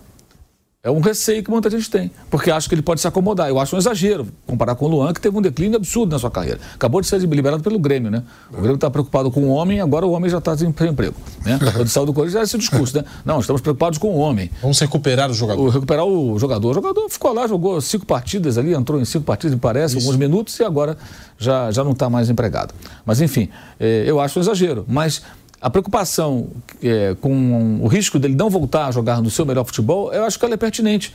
[0.86, 3.48] É um receio que muita gente tem, porque acha que ele pode se acomodar.
[3.48, 6.30] Eu acho um exagero comparar com o Luan, que teve um declínio absurdo na sua
[6.30, 6.60] carreira.
[6.76, 8.22] Acabou de ser liberado pelo Grêmio, né?
[8.52, 11.16] O Grêmio está preocupado com o homem, agora o homem já está sem emprego.
[11.46, 11.58] Né?
[11.80, 13.06] O saiu do Corinthians é esse discurso, né?
[13.24, 14.52] Não, estamos preocupados com o homem.
[14.62, 15.62] Vamos recuperar o jogador.
[15.62, 16.72] O, recuperar o jogador.
[16.72, 20.06] O jogador ficou lá, jogou cinco partidas ali, entrou em cinco partidas, me parece, Isso.
[20.06, 20.98] alguns minutos, e agora
[21.38, 22.74] já, já não está mais empregado.
[23.06, 23.48] Mas, enfim,
[23.80, 24.84] é, eu acho um exagero.
[24.86, 25.22] Mas
[25.64, 26.50] a preocupação
[26.84, 30.38] é, com o risco dele não voltar a jogar no seu melhor futebol, eu acho
[30.38, 31.14] que ela é pertinente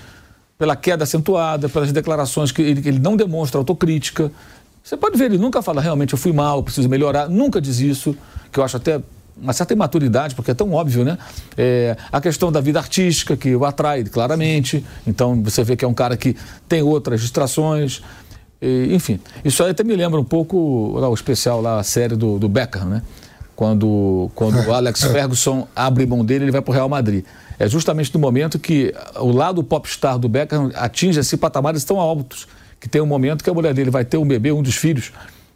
[0.56, 4.32] pela queda acentuada, pelas declarações que ele, ele não demonstra autocrítica.
[4.82, 8.16] Você pode ver, ele nunca fala realmente eu fui mal, preciso melhorar, nunca diz isso,
[8.50, 9.02] que eu acho até
[9.36, 11.18] uma certa imaturidade, porque é tão óbvio, né?
[11.54, 14.84] É, a questão da vida artística, que o atrai claramente.
[15.06, 16.34] Então, você vê que é um cara que
[16.66, 18.02] tem outras distrações.
[18.60, 22.16] E, enfim, isso aí até me lembra um pouco lá, o especial, lá, a série
[22.16, 23.02] do, do né?
[23.58, 27.24] Quando, quando o Alex Ferguson abre mão dele, ele vai para o Real Madrid.
[27.58, 32.46] É justamente no momento que o lado popstar do Beckham atinge esse patamares tão altos
[32.78, 35.10] que tem um momento que a mulher dele vai ter um bebê, um dos filhos,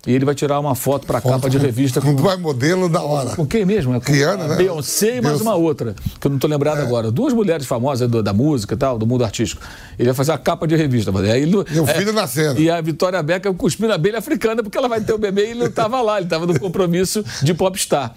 [0.06, 2.00] e ele vai tirar uma foto para a capa de revista.
[2.02, 3.30] Com vai modelo da hora.
[3.36, 3.94] Com quem mesmo?
[3.94, 4.56] É com Rihanna, né?
[4.56, 6.82] Beyoncé e mais uma outra, que eu não estou lembrado é.
[6.82, 7.10] agora.
[7.10, 9.62] Duas mulheres famosas do, da música e tal, do mundo artístico.
[9.96, 11.12] Ele vai fazer a capa de revista.
[11.16, 12.60] Aí ele, e o filho é, nascendo.
[12.60, 15.50] E a Vitória Beckham cuspindo a abelha africana, porque ela vai ter o bebê e
[15.50, 18.14] ele não estava lá, ele estava no compromisso de popstar.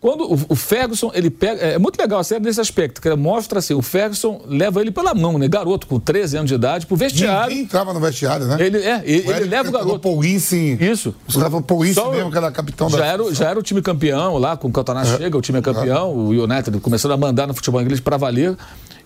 [0.00, 1.60] Quando o, Ferguson, ele pega.
[1.60, 5.12] É muito legal a série nesse aspecto, que mostra assim: o Ferguson leva ele pela
[5.12, 5.48] mão, né?
[5.48, 7.48] Garoto, com 13 anos de idade, pro vestiário.
[7.48, 8.56] Ninguém entrava no vestiário, né?
[8.60, 10.20] Ele, é, ele, ele leva o garoto.
[10.20, 10.76] Winston.
[10.80, 11.12] Isso.
[11.26, 13.06] Os caras falam Paul Winston mesmo, que era capitão já da.
[13.06, 15.16] Era, já era o time campeão lá, com o Cantona é.
[15.16, 18.56] chega, o time é campeão, o United começando a mandar no futebol inglês para valer.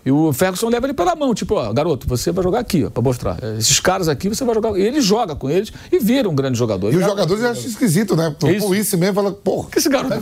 [0.05, 2.91] E o Ferguson leva ele pela mão, tipo, ó, garoto, você vai jogar aqui, ó,
[2.91, 3.39] pra mostrar.
[3.57, 4.77] Esses caras aqui, você vai jogar.
[4.77, 6.93] E ele joga com eles e vira um grande jogador.
[6.93, 8.35] E os jogadores acham esquisito, né?
[8.43, 9.69] O isso mesmo fala, porra.
[9.69, 10.21] O que esse garoto tá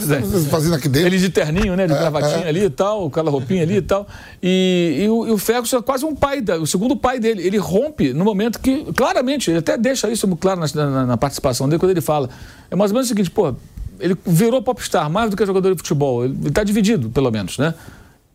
[0.51, 1.09] fazendo aqui dentro?
[1.09, 1.87] Ele de terninho, né?
[1.87, 2.49] De é, gravatinha é.
[2.49, 4.07] ali e tal, aquela roupinha ali e tal.
[4.43, 7.47] E, e, o, e o Ferguson é quase um pai, da, o segundo pai dele.
[7.47, 11.67] Ele rompe no momento que, claramente, ele até deixa isso claro na, na, na participação
[11.67, 12.29] dele quando ele fala.
[12.71, 13.55] É mais ou menos o seguinte, pô,
[13.99, 16.25] ele virou popstar mais do que jogador de futebol.
[16.25, 17.75] Ele está dividido, pelo menos, né?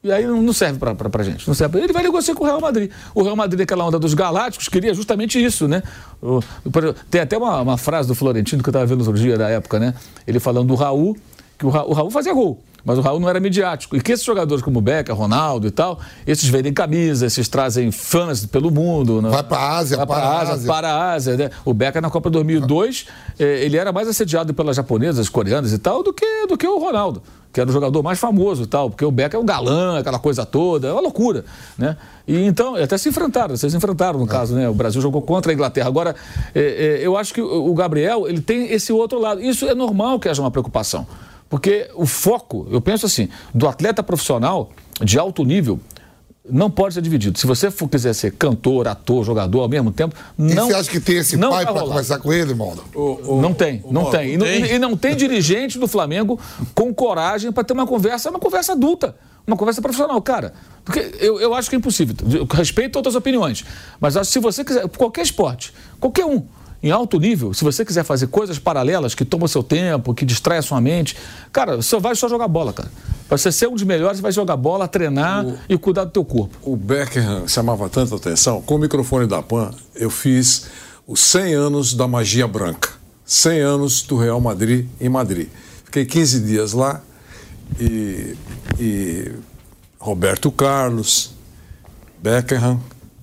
[0.05, 1.47] E aí não serve para a gente.
[1.47, 1.79] Não serve.
[1.79, 2.91] Ele vai negociar com o Real Madrid.
[3.15, 5.81] O Real Madrid, aquela onda dos galácticos, queria justamente isso, né?
[6.21, 6.41] O,
[7.09, 9.79] tem até uma, uma, frase do Florentino que eu estava vendo outro dia da época,
[9.79, 9.95] né?
[10.27, 11.17] Ele falando do Raul,
[11.57, 12.63] que o Raul, o Raul fazia gol.
[12.85, 13.95] Mas o Raul não era midiático.
[13.95, 17.91] E que esses jogadores como o Becker, Ronaldo e tal, esses vendem camisa, esses trazem
[17.91, 19.21] fãs pelo mundo.
[19.21, 19.29] Né?
[19.29, 20.67] Vai para a Ásia, Vai para a Ásia, Ásia.
[20.67, 21.49] Para a Ásia né?
[21.65, 23.07] O Becker na Copa 2002,
[23.39, 26.77] eh, ele era mais assediado pelas japonesas, coreanas e tal, do que, do que o
[26.77, 27.21] Ronaldo
[27.55, 30.19] que era o jogador mais famoso e tal, porque o Becker é um galã, aquela
[30.19, 31.45] coisa toda, é uma loucura,
[31.77, 31.95] né?
[32.27, 34.27] E então, até se enfrentaram, vocês enfrentaram no é.
[34.27, 34.67] caso, né?
[34.67, 35.87] O Brasil jogou contra a Inglaterra.
[35.87, 36.13] Agora,
[36.53, 39.41] é, é, eu acho que o Gabriel, ele tem esse outro lado.
[39.41, 41.07] Isso é normal que haja uma preocupação,
[41.49, 45.79] porque o foco, eu penso assim, do atleta profissional de alto nível,
[46.49, 47.37] não pode ser dividido.
[47.39, 50.67] Se você for, quiser ser cantor, ator, jogador ao mesmo tempo, não.
[50.67, 52.83] E você acha que tem esse pai para conversar com ele, Maldo?
[53.41, 54.33] Não tem, não tem.
[54.33, 56.39] E, não, e não tem dirigente do Flamengo
[56.73, 59.15] com coragem para ter uma conversa, uma conversa adulta,
[59.45, 60.53] uma conversa profissional, cara.
[60.83, 62.15] Porque eu, eu acho que é impossível.
[62.31, 63.65] Eu respeito outras opiniões,
[63.99, 66.43] mas acho que se você quiser, qualquer esporte, qualquer um,
[66.83, 70.59] em alto nível, se você quiser fazer coisas paralelas que tomam seu tempo, que distraem
[70.59, 71.15] a sua mente,
[71.51, 72.91] cara, você vai só jogar bola, cara.
[73.27, 76.11] Para você ser um dos melhores, você vai jogar bola, treinar o, e cuidar do
[76.11, 76.55] teu corpo.
[76.61, 78.61] O Beckham chamava tanta atenção.
[78.61, 80.67] Com o microfone da PAN, eu fiz
[81.07, 82.89] os 100 anos da magia branca.
[83.25, 85.47] 100 anos do Real Madrid em Madrid.
[85.85, 87.01] Fiquei 15 dias lá
[87.79, 88.35] e,
[88.79, 89.31] e
[89.97, 91.31] Roberto Carlos,
[92.21, 92.79] Beckham,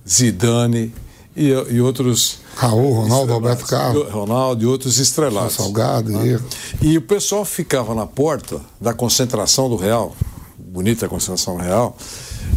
[0.07, 0.93] Zidane
[1.35, 4.11] e, e outros Raul, Ronaldo, Alberto Carlos.
[4.11, 5.55] Ronaldo e outros estrelados.
[5.55, 6.11] Salgado.
[6.11, 6.39] Né?
[6.81, 6.89] E...
[6.89, 10.15] e o pessoal ficava na porta da concentração do Real,
[10.57, 11.95] bonita concentração real,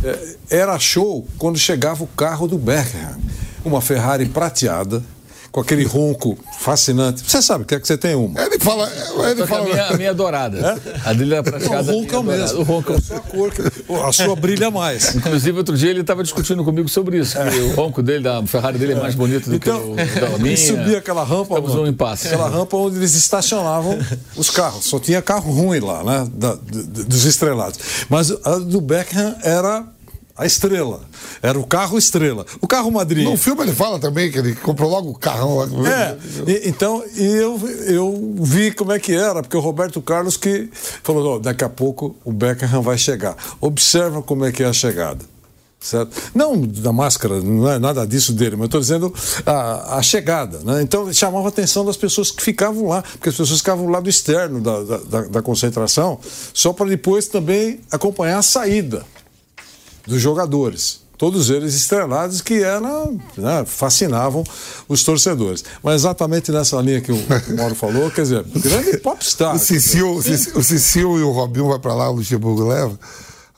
[0.02, 3.16] é, era show quando chegava o carro do Beckham.
[3.64, 5.02] Uma Ferrari prateada,
[5.56, 7.22] com aquele ronco fascinante.
[7.26, 8.38] Você sabe que é que você tem uma.
[8.42, 8.92] Ele fala.
[9.30, 9.62] Ele fala...
[9.62, 10.58] A, minha, a minha é dourada.
[10.84, 11.08] É?
[11.08, 11.92] A dele é prateada.
[11.92, 12.60] O ronco é o mesmo.
[12.60, 13.52] O ronco é a sua cor,
[14.06, 15.14] a sua brilha mais.
[15.14, 17.38] Inclusive, outro dia ele estava discutindo comigo sobre isso.
[17.38, 20.38] Que o ronco dele, da Ferrari dele, é mais bonito do então, que o da
[20.38, 20.52] minha.
[20.52, 21.54] E subia aquela rampa.
[21.54, 22.26] Estamos um impasse.
[22.26, 23.98] Aquela rampa onde eles estacionavam
[24.36, 24.84] os carros.
[24.84, 26.28] Só tinha carro ruim lá, né?
[26.34, 27.78] Da, dos estrelados.
[28.10, 29.86] Mas a do Beckham era
[30.36, 31.00] a estrela.
[31.42, 32.44] Era o carro estrela.
[32.60, 33.24] O carro Madrid.
[33.24, 35.66] No filme ele fala também que ele comprou logo o carrão lá.
[35.88, 40.36] É, e, então e eu, eu vi como é que era, porque o Roberto Carlos
[40.36, 40.68] que
[41.02, 43.36] falou: oh, daqui a pouco o Beckham vai chegar.
[43.60, 45.24] Observa como é que é a chegada.
[45.78, 46.32] Certo?
[46.34, 49.14] Não da máscara, não é nada disso dele, mas estou dizendo
[49.44, 50.58] a, a chegada.
[50.64, 50.82] Né?
[50.82, 54.60] Então chamava a atenção das pessoas que ficavam lá, porque as pessoas ficavam do externo
[54.60, 56.18] da, da, da concentração,
[56.52, 59.04] só para depois também acompanhar a saída
[60.06, 61.00] dos jogadores.
[61.18, 64.44] Todos eles estrelados que eram, né, fascinavam
[64.86, 65.64] os torcedores.
[65.82, 67.18] Mas exatamente nessa linha que o
[67.56, 69.54] Mauro falou, quer dizer, grande popstar.
[69.54, 72.98] O Cecil, o Cecil e o Robinho vai para lá, o Luxemburgo leva.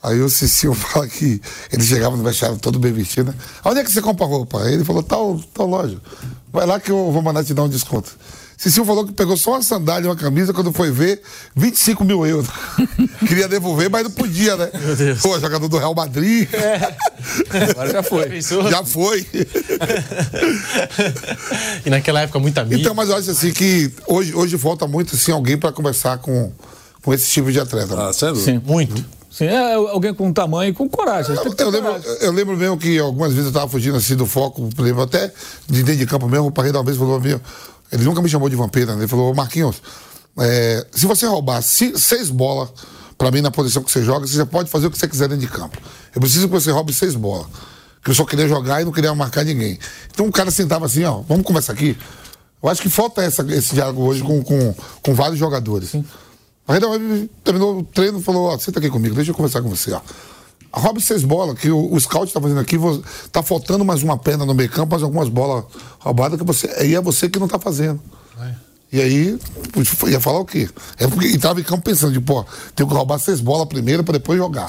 [0.00, 1.40] Aí o Cecil fala que
[1.72, 3.32] ele chegava no vestiário todo bem vestido.
[3.32, 3.38] Né?
[3.64, 4.60] Onde é que você compra roupa?
[4.70, 6.00] Ele falou, tal, tal loja.
[6.52, 8.16] Vai lá que eu vou mandar te dar um desconto.
[8.58, 11.22] Cecil falou que pegou só uma sandália e uma camisa quando foi ver
[11.54, 12.48] 25 mil euros.
[13.24, 14.68] Queria devolver, mas não podia, né?
[14.74, 15.22] Meu Deus.
[15.22, 16.48] Pô, jogador do Real Madrid.
[16.52, 16.96] É.
[17.70, 18.40] Agora já foi.
[18.68, 19.24] Já foi.
[21.86, 22.82] e naquela época muita mídia.
[22.82, 26.52] Então, mas eu acho assim que hoje, hoje falta muito assim, alguém para conversar com,
[27.02, 28.08] com esse tipo de atleta.
[28.08, 28.36] Ah, sério?
[28.36, 28.60] Sim.
[28.64, 29.04] Muito.
[29.30, 31.36] Sim, é alguém com tamanho e com coragem.
[31.36, 32.16] Eu, eu lembro, coragem.
[32.22, 35.32] eu lembro mesmo que algumas vezes eu estava fugindo assim do foco, por exemplo, até
[35.68, 37.40] de dentro de campo mesmo, o Parreira uma vez falou meu,
[37.92, 39.00] ele nunca me chamou de vampeta, né?
[39.00, 39.82] ele falou, Marquinhos,
[40.38, 42.68] é, se você roubar seis bolas
[43.16, 45.46] para mim na posição que você joga, você pode fazer o que você quiser dentro
[45.46, 45.76] de campo.
[46.14, 47.46] Eu preciso que você roube seis bolas.
[48.04, 49.78] Que eu só queria jogar e não queria marcar ninguém.
[50.12, 51.98] Então o cara sentava assim, ó, vamos conversar aqui.
[52.62, 55.94] Eu acho que falta essa- esse diálogo hoje com, com, com vários jogadores.
[56.68, 59.68] Aí ele terminou o treino e falou, ó, senta aqui comigo, deixa eu conversar com
[59.68, 60.00] você, ó.
[60.72, 64.18] Roube seis bolas, que o, o scout tá fazendo aqui, vo- tá faltando mais uma
[64.18, 65.64] perna no meio campo, mais algumas bolas
[65.98, 66.68] roubadas que você.
[66.78, 68.00] Aí é você que não tá fazendo.
[68.90, 69.38] E aí,
[70.06, 70.66] ia falar o quê?
[70.98, 72.42] É porque entrava em campo pensando, de, pô,
[72.74, 74.66] tenho que roubar seis bolas primeiro pra depois jogar.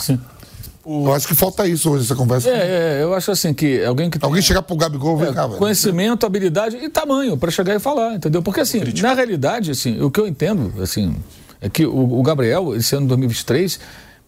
[0.86, 2.50] Eu acho que falta isso hoje, essa conversa.
[2.50, 5.34] É, é, eu acho assim que alguém que tem Alguém chegar pro Gabigol, vem é,
[5.34, 5.60] cá, velho.
[5.60, 8.42] conhecimento, habilidade e tamanho para chegar e falar, entendeu?
[8.42, 11.16] Porque assim, na realidade, assim, o que eu entendo, assim,
[11.62, 13.80] é que o, o Gabriel, esse ano de 2023,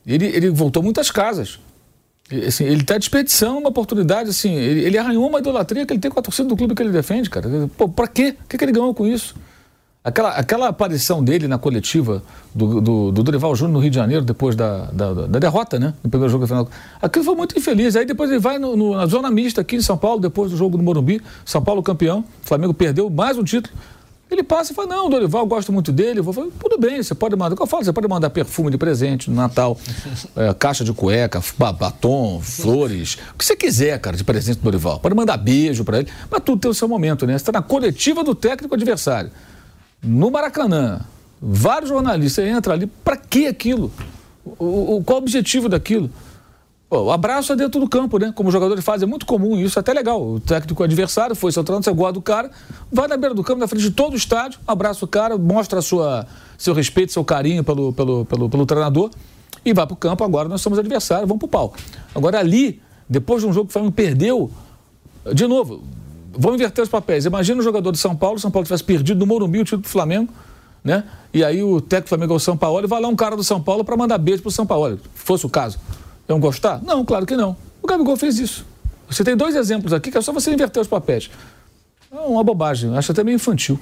[0.05, 1.59] ele, ele voltou muitas casas.
[2.47, 6.09] Assim, ele está desperdiçando uma oportunidade, assim, ele, ele arranhou uma idolatria que ele tem
[6.09, 7.49] com a torcida do clube que ele defende, cara.
[7.77, 8.35] Pô, pra quê?
[8.45, 9.35] O que, que ele ganhou com isso?
[10.03, 12.23] Aquela, aquela aparição dele na coletiva
[12.55, 15.93] do, do, do Dorival Júnior no Rio de Janeiro, depois da, da, da derrota, né?
[16.03, 16.69] No primeiro jogo da final.
[17.01, 17.95] Aquilo foi muito infeliz.
[17.95, 20.57] Aí depois ele vai no- no- na zona mista aqui em São Paulo, depois do
[20.57, 21.21] jogo do Morumbi.
[21.45, 22.21] São Paulo campeão.
[22.43, 23.75] O Flamengo perdeu mais um título.
[24.31, 26.19] Ele passa e fala: Não, Dorival, gosto muito dele.
[26.19, 27.53] Eu vou falar, tudo bem, você pode mandar.
[27.53, 27.83] O que eu falo?
[27.83, 29.77] Você pode mandar perfume de presente no Natal,
[30.37, 34.63] é, caixa de cueca, ba- batom, flores, o que você quiser, cara, de presente do
[34.63, 34.99] Dorival.
[35.01, 37.33] Pode mandar beijo para ele, mas tudo tem o seu momento, né?
[37.33, 39.31] Você está na coletiva do técnico adversário
[40.01, 41.01] no Maracanã,
[41.41, 43.91] vários jornalistas entram ali, para que aquilo?
[44.57, 46.09] O, o- qual o objetivo daquilo?
[46.91, 48.33] Pô, o abraço é dentro do campo, né?
[48.35, 50.21] Como os jogadores fazem, é muito comum isso, é até legal.
[50.21, 52.51] O técnico adversário foi seu treinador, você gosta do cara,
[52.91, 55.79] vai na beira do campo, na frente de todo o estádio, abraça o cara, mostra
[55.79, 56.27] a sua,
[56.57, 59.09] seu respeito, seu carinho pelo, pelo, pelo, pelo treinador
[59.63, 60.21] e vai pro campo.
[60.25, 61.73] Agora nós somos adversários, vamos pro pau.
[62.13, 64.51] Agora ali, depois de um jogo que o Flamengo perdeu,
[65.33, 65.83] de novo,
[66.37, 67.23] vamos inverter os papéis.
[67.23, 69.87] Imagina o jogador de São Paulo, São Paulo tivesse perdido no Morumbi o título do
[69.87, 70.33] Flamengo,
[70.83, 71.05] né?
[71.33, 73.37] E aí o técnico do Flamengo é o São Paulo e vai lá um cara
[73.37, 74.99] do São Paulo para mandar beijo pro São Paulo.
[75.15, 75.79] Fosse o caso.
[76.31, 76.81] Iam gostar?
[76.83, 77.55] Não, claro que não.
[77.81, 78.65] O Gabigol fez isso.
[79.09, 81.29] Você tem dois exemplos aqui que é só você inverter os papéis.
[82.11, 83.79] É uma bobagem, acho até meio infantil.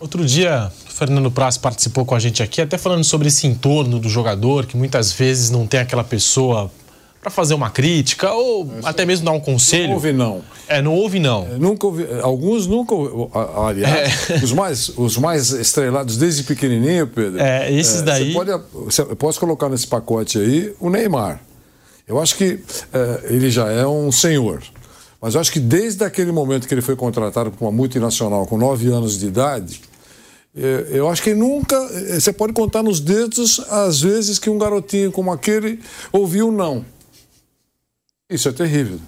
[0.00, 3.98] Outro dia, o Fernando Praz participou com a gente aqui, até falando sobre esse entorno
[3.98, 6.70] do jogador, que muitas vezes não tem aquela pessoa
[7.20, 9.88] para fazer uma crítica ou até mesmo dar um conselho.
[9.88, 10.42] Não houve não.
[10.68, 11.48] É, não houve não.
[11.58, 12.94] Nunca ouvi, alguns nunca,
[13.66, 17.40] aliás, os, mais, os mais estrelados desde pequenininho, Pedro.
[17.40, 21.40] É, esses daí- Você pode, você- eu posso colocar nesse pacote aí o Neymar.
[22.08, 22.58] Eu acho que
[22.92, 24.62] é, ele já é um senhor.
[25.20, 28.56] Mas eu acho que desde aquele momento que ele foi contratado por uma multinacional com
[28.56, 29.80] nove anos de idade,
[30.56, 31.76] é, eu acho que nunca.
[31.76, 35.80] é, Você pode contar nos dedos as vezes que um garotinho como aquele
[36.10, 36.84] ouviu não.
[38.30, 38.98] Isso é terrível.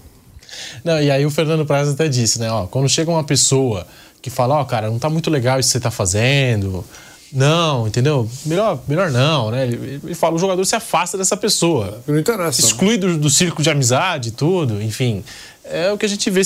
[0.84, 2.50] Não, e aí o Fernando Praz até disse, né?
[2.50, 3.86] Ó, quando chega uma pessoa
[4.20, 6.84] que fala, ó, cara, não tá muito legal isso que você tá fazendo.
[7.32, 8.28] Não, entendeu?
[8.44, 9.64] Melhor, melhor não, né?
[9.64, 12.02] Ele, ele fala, o jogador se afasta dessa pessoa.
[12.06, 12.60] Não interessa.
[12.60, 15.22] Exclui do, do círculo de amizade e tudo, enfim.
[15.64, 16.42] É o que a gente vê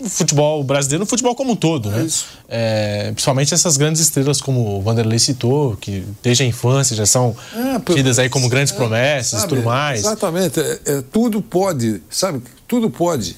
[0.00, 2.04] no futebol brasileiro, no futebol como um todo, né?
[2.04, 2.26] isso.
[2.48, 7.36] É, principalmente essas grandes estrelas como o Vanderlei citou, que desde a infância já são
[7.54, 10.00] É, tidas aí como grandes promessas e Sabe, tudo mais.
[10.00, 10.60] Exatamente.
[10.60, 12.42] É, é, tudo pode, sabe?
[12.66, 13.36] Tudo pode.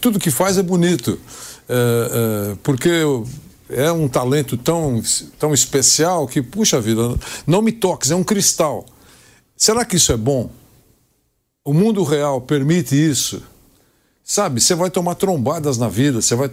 [0.00, 1.18] Tudo que faz é bonito.
[1.68, 3.02] É, é, porque
[3.70, 5.02] é um talento tão,
[5.38, 7.14] tão especial que, puxa vida,
[7.46, 8.84] não me toques, é um cristal.
[9.56, 10.50] Será que isso é bom?
[11.64, 13.42] O mundo real permite isso?
[14.24, 16.50] Sabe, você vai tomar trombadas na vida, você vai.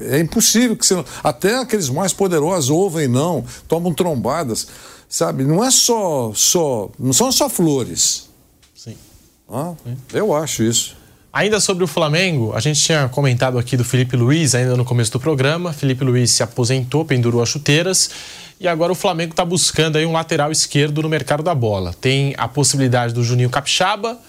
[0.00, 0.94] É impossível que você.
[0.94, 4.68] não- Até aqueles mais poderosos ouvem não, tomam trombadas.
[5.08, 6.32] Sabe, não é só.
[6.34, 8.28] só não são só flores.
[8.74, 8.96] Sim.
[9.48, 9.74] Ah,
[10.12, 10.96] eu acho isso.
[11.32, 15.10] Ainda sobre o Flamengo, a gente tinha comentado aqui do Felipe Luiz ainda no começo
[15.12, 15.72] do programa.
[15.72, 18.10] Felipe Luiz se aposentou, pendurou as chuteiras
[18.60, 21.94] e agora o Flamengo está buscando aí um lateral esquerdo no mercado da bola.
[21.98, 24.20] Tem a possibilidade do Juninho Capixaba,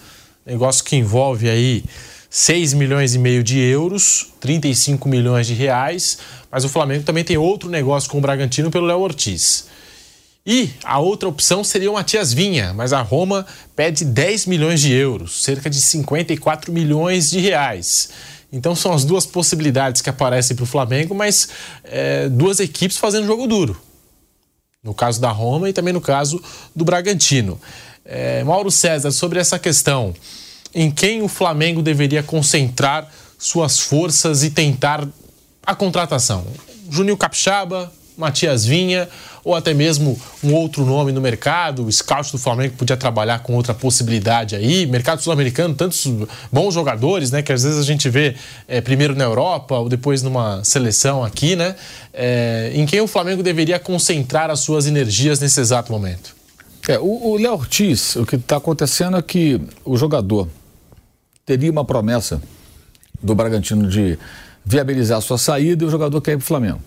[0.46, 1.84] negócio que envolve aí
[2.30, 6.16] 6 milhões e meio de euros, 35 milhões de reais,
[6.50, 9.66] mas o Flamengo também tem outro negócio com o Bragantino pelo Léo Ortiz.
[10.46, 14.92] E a outra opção seria o Matias Vinha, mas a Roma pede 10 milhões de
[14.92, 18.10] euros, cerca de 54 milhões de reais.
[18.52, 21.48] Então são as duas possibilidades que aparecem para o Flamengo, mas
[21.82, 23.80] é, duas equipes fazendo jogo duro.
[24.82, 26.42] No caso da Roma e também no caso
[26.76, 27.58] do Bragantino.
[28.04, 30.14] É, Mauro César, sobre essa questão,
[30.74, 35.08] em quem o Flamengo deveria concentrar suas forças e tentar
[35.64, 36.46] a contratação?
[36.90, 39.08] Juninho Capixaba, Matias Vinha
[39.44, 43.54] ou até mesmo um outro nome no mercado, o scout do Flamengo podia trabalhar com
[43.54, 46.06] outra possibilidade aí, mercado sul-americano, tantos
[46.50, 48.34] bons jogadores, né, que às vezes a gente vê
[48.66, 51.76] é, primeiro na Europa ou depois numa seleção aqui, né,
[52.12, 56.34] é, em quem o Flamengo deveria concentrar as suas energias nesse exato momento?
[56.88, 60.48] É, o Léo Ortiz, o que está acontecendo é que o jogador
[61.46, 62.42] teria uma promessa
[63.22, 64.18] do Bragantino de
[64.64, 66.80] viabilizar a sua saída e o jogador quer ir para o Flamengo.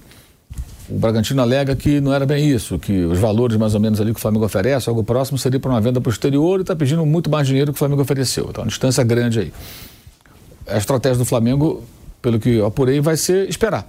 [0.90, 4.14] O Bragantino alega que não era bem isso, que os valores mais ou menos ali
[4.14, 6.76] que o Flamengo oferece, algo próximo, seria para uma venda para o exterior e está
[6.76, 8.48] pedindo muito mais dinheiro que o Flamengo ofereceu.
[8.50, 9.54] Então, uma distância grande aí.
[10.66, 11.84] A estratégia do Flamengo,
[12.22, 13.86] pelo que eu apurei, vai ser esperar.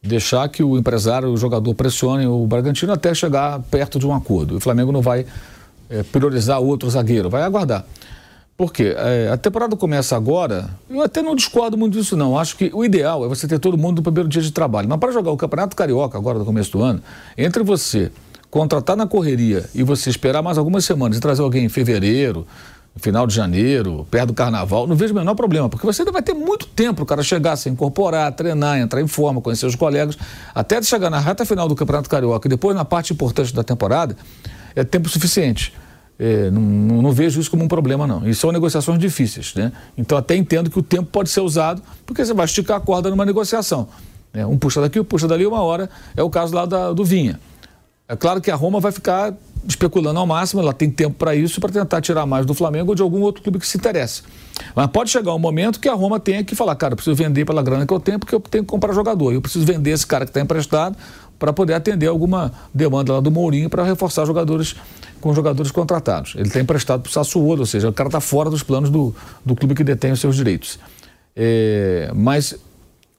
[0.00, 4.56] Deixar que o empresário, o jogador pressione o Bragantino até chegar perto de um acordo.
[4.56, 5.26] O Flamengo não vai
[5.90, 7.84] é, priorizar outro zagueiro, vai aguardar.
[8.58, 8.92] Por quê?
[8.96, 12.84] É, a temporada começa agora, eu até não discordo muito disso não, acho que o
[12.84, 15.36] ideal é você ter todo mundo no primeiro dia de trabalho, mas para jogar o
[15.36, 17.00] Campeonato Carioca agora no começo do ano,
[17.36, 18.10] entre você
[18.50, 22.44] contratar na correria e você esperar mais algumas semanas e trazer alguém em fevereiro,
[22.96, 26.20] final de janeiro, perto do carnaval, não vejo o menor problema, porque você ainda vai
[26.20, 30.18] ter muito tempo o cara chegar, se incorporar, treinar, entrar em forma, conhecer os colegas,
[30.52, 34.16] até chegar na reta final do Campeonato Carioca e depois na parte importante da temporada,
[34.74, 35.72] é tempo suficiente.
[36.18, 38.28] É, não, não, vejo isso como um problema, não.
[38.28, 39.70] E são negociações difíceis, né?
[39.96, 43.08] Então até entendo que o tempo pode ser usado, porque você vai esticar a corda
[43.08, 43.88] numa negociação.
[44.32, 44.44] Né?
[44.44, 45.88] Um puxa daqui, um puxa dali, uma hora.
[46.16, 47.38] É o caso lá da, do Vinha.
[48.08, 49.34] É claro que a Roma vai ficar
[49.66, 52.94] especulando ao máximo, ela tem tempo para isso, para tentar tirar mais do Flamengo ou
[52.94, 54.22] de algum outro clube que se interesse.
[54.74, 57.44] Mas pode chegar um momento que a Roma tenha que falar, cara, eu preciso vender
[57.44, 59.32] pela grana que eu tenho, porque eu tenho que comprar jogador.
[59.32, 60.96] Eu preciso vender esse cara que está emprestado
[61.38, 64.74] para poder atender alguma demanda lá do Mourinho para reforçar jogadores
[65.20, 66.34] com jogadores contratados.
[66.36, 69.14] Ele está emprestado para o Sassuolo, ou seja, o cara está fora dos planos do,
[69.44, 70.78] do clube que detém os seus direitos.
[71.34, 72.56] É, mas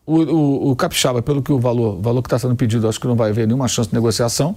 [0.05, 3.07] o, o, o, Capixaba, pelo que o valor, valor que está sendo pedido, acho que
[3.07, 4.55] não vai haver nenhuma chance de negociação.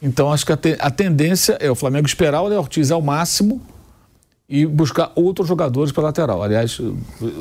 [0.00, 3.02] Então, acho que a, te, a tendência é o Flamengo esperar o Léo Ortiz ao
[3.02, 3.60] máximo
[4.48, 6.42] e buscar outros jogadores para lateral.
[6.42, 6.80] Aliás,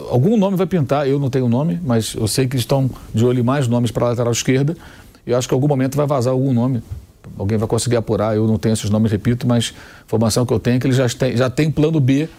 [0.10, 3.40] algum nome vai pintar, eu não tenho nome, mas eu sei que estão de olho
[3.40, 4.76] em mais nomes para a lateral esquerda.
[5.26, 6.82] E eu acho que em algum momento vai vazar algum nome
[7.38, 10.60] alguém vai conseguir apurar, eu não tenho esses nomes, repito, mas a informação que eu
[10.60, 12.30] tenho é que ele já tem, já tem plano B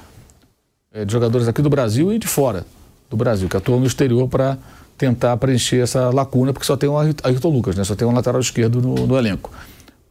[0.92, 2.64] é, de jogadores aqui do Brasil e de fora
[3.10, 4.56] do Brasil, que atuam no exterior para
[4.96, 7.84] tentar preencher essa lacuna, porque só tem o Ayrton Lucas, né?
[7.84, 9.50] só tem um lateral esquerdo no, no elenco.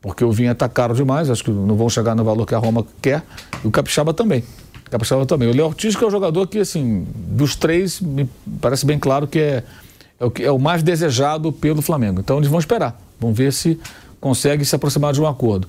[0.08, 2.58] Porque o Vinha está caro demais, acho que não vão chegar no valor que a
[2.58, 3.22] Roma quer,
[3.62, 4.42] e o Capixaba também.
[4.88, 5.50] O Capixaba também.
[5.50, 8.28] O Léo Ortiz, que é o jogador que, assim, dos três, me
[8.62, 9.64] parece bem claro que é,
[10.18, 12.22] é, o, que é o mais desejado pelo Flamengo.
[12.22, 13.78] Então eles vão esperar, vão ver se
[14.22, 15.68] consegue se aproximar de um acordo.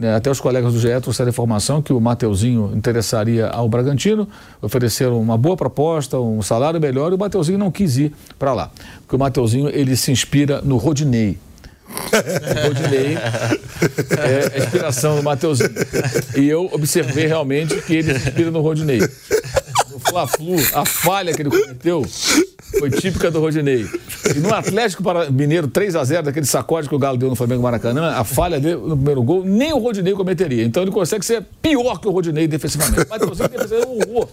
[0.00, 4.28] É, até os colegas do GE trouxeram informação que o Mateuzinho interessaria ao Bragantino,
[4.60, 8.70] ofereceram uma boa proposta, um salário melhor, e o Mateuzinho não quis ir para lá.
[9.00, 11.36] Porque o Mateuzinho ele se inspira no Rodinei.
[11.92, 15.70] O Rodinei é a inspiração do Mateuzinho.
[16.36, 19.00] E eu observei realmente que ele se inspira no Rodinei.
[19.90, 22.04] No Fla-Flu, a falha que ele cometeu
[22.78, 23.86] foi típica do Rodinei.
[24.34, 27.62] E no Atlético Mineiro 3 a 0 daquele sacode que o Galo deu no Flamengo
[27.62, 30.64] Maracanã, a falha dele no primeiro gol, nem o Rodinei cometeria.
[30.64, 33.06] Então ele consegue ser pior que o Rodinei defensivamente.
[33.08, 34.28] Mas você defensivamente é um horror.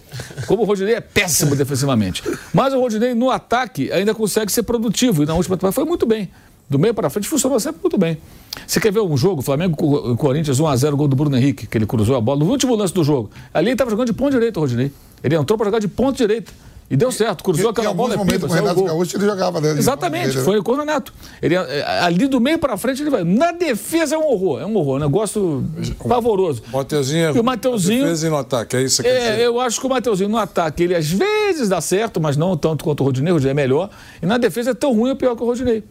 [0.46, 2.22] Como o Rodinei é péssimo defensivamente.
[2.52, 5.22] Mas o Rodinei no ataque ainda consegue ser produtivo.
[5.22, 6.30] E na última temporada foi muito bem.
[6.70, 8.16] Do meio para frente funcionou sempre muito bem.
[8.64, 9.76] Você quer ver um jogo, Flamengo
[10.16, 13.02] Corinthians 1x0, gol do Bruno Henrique, que ele cruzou a bola no último lance do
[13.02, 13.28] jogo.
[13.52, 14.92] Ali ele estava jogando de ponto direito, o Rodinei.
[15.24, 16.52] Ele entrou para jogar de ponto direito.
[16.88, 18.16] E deu certo, cruzou e, aquela bola.
[18.16, 19.78] Momento, com o Renato Gaúcho ele jogava dentro.
[19.78, 20.38] Exatamente, de...
[20.38, 21.12] foi com o Renato.
[21.42, 23.24] Ele, é, ali do meio para frente ele vai.
[23.24, 25.64] Na defesa é um horror, é um horror, um negócio
[26.08, 26.62] pavoroso.
[26.72, 28.02] Mateuzinho, o Mateuzinho.
[28.02, 30.84] Defesa e no ataque, é isso que é, Eu acho que o Mateuzinho no ataque,
[30.84, 33.90] ele às vezes dá certo, mas não tanto quanto o Rodinei, o Rodinei é melhor.
[34.20, 35.84] E na defesa é tão ruim ou pior que o Rodinei.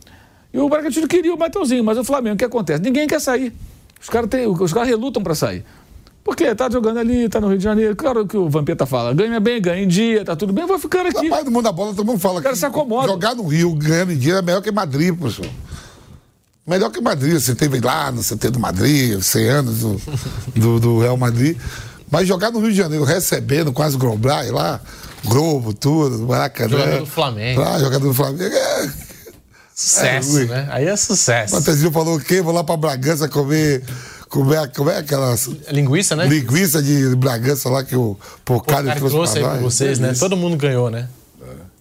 [0.54, 2.82] E o Bragantino queria o Mateuzinho, mas o Flamengo, o que acontece?
[2.82, 3.54] Ninguém quer sair.
[4.02, 5.64] Os caras os caras relutam para sair.
[6.24, 7.96] Porque tá jogando ali, tá no Rio de Janeiro.
[7.96, 11.08] Claro que o Vampeta fala, ganha bem, ganha em dia, tá tudo bem, vou ficando
[11.08, 11.28] aqui.
[11.28, 13.08] Rapaz do mundo da bola, todo mundo fala o cara que se acomoda.
[13.08, 15.50] jogar no Rio ganhando em dia é melhor que Madrid, professor.
[16.68, 17.40] Melhor que Madrid.
[17.40, 20.02] Você teve lá no CT do Madrid, 100 anos do,
[20.56, 21.58] do, do, Real Madrid.
[22.12, 24.80] Mas jogar no Rio de Janeiro, recebendo quase Grobrai lá,
[25.26, 26.70] Globo, tudo, Maracanã.
[26.70, 27.62] Jogador do Flamengo.
[27.62, 28.56] Lá, jogador do Flamengo.
[28.56, 29.09] É...
[29.80, 30.68] Sucesso, é, né?
[30.72, 31.56] Aí é sucesso.
[31.56, 32.42] O Matheus falou o quê?
[32.42, 33.82] Vou lá pra Bragança comer
[34.28, 35.34] como é, como é aquela.
[35.72, 36.28] Linguiça, né?
[36.28, 40.14] Linguiça de Bragança lá que o Pocari trouxe, trouxe pra, pra vocês, né?
[40.20, 41.08] Todo mundo ganhou, né?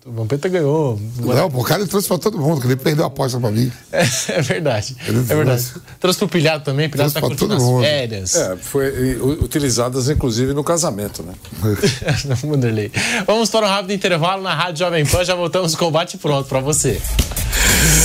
[0.06, 0.98] O Vampeta ganhou.
[1.18, 3.70] Não, o Pocari trouxe pra todo mundo, que ele perdeu a aposta pra mim.
[3.90, 4.02] É,
[4.38, 4.96] é verdade.
[5.04, 5.62] Ele é verdade.
[5.64, 7.82] Trouxe, trouxe pro Pilhado também, Pilhado tá curtindo as mundo.
[7.82, 8.36] férias.
[8.36, 11.34] É, foi utilizadas inclusive no casamento, né?
[13.26, 16.48] Vamos para um rápido intervalo na Rádio Jovem Pan, já voltamos com o bate pronto
[16.48, 17.02] pra você.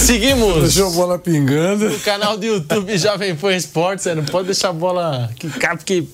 [0.05, 0.61] Seguimos.
[0.61, 1.87] Deixou a bola pingando.
[1.87, 6.05] O canal do YouTube Jovem Pan Esportes, não pode deixar a bola quicar, porque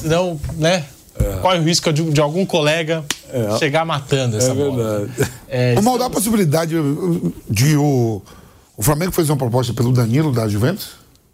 [0.00, 0.84] senão, né?
[1.18, 1.38] É.
[1.40, 3.58] Corre o risco de, de algum colega é.
[3.58, 4.98] chegar matando essa é bola.
[5.00, 5.32] Verdade.
[5.48, 5.98] É, Vamos estamos...
[5.98, 6.74] dar a possibilidade
[7.50, 8.22] de o,
[8.76, 10.90] o Flamengo fez uma proposta pelo Danilo da Juventus?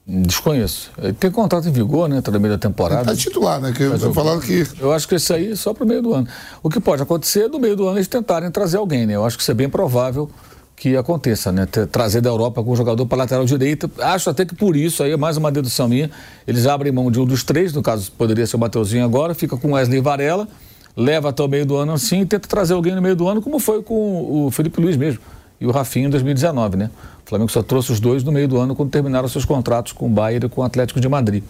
[0.07, 0.91] Desconheço.
[0.99, 2.19] Ele tem contrato em vigor, né?
[2.19, 3.13] Até no meio da temporada.
[3.13, 3.73] Está titular, né?
[3.73, 4.67] Que eu, falaram que.
[4.79, 6.29] Eu acho que isso aí é só para o meio do ano.
[6.63, 9.17] O que pode acontecer é no meio do ano eles tentarem trazer alguém, né?
[9.17, 10.31] Eu acho que isso é bem provável
[10.77, 11.67] que aconteça, né?
[11.67, 13.91] Trazer da Europa algum jogador para lateral direita.
[13.99, 16.11] Acho até que por isso aí é mais uma dedução minha.
[16.47, 19.57] Eles abrem mão de um dos três, no caso poderia ser o Mateuzinho agora, fica
[19.57, 20.49] com Wesley Varela,
[20.97, 23.41] leva até o meio do ano assim e tenta trazer alguém no meio do ano,
[23.41, 25.21] como foi com o Felipe Luiz mesmo
[25.61, 26.91] e o Rafinha em 2019, né?
[27.25, 30.07] O Flamengo só trouxe os dois no meio do ano quando terminaram seus contratos com
[30.07, 31.43] o Bayern e com o Atlético de Madrid.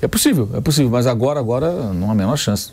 [0.00, 2.72] É possível, é possível, mas agora, agora não há a menor chance.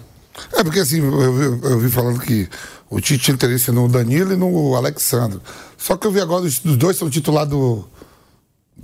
[0.53, 2.47] É, porque assim, eu, eu vi falando que
[2.89, 5.39] o Tite tinha interesse no Danilo e no Alexandre.
[5.77, 7.87] Só que eu vi agora, os, os dois são titulados do.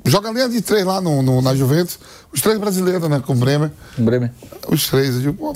[0.06, 2.00] Joga linha de três lá no, no, na Juventus.
[2.32, 3.22] Os três brasileiros, né?
[3.26, 3.72] Com o Bremer.
[3.96, 4.32] Com Bremer.
[4.68, 5.16] Os três.
[5.16, 5.56] Eu digo, pô.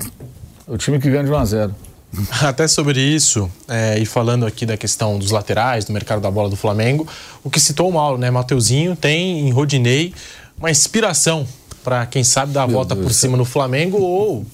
[0.67, 1.75] O time que ganha de 1 a 0
[2.43, 6.49] Até sobre isso, é, e falando aqui da questão dos laterais, do mercado da bola
[6.49, 7.07] do Flamengo,
[7.43, 8.29] o que citou o Mauro, né?
[8.31, 10.13] Mateuzinho tem em Rodinei
[10.57, 11.47] uma inspiração
[11.83, 14.45] para, quem sabe, dar a volta Deus por cima no Flamengo ou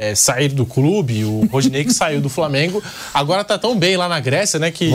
[0.00, 2.82] é, sair do clube, o Rodinei que saiu do Flamengo,
[3.12, 4.70] agora tá tão bem lá na Grécia, né?
[4.70, 4.90] Que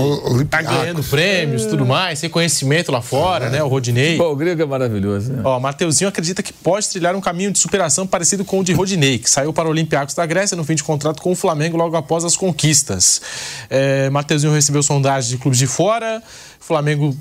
[0.49, 3.49] tá ganhando prêmios e tudo mais, reconhecimento lá fora, é.
[3.51, 3.63] né?
[3.63, 4.17] O Rodinei.
[4.17, 5.31] Pô, o grego é maravilhoso.
[5.31, 5.43] Né?
[5.45, 9.19] Ó, Mateuzinho acredita que pode trilhar um caminho de superação parecido com o de Rodinei,
[9.19, 11.95] que saiu para o Olympiacos da Grécia no fim de contrato com o Flamengo logo
[11.95, 13.21] após as conquistas.
[13.69, 16.23] É, Mateuzinho recebeu sondagem de clubes de fora,
[16.59, 17.15] o Flamengo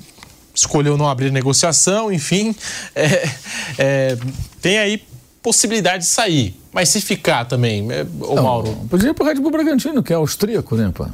[0.55, 2.55] escolheu não abrir negociação, enfim.
[2.95, 3.29] É,
[3.77, 4.17] é,
[4.61, 5.03] tem aí
[5.43, 6.55] possibilidade de sair.
[6.75, 8.75] Mas se ficar também, é, ô Mauro.
[8.89, 11.07] Podia ir pro Red Bull Bragantino, que é austríaco, né, pô?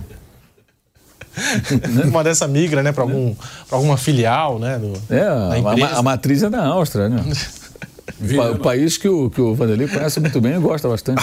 [2.03, 3.35] Uma dessa migra, né, para algum,
[3.69, 4.79] alguma filial, né?
[4.79, 7.23] Do, é, a, a, matriz é da Áustria, né?
[8.53, 11.21] o país que o, que o Vanderlei conhece muito bem e gosta bastante.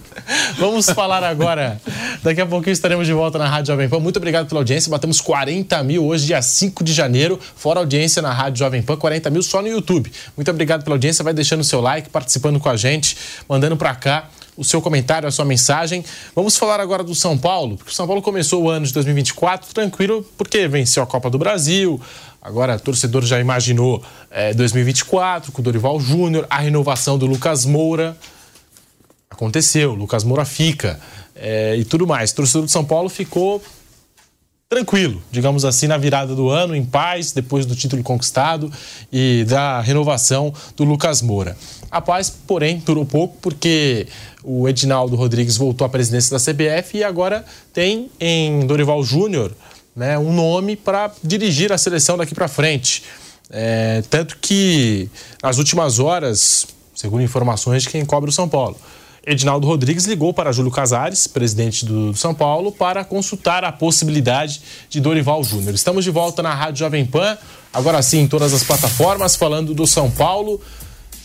[0.58, 1.80] Vamos falar agora.
[2.22, 4.00] Daqui a pouquinho estaremos de volta na Rádio Jovem Pan.
[4.00, 4.90] Muito obrigado pela audiência.
[4.90, 7.38] Batemos 40 mil hoje, dia 5 de janeiro.
[7.56, 10.10] Fora audiência na Rádio Jovem Pan, 40 mil só no YouTube.
[10.36, 11.22] Muito obrigado pela audiência.
[11.22, 13.16] Vai deixando o seu like, participando com a gente,
[13.48, 14.28] mandando para cá
[14.60, 16.04] o seu comentário, a sua mensagem.
[16.34, 19.72] Vamos falar agora do São Paulo, porque o São Paulo começou o ano de 2024
[19.72, 21.98] tranquilo, porque venceu a Copa do Brasil,
[22.42, 27.66] Agora, o torcedor já imaginou é, 2024 com o Dorival Júnior, a renovação do Lucas
[27.66, 28.16] Moura.
[29.28, 30.98] Aconteceu, Lucas Moura fica
[31.34, 32.30] é, e tudo mais.
[32.30, 33.62] O torcedor de São Paulo ficou
[34.70, 38.72] tranquilo, digamos assim, na virada do ano, em paz, depois do título conquistado
[39.12, 41.56] e da renovação do Lucas Moura.
[41.90, 44.06] A paz, porém, durou pouco porque
[44.44, 49.52] o Edinaldo Rodrigues voltou à presidência da CBF e agora tem em Dorival Júnior
[49.94, 53.02] né, um nome para dirigir a seleção daqui para frente.
[53.50, 55.08] É, tanto que
[55.42, 58.76] nas últimas horas, segundo informações de quem cobre o São Paulo,
[59.26, 65.00] Edinaldo Rodrigues ligou para Júlio Casares, presidente do São Paulo, para consultar a possibilidade de
[65.00, 65.74] Dorival Júnior.
[65.74, 67.36] Estamos de volta na Rádio Jovem Pan,
[67.72, 70.60] agora sim em todas as plataformas, falando do São Paulo,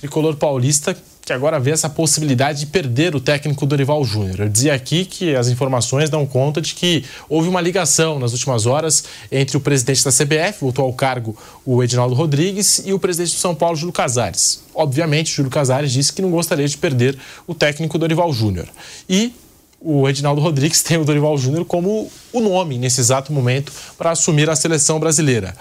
[0.01, 0.95] tricolor paulista
[1.25, 4.41] que agora vê essa possibilidade de perder o técnico Dorival Júnior.
[4.41, 8.67] Eu dizia aqui que as informações dão conta de que houve uma ligação nas últimas
[8.67, 11.35] horas entre o presidente da CBF, voltou ao cargo
[11.65, 14.61] o Edinaldo Rodrigues, e o presidente do São Paulo, Júlio Casares.
[14.75, 18.67] Obviamente, Júlio Casares disse que não gostaria de perder o técnico Dorival Júnior.
[19.09, 19.33] E
[19.81, 24.47] o Edinaldo Rodrigues tem o Dorival Júnior como o nome nesse exato momento para assumir
[24.47, 25.55] a seleção brasileira.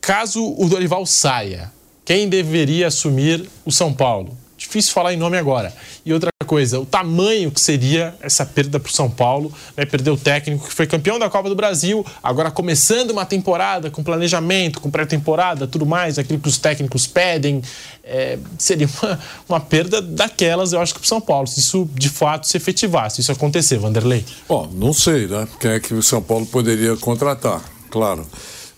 [0.00, 1.70] Caso o Dorival saia,
[2.04, 4.36] quem deveria assumir o São Paulo?
[4.76, 5.72] Difícil falar em nome agora.
[6.04, 9.84] E outra coisa, o tamanho que seria essa perda para o São Paulo, né?
[9.84, 14.02] perder o técnico que foi campeão da Copa do Brasil, agora começando uma temporada com
[14.02, 17.62] planejamento, com pré-temporada, tudo mais, aquilo que os técnicos pedem,
[18.04, 21.88] é, seria uma, uma perda daquelas, eu acho que para o São Paulo, se isso
[21.94, 24.24] de fato se efetivasse, se isso acontecer, Vanderlei.
[24.48, 25.48] Bom, não sei, né?
[25.58, 28.26] Quem é que o São Paulo poderia contratar, claro.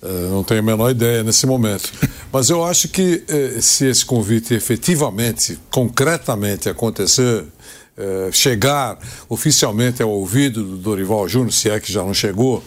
[0.01, 1.93] Uh, não tenho a menor ideia nesse momento.
[2.33, 8.97] Mas eu acho que uh, se esse convite efetivamente, concretamente acontecer, uh, chegar
[9.29, 12.63] oficialmente ao ouvido do Dorival Júnior, se é que já não chegou,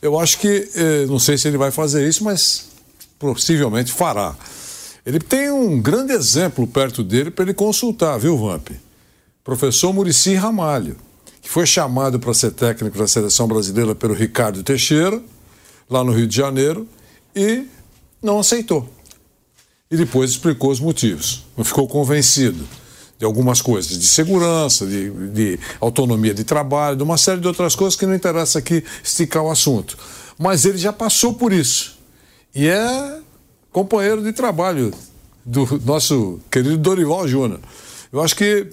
[0.00, 0.70] eu acho que,
[1.06, 2.70] não sei se ele vai fazer isso, mas
[3.18, 4.34] possivelmente fará.
[5.04, 8.70] Ele tem um grande exemplo perto dele para ele consultar, viu, Vamp?
[9.44, 10.96] Professor Murici Ramalho,
[11.42, 15.20] que foi chamado para ser técnico da seleção brasileira pelo Ricardo Teixeira
[15.90, 16.88] lá no Rio de Janeiro
[17.34, 17.66] e
[18.22, 18.88] não aceitou.
[19.90, 21.44] E depois explicou os motivos.
[21.56, 22.64] Não ficou convencido
[23.18, 27.74] de algumas coisas, de segurança, de, de, autonomia de trabalho, de uma série de outras
[27.74, 29.98] coisas que não interessa aqui esticar o assunto.
[30.38, 31.98] Mas ele já passou por isso.
[32.54, 33.18] e é
[33.70, 34.92] companheiro de trabalho
[35.44, 37.60] do nosso querido Dorival Júnior.
[38.12, 38.68] Eu acho que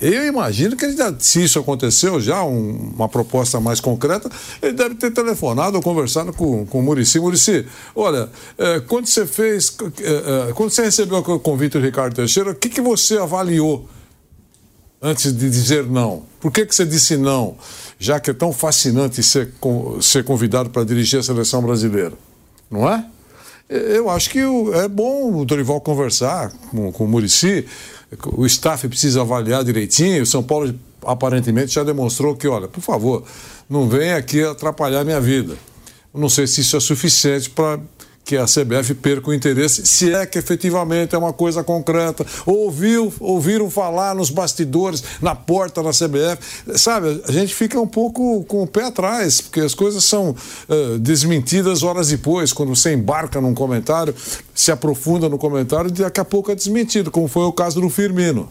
[0.00, 4.30] eu imagino que ele, se isso aconteceu já, um, uma proposta mais concreta,
[4.62, 7.18] ele deve ter telefonado ou conversado com, com o Murici.
[7.18, 12.14] Murici, olha, é, quando você fez, é, é, quando você recebeu o convite do Ricardo
[12.14, 13.88] Teixeira, o que, que você avaliou
[15.02, 16.22] antes de dizer não?
[16.40, 17.56] Por que, que você disse não,
[17.98, 19.52] já que é tão fascinante ser,
[20.00, 22.14] ser convidado para dirigir a seleção brasileira?
[22.70, 23.04] Não é?
[23.68, 24.38] Eu acho que
[24.74, 27.66] é bom o Dorival conversar com, com o Murici
[28.34, 30.22] o staff precisa avaliar direitinho.
[30.22, 30.74] O São Paulo
[31.04, 33.24] aparentemente já demonstrou que, olha, por favor,
[33.68, 35.56] não venha aqui atrapalhar minha vida.
[36.14, 37.78] Não sei se isso é suficiente para
[38.26, 42.26] que a CBF perca o interesse, se é que efetivamente é uma coisa concreta.
[42.44, 46.76] Ouviu, ouviram falar nos bastidores, na porta da CBF.
[46.76, 50.98] Sabe, a gente fica um pouco com o pé atrás, porque as coisas são uh,
[50.98, 54.12] desmentidas horas depois, quando você embarca num comentário,
[54.52, 58.50] se aprofunda no comentário, daqui a pouco é desmentido, como foi o caso do Firmino.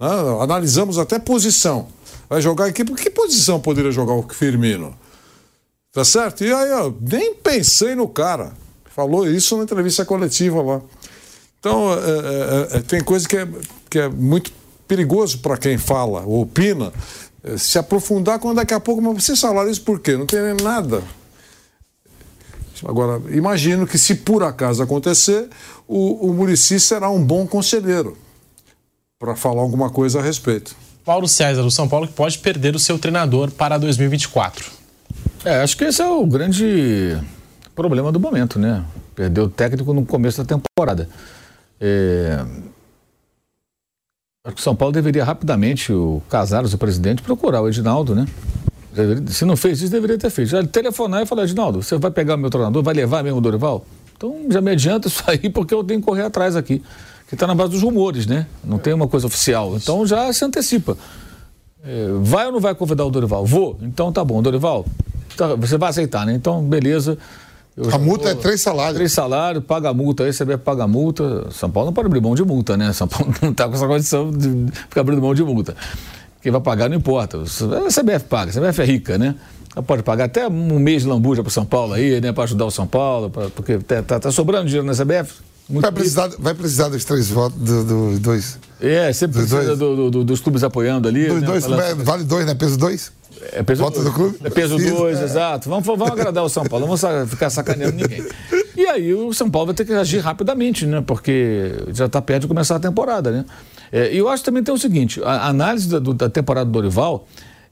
[0.00, 1.88] Ah, analisamos até posição.
[2.30, 4.94] Vai jogar aqui, por que posição poderia jogar o Firmino?
[5.92, 6.42] Tá certo?
[6.42, 8.52] E aí, eu nem pensei no cara.
[8.96, 10.80] Falou isso na entrevista coletiva lá.
[11.60, 13.46] Então, é, é, é, tem coisa que é,
[13.90, 14.50] que é muito
[14.88, 16.90] perigoso para quem fala ou opina,
[17.44, 20.16] é, se aprofundar quando daqui a pouco, mas vocês falaram isso por quê?
[20.16, 21.02] Não tem nada.
[22.86, 25.46] Agora, imagino que se por acaso acontecer,
[25.86, 28.16] o, o Murici será um bom conselheiro
[29.18, 30.74] para falar alguma coisa a respeito.
[31.04, 34.70] Paulo César, do São Paulo, que pode perder o seu treinador para 2024.
[35.44, 37.18] É, acho que esse é o grande
[37.76, 38.82] problema do momento, né?
[39.14, 41.08] Perdeu o técnico no começo da temporada.
[41.80, 42.44] É...
[44.44, 48.26] Acho que o São Paulo deveria rapidamente, o Casares, o presidente, procurar o Edinaldo, né?
[49.28, 50.48] Se não fez isso, deveria ter feito.
[50.48, 53.84] Já telefonar e falar, Edinaldo, você vai pegar meu treinador, vai levar mesmo o Dorival?
[54.16, 56.82] Então já me adianta isso aí, porque eu tenho que correr atrás aqui.
[57.28, 58.46] Que está na base dos rumores, né?
[58.64, 59.76] Não tem uma coisa oficial.
[59.76, 60.96] Então já se antecipa.
[61.84, 63.44] É, vai ou não vai convidar o Dorival?
[63.44, 63.76] Vou.
[63.82, 64.86] Então tá bom, Dorival,
[65.36, 66.32] tá, você vai aceitar, né?
[66.34, 67.18] Então, beleza.
[67.76, 68.94] Eu a multa é três salários.
[68.94, 71.50] Três salários, paga a multa, aí CBF paga a multa.
[71.50, 72.92] São Paulo não pode abrir mão de multa, né?
[72.92, 75.76] São Paulo não está com essa condição de ficar abrindo mão de multa.
[76.40, 77.36] Quem vai pagar não importa.
[77.38, 79.34] A CBF paga, a CBF é rica, né?
[79.74, 82.32] Ela pode pagar até um mês de lambuja para São Paulo aí, né?
[82.32, 85.34] Para ajudar o São Paulo, pra, porque tá, tá, tá, sobrando dinheiro na CBF.
[85.68, 88.58] Vai precisar, vai precisar dos três votos, dos do, dois.
[88.80, 91.26] É, sempre dos precisa do, do, dos clubes apoiando ali.
[91.26, 91.46] Dos né?
[91.46, 92.54] dois, vale dois, né?
[92.54, 93.12] Peso dois?
[93.52, 94.38] É peso Volta do clube?
[94.44, 95.24] É peso 2, é.
[95.24, 95.68] exato.
[95.68, 98.24] Vamos, vamos agradar o São Paulo, não vamos ficar sacaneando ninguém.
[98.76, 101.02] E aí o São Paulo vai ter que agir rapidamente, né?
[101.06, 103.44] Porque já está perto de começar a temporada, né?
[103.90, 106.72] É, e eu acho que também tem o seguinte: a análise da, da temporada do
[106.72, 107.26] Dorival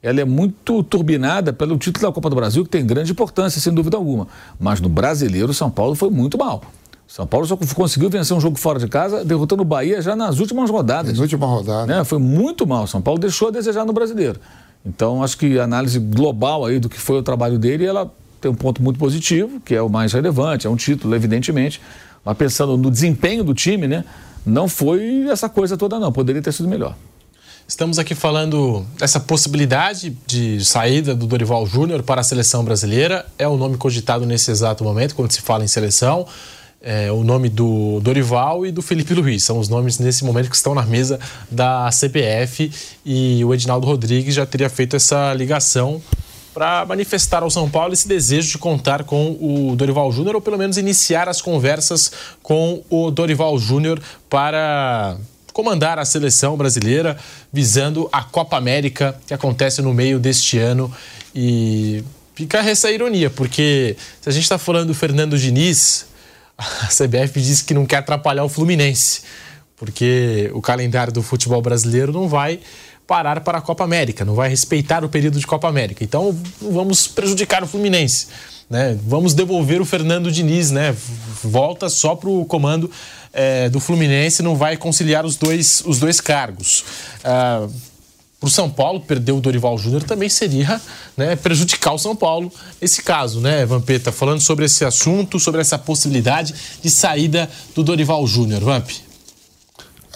[0.04, 3.72] ela é muito turbinada pelo título da Copa do Brasil, que tem grande importância, sem
[3.72, 4.28] dúvida alguma.
[4.60, 6.62] Mas no brasileiro, o São Paulo foi muito mal.
[7.08, 10.38] São Paulo só conseguiu vencer um jogo fora de casa, derrotando o Bahia já nas
[10.40, 11.16] últimas rodadas.
[11.16, 11.86] Na última rodada.
[11.86, 12.04] Né?
[12.04, 12.86] Foi muito mal.
[12.86, 14.38] São Paulo deixou a desejar no brasileiro.
[14.84, 18.50] Então, acho que a análise global aí do que foi o trabalho dele, ela tem
[18.50, 21.80] um ponto muito positivo, que é o mais relevante, é um título, evidentemente.
[22.24, 24.04] Mas pensando no desempenho do time, né?
[24.44, 26.12] Não foi essa coisa toda, não.
[26.12, 26.94] Poderia ter sido melhor.
[27.66, 33.24] Estamos aqui falando dessa possibilidade de saída do Dorival Júnior para a seleção brasileira.
[33.38, 36.26] É o nome cogitado nesse exato momento, quando se fala em seleção
[36.84, 39.42] é, o nome do Dorival e do Felipe Luiz.
[39.42, 41.18] São os nomes nesse momento que estão na mesa
[41.50, 42.70] da CBF
[43.04, 46.02] e o Edinaldo Rodrigues já teria feito essa ligação
[46.52, 50.58] para manifestar ao São Paulo esse desejo de contar com o Dorival Júnior ou pelo
[50.58, 52.12] menos iniciar as conversas
[52.42, 55.16] com o Dorival Júnior para
[55.54, 57.16] comandar a seleção brasileira
[57.52, 60.92] visando a Copa América que acontece no meio deste ano
[61.34, 62.04] e
[62.34, 66.13] fica essa ironia porque se a gente está falando do Fernando Diniz
[66.56, 69.22] a CBF diz que não quer atrapalhar o Fluminense,
[69.76, 72.60] porque o calendário do futebol brasileiro não vai
[73.06, 76.02] parar para a Copa América, não vai respeitar o período de Copa América.
[76.02, 78.28] Então vamos prejudicar o Fluminense.
[78.68, 78.98] Né?
[79.06, 80.96] Vamos devolver o Fernando Diniz, né?
[81.42, 82.90] Volta só para o comando
[83.32, 86.84] é, do Fluminense, não vai conciliar os dois, os dois cargos.
[87.22, 87.68] Ah,
[88.44, 90.78] para o São Paulo, perder o Dorival Júnior também seria
[91.16, 94.12] né, prejudicar o São Paulo nesse caso, né, Vampeta?
[94.12, 98.60] Falando sobre esse assunto, sobre essa possibilidade de saída do Dorival Júnior.
[98.60, 98.90] Vamp.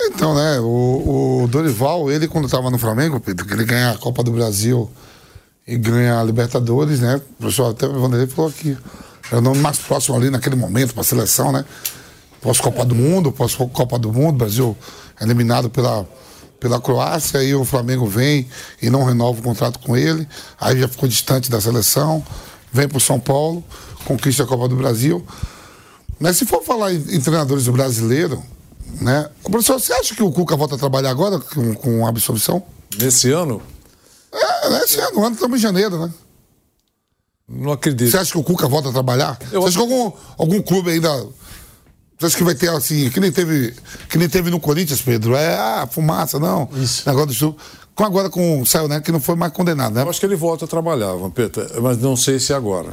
[0.00, 3.98] Então, né, o, o Dorival, ele quando estava no Flamengo, Pedro, que ele ganha a
[3.98, 4.90] Copa do Brasil
[5.66, 7.16] e ganha a Libertadores, né?
[7.16, 8.76] O professor até o Vanderlei falou que
[9.30, 11.64] era o nome mais próximo ali naquele momento para a seleção, né?
[12.42, 14.76] Pós-Copa do Mundo, pós-Copa do Mundo, Brasil
[15.20, 16.06] eliminado pela
[16.60, 18.48] pela Croácia, aí o Flamengo vem
[18.82, 20.26] e não renova o contrato com ele,
[20.60, 22.24] aí já ficou distante da seleção,
[22.72, 23.64] vem para o São Paulo,
[24.04, 25.24] conquista a Copa do Brasil.
[26.18, 28.40] Mas se for falar em, treinadores brasileiros,
[29.00, 29.28] né?
[29.44, 32.62] Professor, você acha que o Cuca volta a trabalhar agora com, com absolvição?
[32.98, 33.62] Nesse ano?
[34.32, 36.12] É, nesse ano, ano estamos em janeiro, né?
[37.48, 38.10] Não acredito.
[38.10, 39.38] Você acha que o Cuca volta a trabalhar?
[39.52, 41.26] Eu você acha que algum, algum clube ainda.
[42.18, 43.72] Você acha que vai ter assim, que nem teve,
[44.08, 45.36] que nem teve no Corinthians, Pedro?
[45.36, 46.68] É, ah, fumaça, não.
[46.74, 47.08] Isso.
[47.08, 47.56] Negócio do sul.
[47.94, 49.00] Com agora com o Saiu, né?
[49.00, 50.02] Que não foi mais condenado, né?
[50.02, 52.92] Eu acho que ele volta a trabalhar, Vampeta, mas não sei se agora.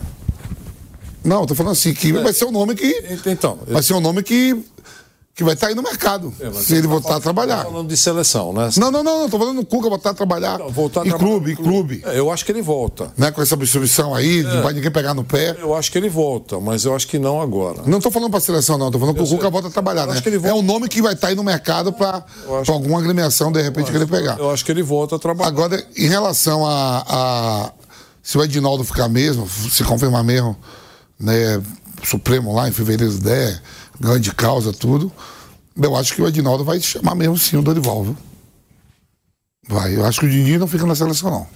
[1.23, 3.19] Não, eu tô falando assim, que vai ser um nome que.
[3.26, 4.64] Então, Vai ser um nome que.
[5.36, 6.34] Que vai estar aí no mercado.
[6.40, 7.57] É, se ele voltar a trabalhar.
[7.57, 8.70] tá falando de seleção, né?
[8.78, 9.30] Não, não, não, não.
[9.30, 10.57] Tô falando no Cuca voltar a trabalhar.
[10.60, 12.02] Não, voltar a em trabalhar clube, em no clube.
[12.06, 13.12] É, eu acho que ele volta.
[13.18, 13.30] Né?
[13.32, 14.44] Com essa distribuição aí, É.
[14.44, 15.57] não vai ninguém pegar no pé.
[15.60, 17.82] Eu acho que ele volta, mas eu acho que não agora.
[17.86, 18.90] Não tô falando pra seleção, não.
[18.90, 19.36] Tô falando que o sei.
[19.38, 20.22] Cuca volta a trabalhar, Eu né?
[20.22, 21.94] que ele É volta- um nome que vai estar aí no mercado
[22.45, 24.40] Eu acho- alguma agremiação, de repente, querer pegar.
[24.40, 25.49] Eu acho que ele volta a trabalhar.
[25.49, 27.72] Agora, em relação a, a-
[28.24, 30.56] se o Edinaldo ficar mesmo, se confirmar mesmo,
[31.20, 31.62] né,
[32.03, 33.60] Supremo lá em fevereiro der,
[33.99, 35.11] grande causa, tudo,
[35.81, 38.17] eu acho que o Edinaldo vai chamar mesmo sim o Dorival, viu?
[39.67, 39.95] Vai.
[39.95, 41.47] Eu acho que o Didi não fica na seleção, não.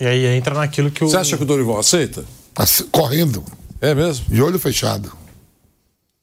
[0.00, 1.08] E aí entra naquilo que o.
[1.08, 2.24] Você acha que o Dorival aceita?
[2.54, 3.44] Assim, Correndo,
[3.80, 4.26] É mesmo?
[4.28, 5.12] de olho fechado.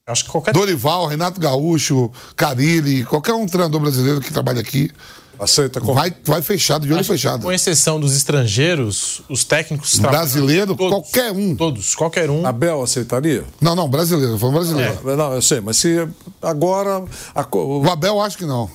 [0.05, 0.53] Acho que qualquer.
[0.53, 4.91] Dorival, Renato Gaúcho, Carilli, qualquer um treinador brasileiro que trabalha aqui,
[5.39, 5.93] Aceita com...
[5.93, 7.41] vai, vai fechado, de olho Acho fechado.
[7.41, 11.55] Com exceção dos estrangeiros, os técnicos Brasileiro, todos, qualquer um.
[11.55, 12.45] Todos, qualquer um.
[12.45, 13.43] Abel aceitaria?
[13.60, 14.99] Não, não, brasileiro, foi brasileiro.
[15.18, 16.07] Não, eu sei, mas se
[16.41, 17.03] agora.
[17.34, 18.69] a O Abel acho que não.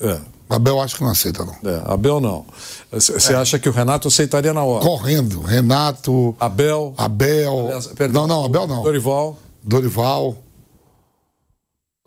[0.00, 0.18] é,
[0.48, 1.70] O Abel acho que não aceita, não.
[1.70, 2.46] é, Abel não.
[2.90, 4.84] Você acha que o Renato aceitaria na hora?
[4.84, 5.42] Correndo.
[5.42, 6.94] Renato, Abel.
[6.96, 7.66] Abel.
[7.66, 8.82] aliás, perdão, Não, não, Abel não.
[8.82, 9.38] Dorival.
[9.62, 10.36] Dorival.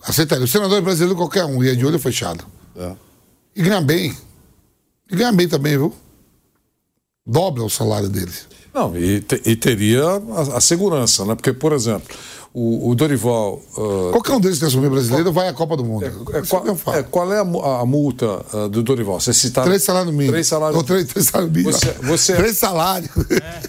[0.03, 0.43] Aceitaria.
[0.43, 2.43] O senador brasileiro, qualquer um, ia de olho fechado.
[2.75, 2.91] É.
[3.55, 4.15] E ganha bem.
[5.11, 5.93] E ganha bem também, viu?
[7.25, 8.47] Dobra o salário deles.
[8.73, 11.35] Não, e, te- e teria a, a segurança, né?
[11.35, 12.07] Porque, por exemplo,
[12.53, 13.61] o, o Dorival.
[13.77, 16.05] ah, Qualquer um deles que assumir brasileiro vai à Copa do Mundo.
[16.33, 19.19] é, Isso qual, é é, qual é a, a multa ah, do Dorival?
[19.19, 19.67] Você citaram.
[19.67, 20.31] Três salários mínimos.
[20.31, 21.75] Três salários Ou três, três salários mínimos.
[21.79, 23.11] Você- você- Três salários.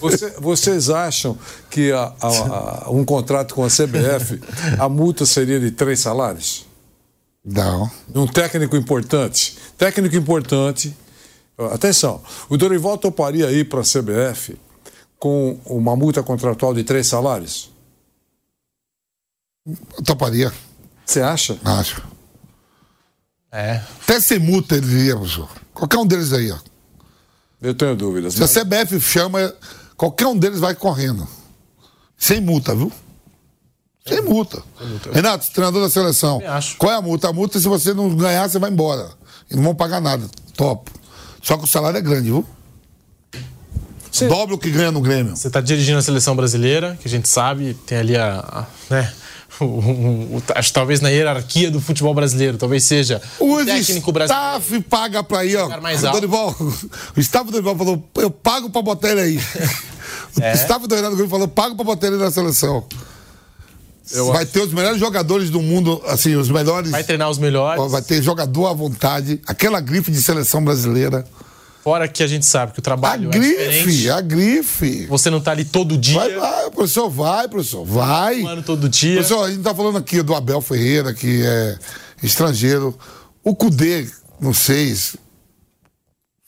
[0.00, 1.36] Você- vocês acham
[1.68, 4.40] que a- um contrato com a CBF,
[4.78, 6.64] a multa seria de três salários?
[7.44, 7.90] Não.
[8.14, 9.58] Um técnico importante.
[9.76, 10.96] Técnico importante.
[11.72, 14.58] Atenção, o Dorival toparia ir para a CBF
[15.18, 17.70] com uma multa contratual de três salários?
[19.66, 20.52] Eu toparia.
[21.04, 21.58] Você acha?
[21.64, 22.02] Acho.
[23.52, 23.82] É.
[24.02, 25.48] Até sem multa ele iria, professor.
[25.74, 26.58] Qualquer um deles aí, ó.
[27.60, 28.34] Eu tenho dúvidas.
[28.34, 29.54] Se a CBF chama,
[29.96, 31.28] qualquer um deles vai correndo.
[32.16, 32.90] Sem multa, viu?
[34.06, 34.62] Sem multa.
[35.12, 36.42] Renato, treinador da seleção.
[36.78, 37.28] Qual é a multa?
[37.28, 39.10] A multa, se você não ganhar, você vai embora.
[39.50, 40.24] E não vão pagar nada.
[40.56, 40.90] Top.
[41.42, 42.44] Só que o salário é grande, viu?
[44.10, 44.28] Sim.
[44.28, 45.34] Dobra o que ganha no Grêmio.
[45.36, 48.40] Você está dirigindo a seleção brasileira, que a gente sabe, tem ali a.
[48.40, 49.12] a- né,
[49.58, 54.12] o- o- o- acho talvez na hierarquia do futebol brasileiro, talvez seja O o técnico
[54.12, 54.58] brasileiro.
[54.58, 55.80] staff paga pra ir, ó.
[55.80, 56.16] Mais o alto.
[56.20, 56.54] Dorival,
[57.16, 59.40] o staff do Dorival falou, eu pago pra botar ele aí.
[60.36, 60.52] O É.
[60.54, 62.84] staff do Renato Grêmio falou, pago pra botar ele na seleção.
[64.32, 66.90] Vai ter os melhores jogadores do mundo, assim, os melhores.
[66.90, 67.90] Vai treinar os melhores.
[67.90, 71.24] Vai ter jogador à vontade, aquela grife de seleção brasileira.
[71.84, 74.10] Fora que a gente sabe que o A trabalho é grife, diferente.
[74.10, 75.06] a grife.
[75.06, 78.40] Você não tá ali todo dia, Vai, vai, professor, vai, professor, vai.
[78.42, 79.16] um ano todo dia.
[79.16, 81.78] Professor, a gente tá falando aqui do Abel Ferreira, que é
[82.22, 82.96] estrangeiro.
[83.42, 84.06] O Cudê,
[84.40, 85.18] não sei se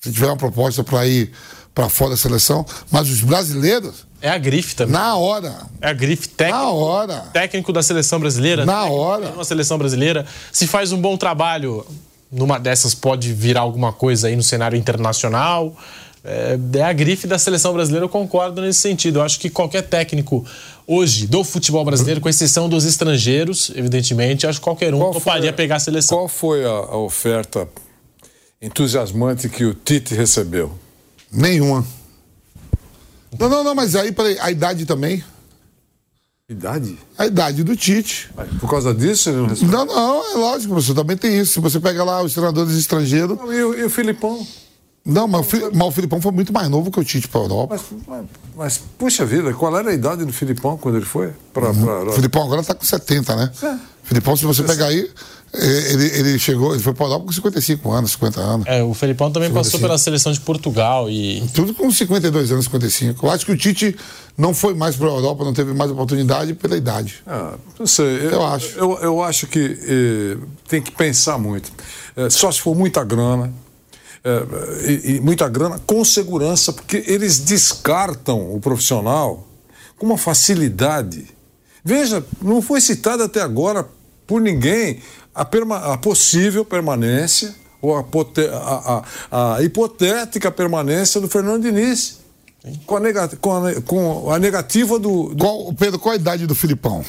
[0.00, 1.32] se tiver uma proposta para ir
[1.74, 4.92] para fora da seleção, mas os brasileiros, É a grife também.
[4.94, 6.66] na hora, É a grife na técnica.
[6.68, 8.64] hora, técnico da seleção brasileira.
[8.64, 9.28] Na técnico hora.
[9.32, 10.24] Uma seleção brasileira.
[10.50, 11.84] Se faz um bom trabalho,
[12.32, 15.76] numa dessas pode virar alguma coisa aí no cenário internacional.
[16.24, 19.18] É, é a grife da seleção brasileira, eu concordo nesse sentido.
[19.18, 20.42] Eu acho que qualquer técnico
[20.86, 25.20] hoje do futebol brasileiro, com exceção dos estrangeiros, evidentemente, acho que qualquer um Qual foi
[25.20, 26.16] toparia a- pegar a seleção.
[26.16, 27.68] Qual foi a, a oferta
[28.62, 30.72] entusiasmante que o Tite recebeu?
[31.30, 31.84] nenhuma.
[33.38, 35.22] Não, não, não, mas aí peraí, a idade também.
[36.48, 36.98] Idade?
[37.16, 38.30] A idade do Tite.
[38.60, 39.46] Por causa disso não?
[39.46, 41.54] Não, não, é lógico, professor, também tem isso.
[41.54, 43.38] Se você pega lá os treinadores estrangeiros.
[43.38, 44.46] E, o, e o Filipão?
[45.04, 47.76] Não, mas o, mas o Filipão foi muito mais novo que o Tite para Europa.
[47.76, 48.26] Mas, mas,
[48.56, 51.30] mas, puxa vida, qual era a idade do Filipão quando ele foi?
[51.52, 53.50] Pra, O pra, Filipão agora tá com 70, né?
[54.02, 55.10] Filipão, se você pegar aí,
[55.52, 58.66] eh, ele, ele chegou, ele foi para Europa com 55 anos, 50 anos.
[58.66, 59.82] É, o Felipão também passou 55.
[59.82, 63.26] pela seleção de Portugal e Tudo com 52 anos, 55.
[63.26, 63.94] Eu acho que o Tite
[64.38, 67.22] não foi mais para a Europa, não teve mais oportunidade pela idade.
[67.26, 68.26] Ah, não sei.
[68.26, 68.78] Eu, Eu acho.
[68.78, 70.36] Eu, eu acho que eh,
[70.66, 71.70] tem que pensar muito.
[72.16, 73.52] Eh, só se for muita grana.
[74.24, 79.46] Eh, e, e muita grana com segurança, porque eles descartam o profissional
[79.98, 81.26] com uma facilidade.
[81.84, 83.86] Veja, não foi citada até agora
[84.26, 85.00] por ninguém
[85.34, 92.20] a, perma, a possível permanência ou a, a, a, a, hipotética permanência do Fernando Diniz.
[92.86, 95.36] Com a, negativa, com, a, com a negativa do, do.
[95.36, 97.04] Qual, Pedro, qual a idade do Filipão?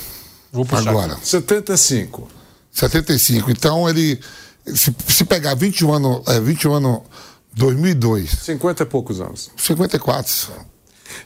[0.52, 0.90] Vou puxar.
[0.90, 1.18] Agora.
[1.24, 2.28] 75.
[2.74, 3.52] 75.
[3.52, 4.20] Então ele.
[4.68, 6.28] Se, se pegar 21 anos.
[6.28, 7.02] É, 21 anos.
[7.54, 8.30] 2002.
[8.30, 9.50] 50 e poucos anos.
[9.56, 10.32] 54.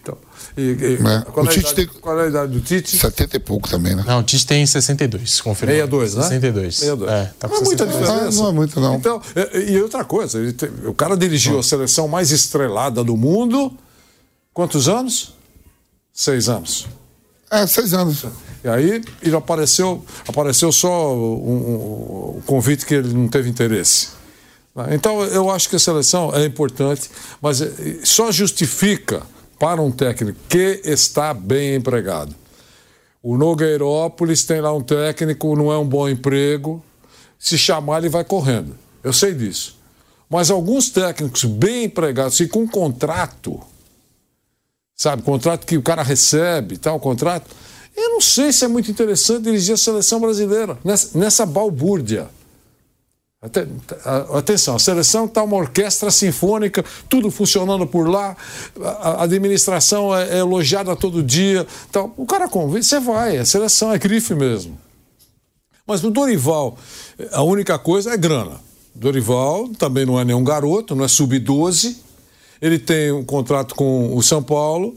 [0.02, 0.18] Então.
[0.58, 1.24] E, e, né?
[1.32, 2.02] qual, o é Tite idade, tem...
[2.02, 2.98] qual é a idade do Tite?
[2.98, 4.04] 70 e pouco também, né?
[4.06, 5.78] Não, o Tite tem 62, confirmado.
[5.78, 6.24] 62, né?
[6.24, 6.76] 62.
[6.76, 7.12] 62.
[7.12, 8.14] É, tá não é muita diferença.
[8.14, 8.96] Ah, não é muito, não.
[8.96, 9.22] Então,
[9.54, 13.72] e, e outra coisa, tem, o cara dirigiu a seleção mais estrelada do mundo.
[14.54, 15.34] Quantos anos?
[16.14, 16.88] Seis anos.
[17.52, 18.26] É, seis anos.
[18.64, 24.10] E aí ele apareceu, apareceu só um, um, convite que ele não teve interesse.
[24.92, 27.10] Então eu acho que a seleção é importante,
[27.42, 27.62] mas
[28.04, 29.24] só justifica
[29.58, 32.34] para um técnico que está bem empregado.
[33.22, 36.82] O Nogueirópolis tem lá um técnico, não é um bom emprego.
[37.38, 38.76] Se chamar, ele vai correndo.
[39.04, 39.78] Eu sei disso.
[40.30, 43.60] Mas alguns técnicos bem empregados e com contrato,
[45.00, 47.56] sabe, contrato que o cara recebe, tal, contrato,
[47.96, 52.28] eu não sei se é muito interessante dirigir a seleção brasileira nessa, nessa balbúrdia.
[54.34, 58.36] Atenção, a seleção está uma orquestra sinfônica, tudo funcionando por lá,
[58.84, 61.66] a administração é, é elogiada todo dia.
[61.90, 64.78] Então, o cara convence, você vai, a seleção é grife mesmo.
[65.88, 66.78] Mas no Dorival,
[67.32, 68.60] a única coisa é grana.
[68.94, 72.09] Dorival também não é nenhum garoto, não é sub-12.
[72.62, 74.96] Ele tem um contrato com o São Paulo.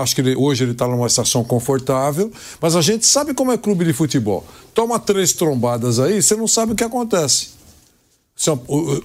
[0.00, 2.30] Acho que ele, hoje ele está numa estação confortável,
[2.60, 4.46] mas a gente sabe como é clube de futebol.
[4.72, 7.48] Toma três trombadas aí, você não sabe o que acontece.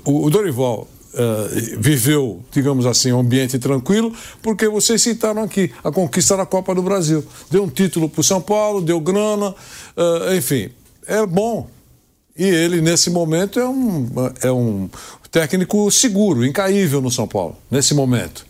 [0.04, 5.92] O, o Dorival uh, viveu, digamos assim, um ambiente tranquilo, porque vocês citaram aqui a
[5.92, 7.24] conquista da Copa do Brasil.
[7.50, 10.70] Deu um título para o São Paulo, deu grana, uh, enfim,
[11.08, 11.68] é bom.
[12.38, 14.10] E ele, nesse momento, é um,
[14.42, 14.90] é um
[15.32, 18.46] técnico seguro, incaível no São Paulo, nesse momento.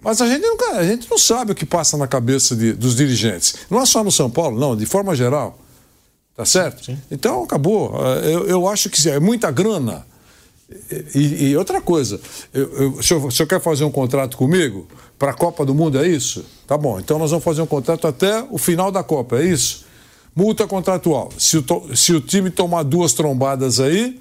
[0.00, 2.94] Mas a gente, nunca, a gente não sabe o que passa na cabeça de, dos
[2.94, 3.56] dirigentes.
[3.70, 5.58] Não é só no São Paulo, não, de forma geral.
[6.36, 6.84] Tá certo?
[6.84, 6.98] Sim.
[7.10, 7.96] Então, acabou.
[8.22, 10.06] Eu, eu acho que é muita grana
[11.14, 12.20] e, e, outra coisa,
[12.52, 14.86] eu, eu, o, senhor, o senhor quer fazer um contrato comigo
[15.18, 16.44] para a Copa do Mundo, é isso?
[16.66, 19.86] Tá bom, então nós vamos fazer um contrato até o final da Copa, é isso?
[20.36, 21.30] Multa contratual.
[21.38, 21.64] Se o,
[21.96, 24.18] se o time tomar duas trombadas aí,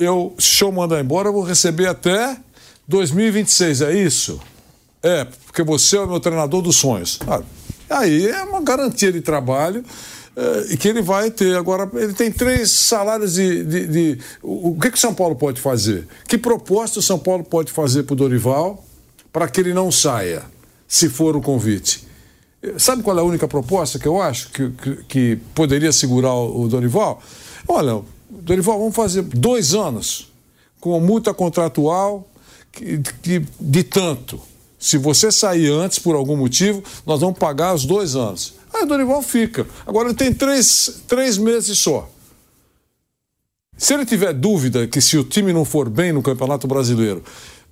[0.00, 2.36] eu, se eu mandar embora, eu vou receber até
[2.88, 4.40] 2026, é isso?
[5.02, 7.18] É, porque você é o meu treinador dos sonhos.
[7.28, 7.42] Ah,
[7.88, 9.84] aí é uma garantia de trabalho
[10.70, 11.56] e que ele vai ter.
[11.56, 13.64] Agora, ele tem três salários de.
[13.64, 16.06] de, de o, o que, que o São Paulo pode fazer?
[16.26, 18.84] Que proposta o São Paulo pode fazer para o Dorival
[19.32, 20.42] para que ele não saia,
[20.88, 22.06] se for o convite?
[22.76, 26.62] Sabe qual é a única proposta que eu acho que, que, que poderia segurar o,
[26.62, 27.22] o Dorival?
[27.66, 30.30] Olha, Dorival, vamos fazer dois anos
[30.80, 32.26] com multa contratual
[32.72, 34.40] que, que, de tanto.
[34.78, 38.54] Se você sair antes por algum motivo, nós vamos pagar os dois anos.
[38.72, 39.66] Aí o Dorival fica.
[39.86, 42.08] Agora ele tem três, três meses só.
[43.76, 47.22] Se ele tiver dúvida que se o time não for bem no Campeonato Brasileiro,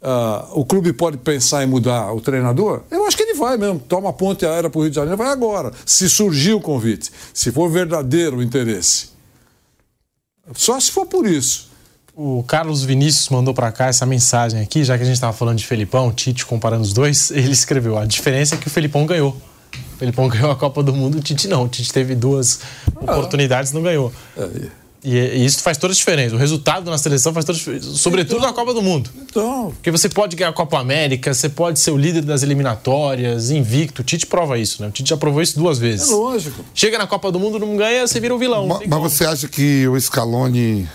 [0.02, 3.78] uh, o clube pode pensar em mudar o treinador, eu acho que ele vai mesmo.
[3.78, 5.72] Toma a ponte aérea para o Rio de Janeiro, vai agora.
[5.86, 9.17] Se surgir o convite, se for verdadeiro o interesse.
[10.54, 11.68] Só se for por isso.
[12.14, 15.58] O Carlos Vinícius mandou para cá essa mensagem aqui, já que a gente estava falando
[15.58, 19.36] de Felipão, Tite comparando os dois, ele escreveu: a diferença é que o Felipão ganhou.
[19.94, 21.64] O Felipão ganhou a Copa do Mundo, o Tite não.
[21.64, 22.60] O Tite teve duas
[22.96, 23.12] ah.
[23.12, 24.12] oportunidades e não ganhou.
[24.36, 24.68] É.
[25.02, 26.34] E, e, isso faz toda a diferença.
[26.34, 27.90] O resultado na seleção faz toda a diferença.
[27.94, 29.10] Sobretudo então, na Copa do Mundo.
[29.16, 29.70] Então.
[29.74, 34.02] Porque você pode ganhar a Copa América, você pode ser o líder das eliminatórias, invicto.
[34.02, 34.88] O Tite prova isso, né?
[34.88, 36.08] O Tite já provou isso duas vezes.
[36.08, 36.64] É lógico.
[36.74, 38.66] Chega na Copa do Mundo, não ganha, você vira o vilão.
[38.66, 40.88] Mas, mas você acha que o Scaloni,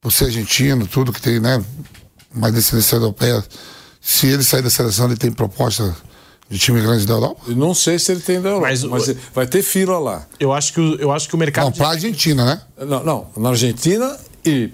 [0.00, 1.64] por ser argentino, tudo que tem, né?
[2.34, 3.42] Mais descendência europeia,
[4.00, 5.96] se ele sair da seleção, ele tem proposta
[6.48, 7.40] de time grande da Europa?
[7.48, 10.26] Eu não sei se ele tem da Europa, mas, mas vai ter fila lá.
[10.38, 11.64] Eu acho que o, eu acho que o mercado.
[11.66, 12.60] Não, para a Argentina, né?
[12.86, 14.70] Não, não, na Argentina e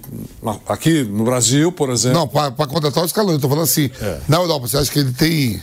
[0.69, 2.19] aqui no Brasil, por exemplo.
[2.19, 3.91] Não, para contratar o Scaloni, estou falando assim.
[4.01, 4.19] É.
[4.29, 5.63] Na Europa, você acha que ele tem.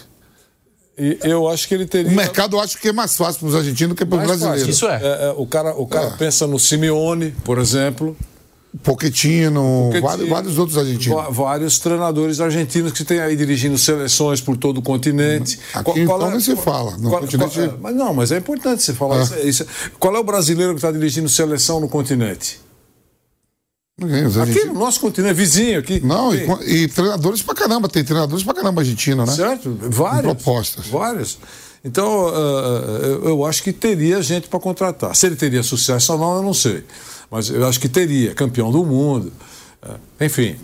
[0.98, 2.12] E eu acho que ele teria.
[2.12, 4.26] O mercado eu acho que é mais fácil para os argentinos do que para os
[4.26, 4.68] brasileiros.
[4.68, 4.96] Isso é.
[4.96, 6.12] é, é o cara, o cara é.
[6.12, 8.16] pensa no Simeone, por exemplo.
[8.84, 11.36] Pochettino, vários, vários, outros argentinos.
[11.36, 15.60] Vários treinadores argentinos que têm aí dirigindo seleções por todo o continente.
[15.74, 16.98] Aqui qual, qual então é, se fala.
[16.98, 17.60] No qual, continente...
[17.60, 19.44] É, mas não, mas é importante você falar ah.
[19.44, 19.66] isso,
[19.98, 22.60] Qual é o brasileiro que está dirigindo seleção no continente?
[24.00, 26.00] Ninguém, aqui no nosso continente, vizinho aqui.
[26.02, 29.32] Não, e, e, treinadores pra caramba, tem treinadores pra caramba argentino, né?
[29.32, 30.36] Certo, várias.
[30.36, 30.86] propostas.
[30.86, 31.40] Várias.
[31.84, 32.28] Então,
[33.24, 35.16] eu acho que teria gente para contratar.
[35.16, 36.84] Se ele teria sucesso ou não, eu não sei.
[37.30, 39.32] Mas eu acho que teria, campeão do mundo.
[40.20, 40.58] Enfim,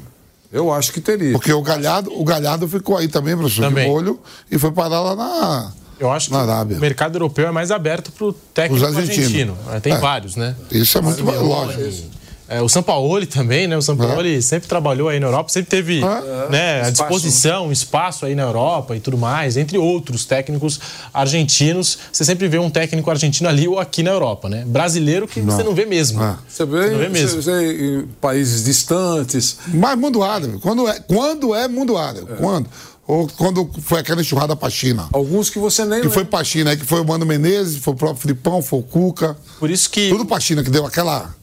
[0.51, 1.31] eu acho que teria.
[1.31, 3.85] Porque o Galhardo, o Galhardo ficou aí também, professor, também.
[3.85, 4.19] de molho,
[4.49, 5.73] e foi parar lá na.
[5.99, 9.57] Eu acho que o mercado europeu é mais aberto para o técnico argentino.
[9.81, 9.97] Tem é.
[9.97, 10.55] vários, né?
[10.71, 12.11] Isso é muito lógico.
[12.53, 13.75] É, o Sampaoli também, né?
[13.75, 14.41] O Sampaoli é.
[14.41, 16.49] sempre trabalhou aí na Europa, sempre teve é.
[16.49, 20.79] né, a disposição, espaço aí na Europa e tudo mais, entre outros técnicos
[21.11, 21.97] argentinos.
[22.11, 24.63] Você sempre vê um técnico argentino ali ou aqui na Europa, né?
[24.67, 25.55] Brasileiro que não.
[25.55, 26.21] você não vê mesmo.
[26.21, 26.35] É.
[26.47, 27.41] Você, vê, você não vê mesmo.
[27.41, 29.57] Você vê em países distantes.
[29.73, 30.59] Mas mundo árabe.
[30.59, 32.31] Quando é, quando é mundo árabe?
[32.31, 32.35] É.
[32.35, 32.69] Quando?
[33.05, 35.09] Ou quando foi aquela enxurrada pra China.
[35.11, 36.01] Alguns que você nem.
[36.01, 38.79] Que foi pra China, aí que foi o Mano Menezes, foi o próprio Filipão, foi
[38.79, 39.35] o Cuca.
[39.59, 40.09] Por isso que.
[40.09, 41.33] Tudo pra China, que deu aquela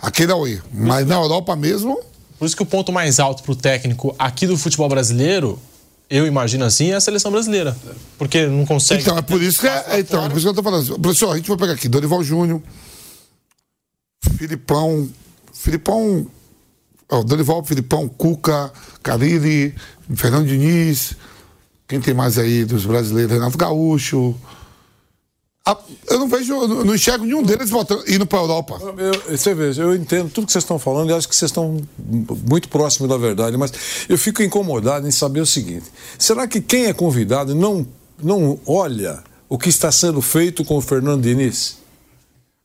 [0.00, 0.62] Aqui não ia.
[0.72, 2.00] Mas na Europa mesmo.
[2.38, 5.58] Por isso que o ponto mais alto para o técnico aqui do futebol brasileiro,
[6.08, 7.76] eu imagino assim, é a seleção brasileira.
[8.16, 9.02] Porque não consegue.
[9.02, 10.98] Então, é por isso que, é, então, é por isso que eu estou falando.
[11.00, 12.62] Professor, a gente vai pegar aqui Dorival Júnior,
[14.36, 15.08] Filipão.
[15.52, 16.26] Filipão.
[17.10, 18.72] Ó, Dorival, Filipão, Cuca,
[19.02, 19.74] Cariri,
[20.14, 21.14] Fernando Diniz.
[21.88, 23.32] Quem tem mais aí dos brasileiros?
[23.32, 24.36] Renato Gaúcho.
[26.06, 28.78] Eu não vejo, não enxergo nenhum deles voltando, indo para a Europa.
[28.96, 31.80] Eu, você veja, eu entendo tudo que vocês estão falando e acho que vocês estão
[32.48, 33.72] muito próximos da verdade, mas
[34.08, 35.86] eu fico incomodado em saber o seguinte:
[36.18, 37.86] será que quem é convidado não,
[38.22, 41.78] não olha o que está sendo feito com o Fernando Diniz?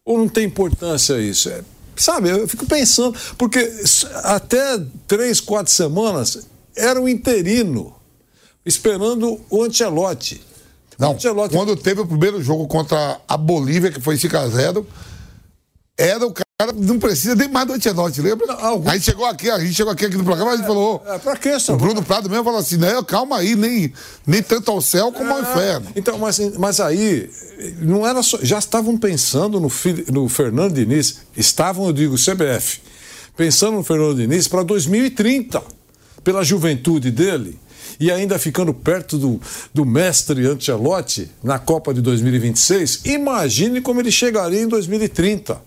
[0.05, 1.49] Ou não tem importância isso?
[1.49, 1.61] É,
[1.95, 3.71] sabe, eu fico pensando, porque
[4.23, 7.95] até três, quatro semanas era um interino
[8.65, 10.41] esperando o Ancelotti.
[10.97, 11.17] Não,
[11.49, 14.85] quando teve o primeiro jogo contra a Bolívia, que foi 5x0,
[15.97, 18.47] era o cara, não precisa nem mais do Ancelotti, lembra?
[18.47, 18.89] Não, algum...
[18.89, 21.03] Aí chegou aqui, a gente chegou aqui, aqui no programa, a gente falou.
[21.05, 23.93] É, pra quê, O Bruno Prado mesmo falou assim: não, calma aí, nem,
[24.25, 25.87] nem tanto ao céu como é, ao inferno.
[25.95, 27.29] Então, mas, mas aí,
[27.79, 28.39] não era só.
[28.41, 29.71] Já estavam pensando no,
[30.11, 32.81] no Fernando Diniz, estavam, eu digo, CBF,
[33.37, 35.61] pensando no Fernando Diniz para 2030,
[36.23, 37.59] pela juventude dele
[37.99, 39.41] e ainda ficando perto do,
[39.73, 45.61] do mestre Ancelotti na Copa de 2026, imagine como ele chegaria em 2030.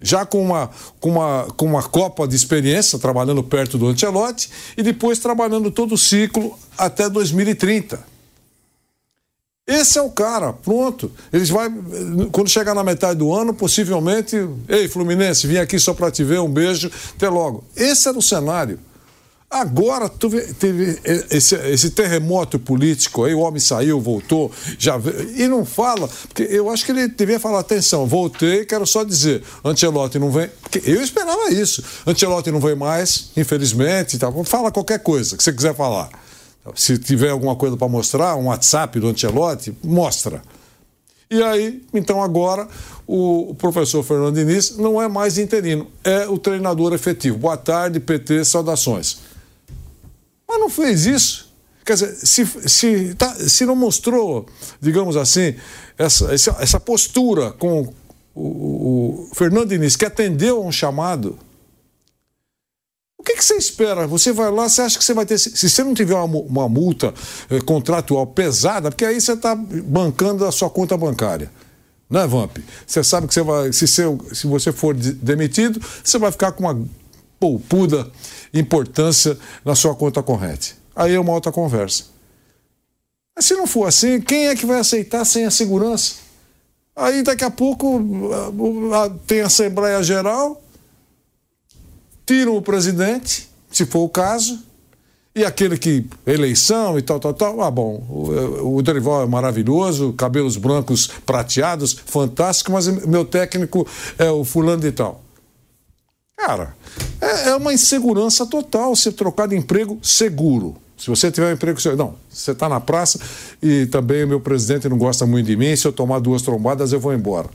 [0.00, 4.82] Já com uma, com, uma, com uma Copa de experiência, trabalhando perto do Ancelotti, e
[4.82, 8.12] depois trabalhando todo o ciclo até 2030.
[9.66, 11.10] Esse é o cara, pronto.
[11.32, 11.70] Eles vai
[12.32, 14.36] quando chegar na metade do ano, possivelmente,
[14.68, 17.62] ei Fluminense, vim aqui só para te ver, um beijo, até logo.
[17.76, 18.78] Esse era o cenário.
[19.52, 20.98] Agora teve
[21.30, 24.98] esse, esse, terremoto político aí, o homem saiu, voltou, já
[25.36, 29.42] e não fala, porque eu acho que ele devia falar, atenção, voltei, quero só dizer,
[29.62, 35.00] Ancelotti não vem, porque eu esperava isso, Ancelotti não vem mais, infelizmente, tá, fala qualquer
[35.00, 36.08] coisa que você quiser falar.
[36.74, 40.40] Se tiver alguma coisa para mostrar, um WhatsApp do Ancelotti, mostra.
[41.30, 42.66] E aí, então agora,
[43.06, 47.36] o professor Fernando Diniz não é mais interino, é o treinador efetivo.
[47.36, 49.31] Boa tarde, PT, saudações.
[50.52, 51.50] Mas não fez isso.
[51.82, 54.46] Quer dizer, se, se, tá, se não mostrou,
[54.80, 55.56] digamos assim,
[55.96, 57.92] essa, essa, essa postura com
[58.34, 61.38] o, o, Fernando Diniz, que atendeu a um chamado,
[63.18, 64.06] o que, que, você espera?
[64.06, 65.38] Você vai lá, você acha que você vai ter.
[65.38, 67.14] Se você não tiver uma, uma multa
[67.48, 71.50] eh, contratual pesada, porque aí você está bancando a sua conta bancária.
[72.10, 72.58] Né, Vamp?
[72.86, 73.72] Você sabe que você vai.
[73.72, 74.02] Se, você,
[74.32, 76.86] se você for demitido, você vai ficar com uma
[77.42, 78.08] poupuda
[78.54, 80.76] importância na sua conta corrente.
[80.94, 82.04] Aí é uma outra conversa.
[83.34, 86.14] Mas se não for assim, quem é que vai aceitar sem a segurança?
[86.94, 88.00] Aí daqui a pouco
[89.26, 90.62] tem Assembleia Geral,
[92.24, 94.62] tiram o presidente, se for o caso,
[95.34, 96.06] e aquele que.
[96.24, 97.60] eleição e tal, tal, tal.
[97.60, 103.84] Ah, bom, o, o Dorival é maravilhoso, cabelos brancos prateados, fantástico, mas meu técnico
[104.16, 105.21] é o fulano de tal.
[106.44, 106.74] Cara,
[107.20, 110.76] é, é uma insegurança total ser trocar de emprego seguro.
[110.98, 112.04] Se você tiver um emprego seguro.
[112.04, 113.20] Não, você está na praça
[113.62, 116.92] e também o meu presidente não gosta muito de mim, se eu tomar duas trombadas
[116.92, 117.48] eu vou embora.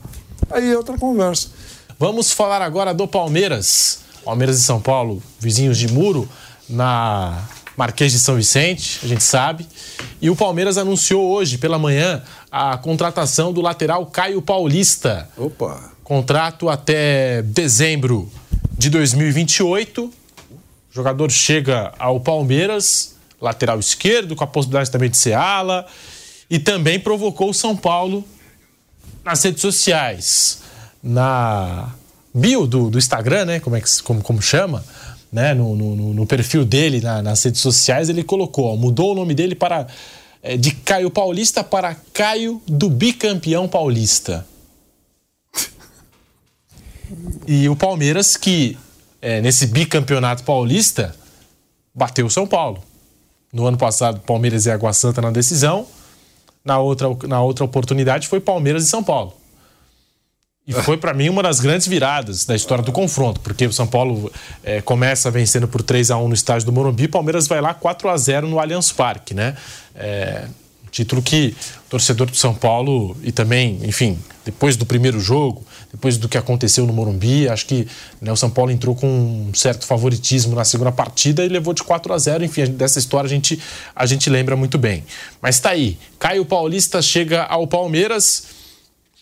[0.50, 1.48] Aí é outra conversa.
[1.98, 4.00] Vamos falar agora do Palmeiras.
[4.24, 6.26] Palmeiras de São Paulo, vizinhos de muro,
[6.66, 7.46] na
[7.76, 9.66] Marquês de São Vicente, a gente sabe.
[10.20, 15.28] E o Palmeiras anunciou hoje pela manhã a contratação do lateral Caio Paulista.
[15.36, 15.92] Opa!
[16.02, 18.30] Contrato até dezembro
[18.78, 20.04] de 2028.
[20.04, 20.12] O
[20.90, 25.84] jogador chega ao Palmeiras, lateral esquerdo, com a possibilidade também de ser ala,
[26.48, 28.24] e também provocou o São Paulo
[29.24, 30.60] nas redes sociais.
[31.02, 31.92] Na
[32.32, 33.60] bio do, do Instagram, né?
[33.60, 34.84] Como, é que, como, como chama?
[35.30, 35.52] Né?
[35.54, 39.34] No, no, no perfil dele na, nas redes sociais, ele colocou, ó, mudou o nome
[39.34, 39.86] dele para
[40.42, 44.46] é, de Caio Paulista para Caio do bicampeão paulista.
[47.46, 48.76] E o Palmeiras, que
[49.20, 51.14] é, nesse bicampeonato paulista,
[51.94, 52.82] bateu o São Paulo.
[53.52, 55.86] No ano passado, Palmeiras e Água Santa na decisão.
[56.64, 59.34] Na outra, na outra oportunidade foi Palmeiras e São Paulo.
[60.68, 63.86] E foi para mim uma das grandes viradas da história do confronto, porque o São
[63.86, 64.30] Paulo
[64.62, 68.06] é, começa vencendo por 3 a 1 no estádio do Morumbi, Palmeiras vai lá 4
[68.10, 69.56] a 0 no Allianz Parque, né?
[69.94, 70.46] É,
[70.98, 71.54] título que
[71.86, 76.36] o torcedor do São Paulo e também, enfim, depois do primeiro jogo, depois do que
[76.36, 77.86] aconteceu no Morumbi, acho que
[78.20, 81.82] né, o São Paulo entrou com um certo favoritismo na segunda partida e levou de
[81.82, 82.44] 4 a 0.
[82.44, 83.60] Enfim, dessa história a gente,
[83.94, 85.04] a gente lembra muito bem.
[85.40, 88.57] Mas tá aí, Caio Paulista chega ao Palmeiras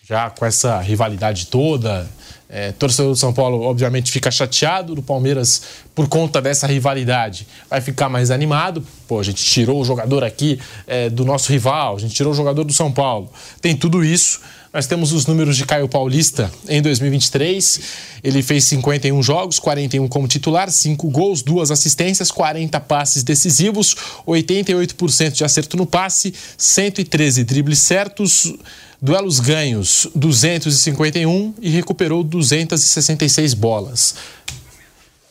[0.07, 2.07] já com essa rivalidade toda.
[2.49, 5.61] É, torcedor do São Paulo, obviamente, fica chateado do Palmeiras
[5.93, 7.45] por conta dessa rivalidade.
[7.69, 8.81] Vai ficar mais animado.
[9.05, 10.57] Pô, a gente tirou o jogador aqui
[10.87, 13.29] é, do nosso rival, a gente tirou o jogador do São Paulo.
[13.59, 14.39] Tem tudo isso.
[14.73, 17.81] Nós temos os números de Caio Paulista em 2023.
[18.23, 25.31] Ele fez 51 jogos, 41 como titular, 5 gols, 2 assistências, 40 passes decisivos, 88%
[25.31, 28.53] de acerto no passe, 113 dribles certos.
[29.01, 34.15] Duelos ganhos 251 e recuperou 266 bolas.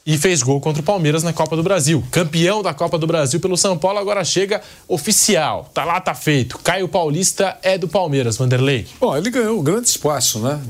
[0.06, 2.02] E fez gol contra o Palmeiras na Copa do Brasil.
[2.12, 5.68] Campeão da Copa do Brasil pelo São Paulo, agora chega oficial.
[5.74, 6.58] Tá lá, tá feito.
[6.58, 8.86] Caio Paulista é do Palmeiras, Vanderlei.
[9.00, 10.60] Bom, ele ganhou um grande espaço, né?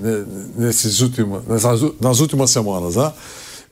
[0.56, 3.12] Nesses últimos, nessas, nas últimas semanas, né?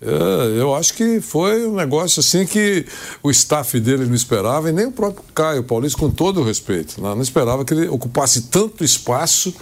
[0.05, 2.85] É, eu acho que foi um negócio assim que
[3.23, 7.01] o staff dele não esperava, e nem o próprio Caio Paulista, com todo o respeito,
[7.01, 7.15] né?
[7.15, 9.55] não esperava que ele ocupasse tanto espaço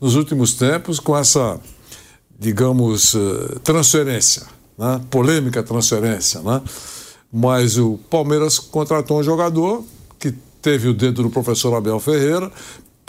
[0.00, 1.60] nos últimos tempos com essa,
[2.38, 4.44] digamos, eh, transferência,
[4.78, 4.98] né?
[5.10, 6.40] polêmica transferência.
[6.40, 6.62] Né?
[7.30, 9.84] Mas o Palmeiras contratou um jogador
[10.18, 10.32] que
[10.62, 12.50] teve o dedo do professor Abel Ferreira,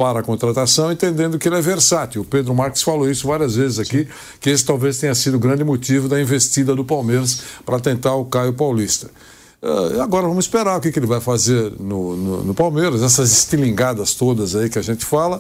[0.02, 2.24] para a contratação, entendendo que ele é versátil.
[2.24, 4.08] O Pedro Marques falou isso várias vezes aqui,
[4.40, 8.26] que esse talvez tenha sido o grande motivo da investida do Palmeiras para tentar o
[8.26, 9.12] Caio Paulista.
[9.62, 13.32] Uh, agora vamos esperar o que, que ele vai fazer no, no, no, Palmeiras, essas
[13.32, 15.40] estilingadas todas aí que a gente fala,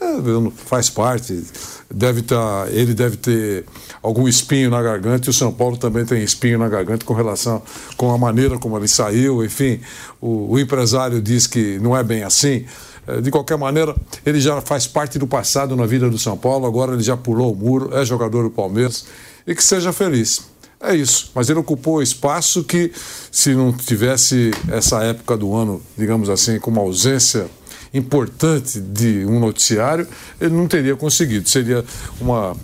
[0.00, 1.44] uh, faz parte.
[1.90, 3.66] Deve tá, ele deve ter
[4.02, 7.60] algum espinho na garganta e o São Paulo também tem espinho na garganta com relação
[7.94, 9.44] com a maneira como ele saiu.
[9.44, 9.80] Enfim,
[10.18, 12.64] o, o empresário diz que não é bem assim.
[13.08, 16.66] Eh, de qualquer maneira, ele já faz parte do passado na vida do São Paulo,
[16.66, 19.06] agora ele já pulou o muro, é jogador do Palmeiras
[19.46, 20.42] e que seja feliz.
[20.80, 22.92] É isso, mas ele ocupou espaço que,
[23.32, 27.46] se não tivesse essa época do ano, digamos assim, com uma ausência
[27.92, 30.06] importante de um noticiário,
[30.40, 31.48] ele não teria conseguido.
[31.48, 31.84] Seria
[32.20, 32.54] uma,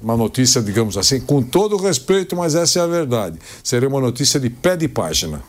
[0.00, 3.38] uma notícia, digamos assim, com todo respeito, mas essa é a verdade.
[3.64, 5.42] Seria uma notícia de pé de página.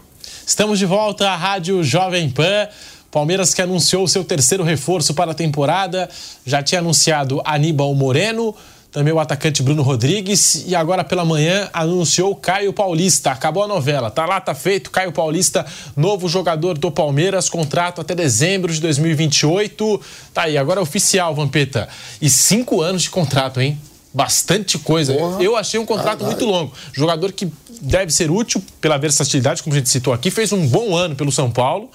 [0.48, 2.68] Estamos de volta à Rádio Jovem Pan.
[3.16, 6.10] Palmeiras que anunciou o seu terceiro reforço para a temporada,
[6.46, 8.54] já tinha anunciado Aníbal Moreno,
[8.92, 13.32] também o atacante Bruno Rodrigues e agora pela manhã anunciou Caio Paulista.
[13.32, 14.92] Acabou a novela, tá lá, tá feito.
[14.92, 15.66] Caio Paulista,
[15.96, 20.02] novo jogador do Palmeiras, contrato até dezembro de 2028.
[20.34, 21.88] Tá aí, agora é oficial, Vampeta.
[22.22, 23.80] E cinco anos de contrato, hein?
[24.14, 25.14] Bastante coisa.
[25.14, 25.42] Porra.
[25.42, 26.38] Eu achei um contrato Caralho.
[26.38, 26.74] muito longo.
[26.92, 30.98] Jogador que deve ser útil pela versatilidade, como a gente citou aqui, fez um bom
[30.98, 31.90] ano pelo São Paulo.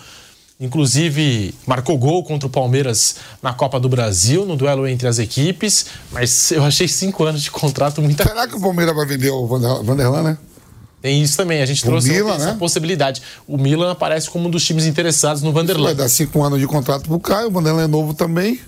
[0.61, 5.87] Inclusive, marcou gol contra o Palmeiras na Copa do Brasil, no duelo entre as equipes.
[6.13, 9.47] Mas eu achei cinco anos de contrato muita Será que o Palmeiras vai vender o
[9.47, 10.39] Vanderlan, né?
[11.01, 12.57] Tem isso também, a gente o trouxe Milan, essa né?
[12.59, 13.23] possibilidade.
[13.49, 15.85] O Milan aparece como um dos times interessados no Vanderlan.
[15.85, 18.61] Vai dar cinco anos de contrato pro Caio, o Vanderlan é novo também.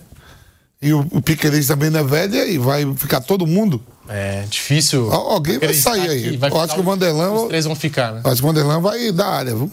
[0.81, 3.82] E o, o Piqueires também não é velho e vai ficar todo mundo.
[4.09, 5.12] É difícil.
[5.12, 6.36] Alguém vai sair aí.
[6.39, 7.32] Vai eu acho que o Vanderlan.
[7.32, 8.23] Os três vão ficar, né?
[8.24, 9.70] Acho que o Vanderlan vai dar área, viu?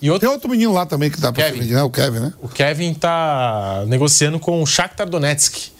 [0.00, 0.26] E outro...
[0.26, 1.72] Tem outro menino lá também que dá pra Kevin.
[1.72, 1.82] né?
[1.82, 2.32] O Kevin, né?
[2.40, 5.70] O Kevin tá negociando com o Shakhtar Donetsk.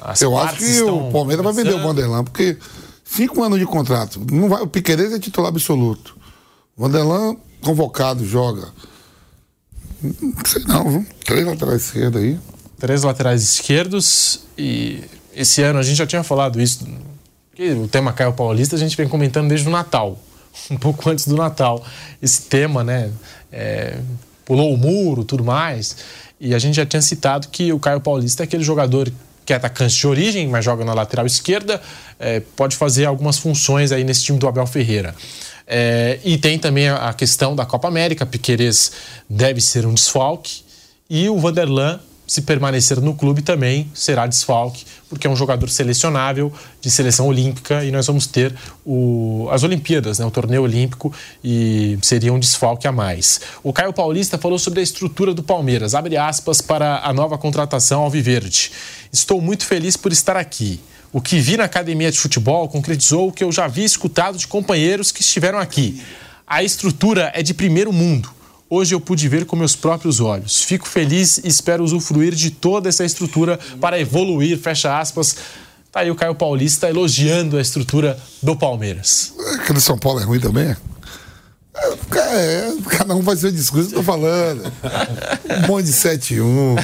[0.00, 2.56] As Eu acho que o Palmeiras vai vender o Vanderlan, porque
[3.04, 4.20] cinco anos de contrato.
[4.30, 6.16] Não vai, o Piqueires é titular absoluto.
[6.76, 8.68] O Vanderlan, convocado, joga.
[10.02, 11.06] Não sei não, viu?
[11.24, 12.38] Três laterais esquerdos aí.
[12.78, 15.02] Três laterais esquerdos e
[15.34, 16.86] esse ano a gente já tinha falado isso.
[17.82, 20.18] O tema Caio Paulista a gente vem comentando desde o Natal.
[20.70, 21.84] Um pouco antes do Natal.
[22.20, 23.12] Esse tema, né?
[23.52, 23.98] É,
[24.44, 25.96] pulou o muro, tudo mais.
[26.40, 29.10] E a gente já tinha citado que o Caio Paulista é aquele jogador
[29.44, 31.80] que é atacante de origem, mas joga na lateral esquerda,
[32.18, 35.14] é, pode fazer algumas funções aí nesse time do Abel Ferreira.
[35.66, 38.92] É, e tem também a questão da Copa América, Piqueires
[39.30, 40.64] deve ser um desfalque,
[41.08, 46.52] e o Vanderlan se permanecer no clube também será desfalque, porque é um jogador selecionável
[46.80, 48.52] de seleção olímpica e nós vamos ter
[48.84, 51.12] o, as Olimpíadas, né, o torneio olímpico,
[51.42, 53.40] e seria um desfalque a mais.
[53.62, 58.02] O Caio Paulista falou sobre a estrutura do Palmeiras, abre aspas para a nova contratação
[58.02, 58.72] Alviverde.
[59.12, 60.80] Estou muito feliz por estar aqui.
[61.12, 64.46] O que vi na academia de futebol concretizou o que eu já havia escutado de
[64.46, 66.02] companheiros que estiveram aqui.
[66.46, 68.35] A estrutura é de primeiro mundo
[68.68, 70.62] hoje eu pude ver com meus próprios olhos.
[70.62, 75.36] Fico feliz e espero usufruir de toda essa estrutura para evoluir, fecha aspas.
[75.90, 79.32] Tá aí o Caio Paulista elogiando a estrutura do Palmeiras.
[79.60, 80.76] Aquele São Paulo é ruim também?
[81.74, 84.70] É, é cada um faz seu discurso, eu tô falando.
[85.64, 86.76] Um monte de 7-1.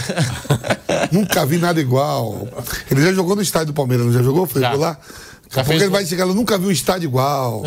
[1.10, 2.48] Nunca vi nada igual.
[2.90, 4.46] Ele já jogou no estádio do Palmeiras, não já jogou?
[4.46, 4.72] Foi já.
[4.72, 4.98] lá?
[5.44, 7.64] Daqui a pouco ele vai chegar lá, nunca vi um estádio igual.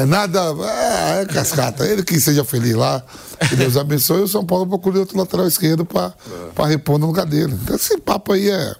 [0.00, 0.40] É nada.
[0.40, 1.86] É, é cascata.
[1.86, 3.02] Ele que seja feliz lá.
[3.48, 4.22] Que Deus abençoe.
[4.22, 6.14] O São Paulo procura outro lateral esquerdo para
[6.58, 6.66] é.
[6.66, 7.54] repor no lugar dele.
[7.62, 8.74] Então esse papo aí é,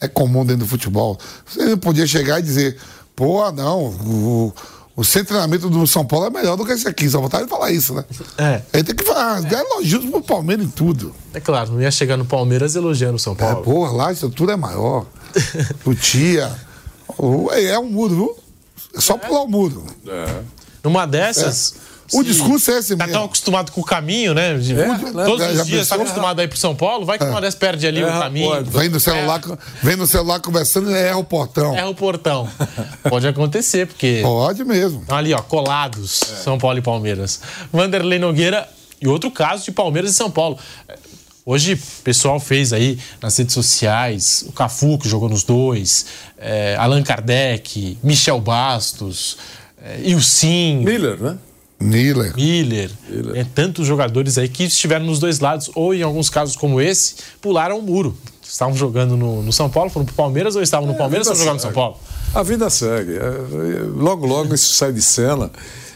[0.00, 1.18] é comum dentro do futebol.
[1.44, 2.76] Você não podia chegar e dizer,
[3.16, 4.54] pô, não, o,
[4.94, 7.10] o seu treinamento do São Paulo é melhor do que esse aqui.
[7.10, 8.04] Só vontade de falar isso, né?
[8.38, 8.62] É.
[8.72, 9.60] Ele tem que falar, é.
[9.60, 11.12] elogios pro Palmeiras em tudo.
[11.34, 13.60] É claro, não ia chegar no Palmeiras elogiando o São Paulo.
[13.60, 15.06] É, porra, lá a estrutura é maior.
[15.84, 16.54] o Tia.
[17.18, 18.45] O, é um muro, viu?
[18.96, 19.84] É só pular o muro.
[20.06, 20.42] É.
[20.82, 21.74] Numa dessas.
[21.92, 21.96] É.
[22.12, 23.18] O discurso é esse tá mesmo.
[23.18, 24.52] tão acostumado com o caminho, né?
[24.54, 25.60] É, Todos né?
[25.60, 28.02] os dias está acostumado a ir pro São Paulo, vai que uma dessas perde ali
[28.02, 28.48] o caminho.
[28.48, 28.70] Pode.
[28.70, 29.40] Vem no celular,
[29.82, 31.74] vem no celular conversando e erra o portão.
[31.74, 32.48] Erra o portão.
[33.08, 34.20] pode acontecer, porque.
[34.22, 35.04] Pode mesmo.
[35.08, 37.40] Ali, ó, colados, São Paulo e Palmeiras.
[37.72, 38.68] Vanderlei Nogueira
[39.00, 40.58] e outro caso de Palmeiras e São Paulo.
[41.48, 46.06] Hoje o pessoal fez aí nas redes sociais, o Cafu que jogou nos dois,
[46.36, 49.38] é, Allan Kardec, Michel Bastos,
[49.80, 49.98] é.
[50.82, 51.38] Miller, né?
[51.78, 52.34] Miller.
[52.34, 52.90] Miller.
[53.08, 53.36] Miller.
[53.36, 57.14] É, tantos jogadores aí que estiveram nos dois lados, ou em alguns casos como esse,
[57.40, 58.18] pularam o muro.
[58.42, 61.36] Estavam jogando no, no São Paulo, foram pro Palmeiras, ou estavam no é, Palmeiras ou
[61.36, 61.96] jogando no São Paulo?
[62.34, 63.12] A vida segue.
[63.12, 65.48] É, é, logo, logo isso sai de cena.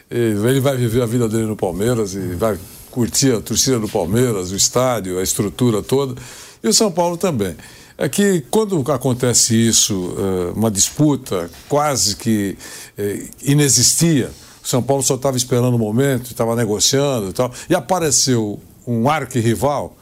[0.09, 2.57] Ele vai viver a vida dele no Palmeiras e vai
[2.91, 6.21] curtir a torcida do Palmeiras, o estádio, a estrutura toda,
[6.63, 7.57] e o São Paulo também.
[7.97, 12.57] É que quando acontece isso, eh, uma disputa quase que
[12.97, 14.31] eh, inexistia,
[14.63, 19.09] o São Paulo só estava esperando o momento, estava negociando e tal, e apareceu um
[19.09, 19.97] arquirrival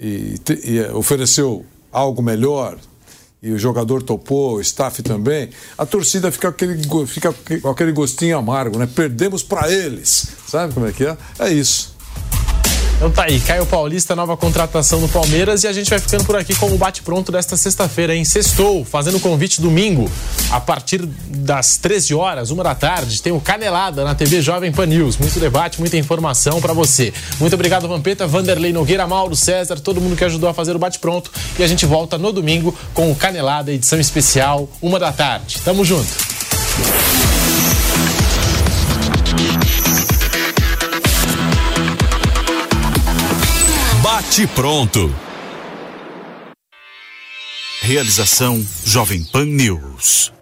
[0.00, 2.78] e, e ofereceu algo melhor,
[3.44, 8.38] e o jogador topou, o staff também, a torcida fica, aquele, fica com aquele gostinho
[8.38, 8.88] amargo, né?
[8.92, 10.28] Perdemos para eles.
[10.48, 11.16] Sabe como é que é?
[11.38, 11.93] É isso.
[12.96, 16.36] Então tá aí, Caio Paulista, nova contratação no Palmeiras e a gente vai ficando por
[16.36, 18.24] aqui com o bate-pronto desta sexta-feira, hein?
[18.24, 20.10] Sextou, fazendo convite domingo,
[20.50, 24.86] a partir das 13 horas, uma da tarde, tem o Canelada na TV Jovem Pan
[24.86, 25.18] News.
[25.18, 27.12] Muito debate, muita informação para você.
[27.40, 31.30] Muito obrigado, Vampeta, Vanderlei Nogueira, Mauro César, todo mundo que ajudou a fazer o bate-pronto.
[31.58, 35.60] E a gente volta no domingo com o Canelada, edição especial, uma da tarde.
[35.64, 36.08] Tamo junto.
[44.34, 45.14] Bate pronto.
[47.82, 50.33] Realização Jovem Pan News.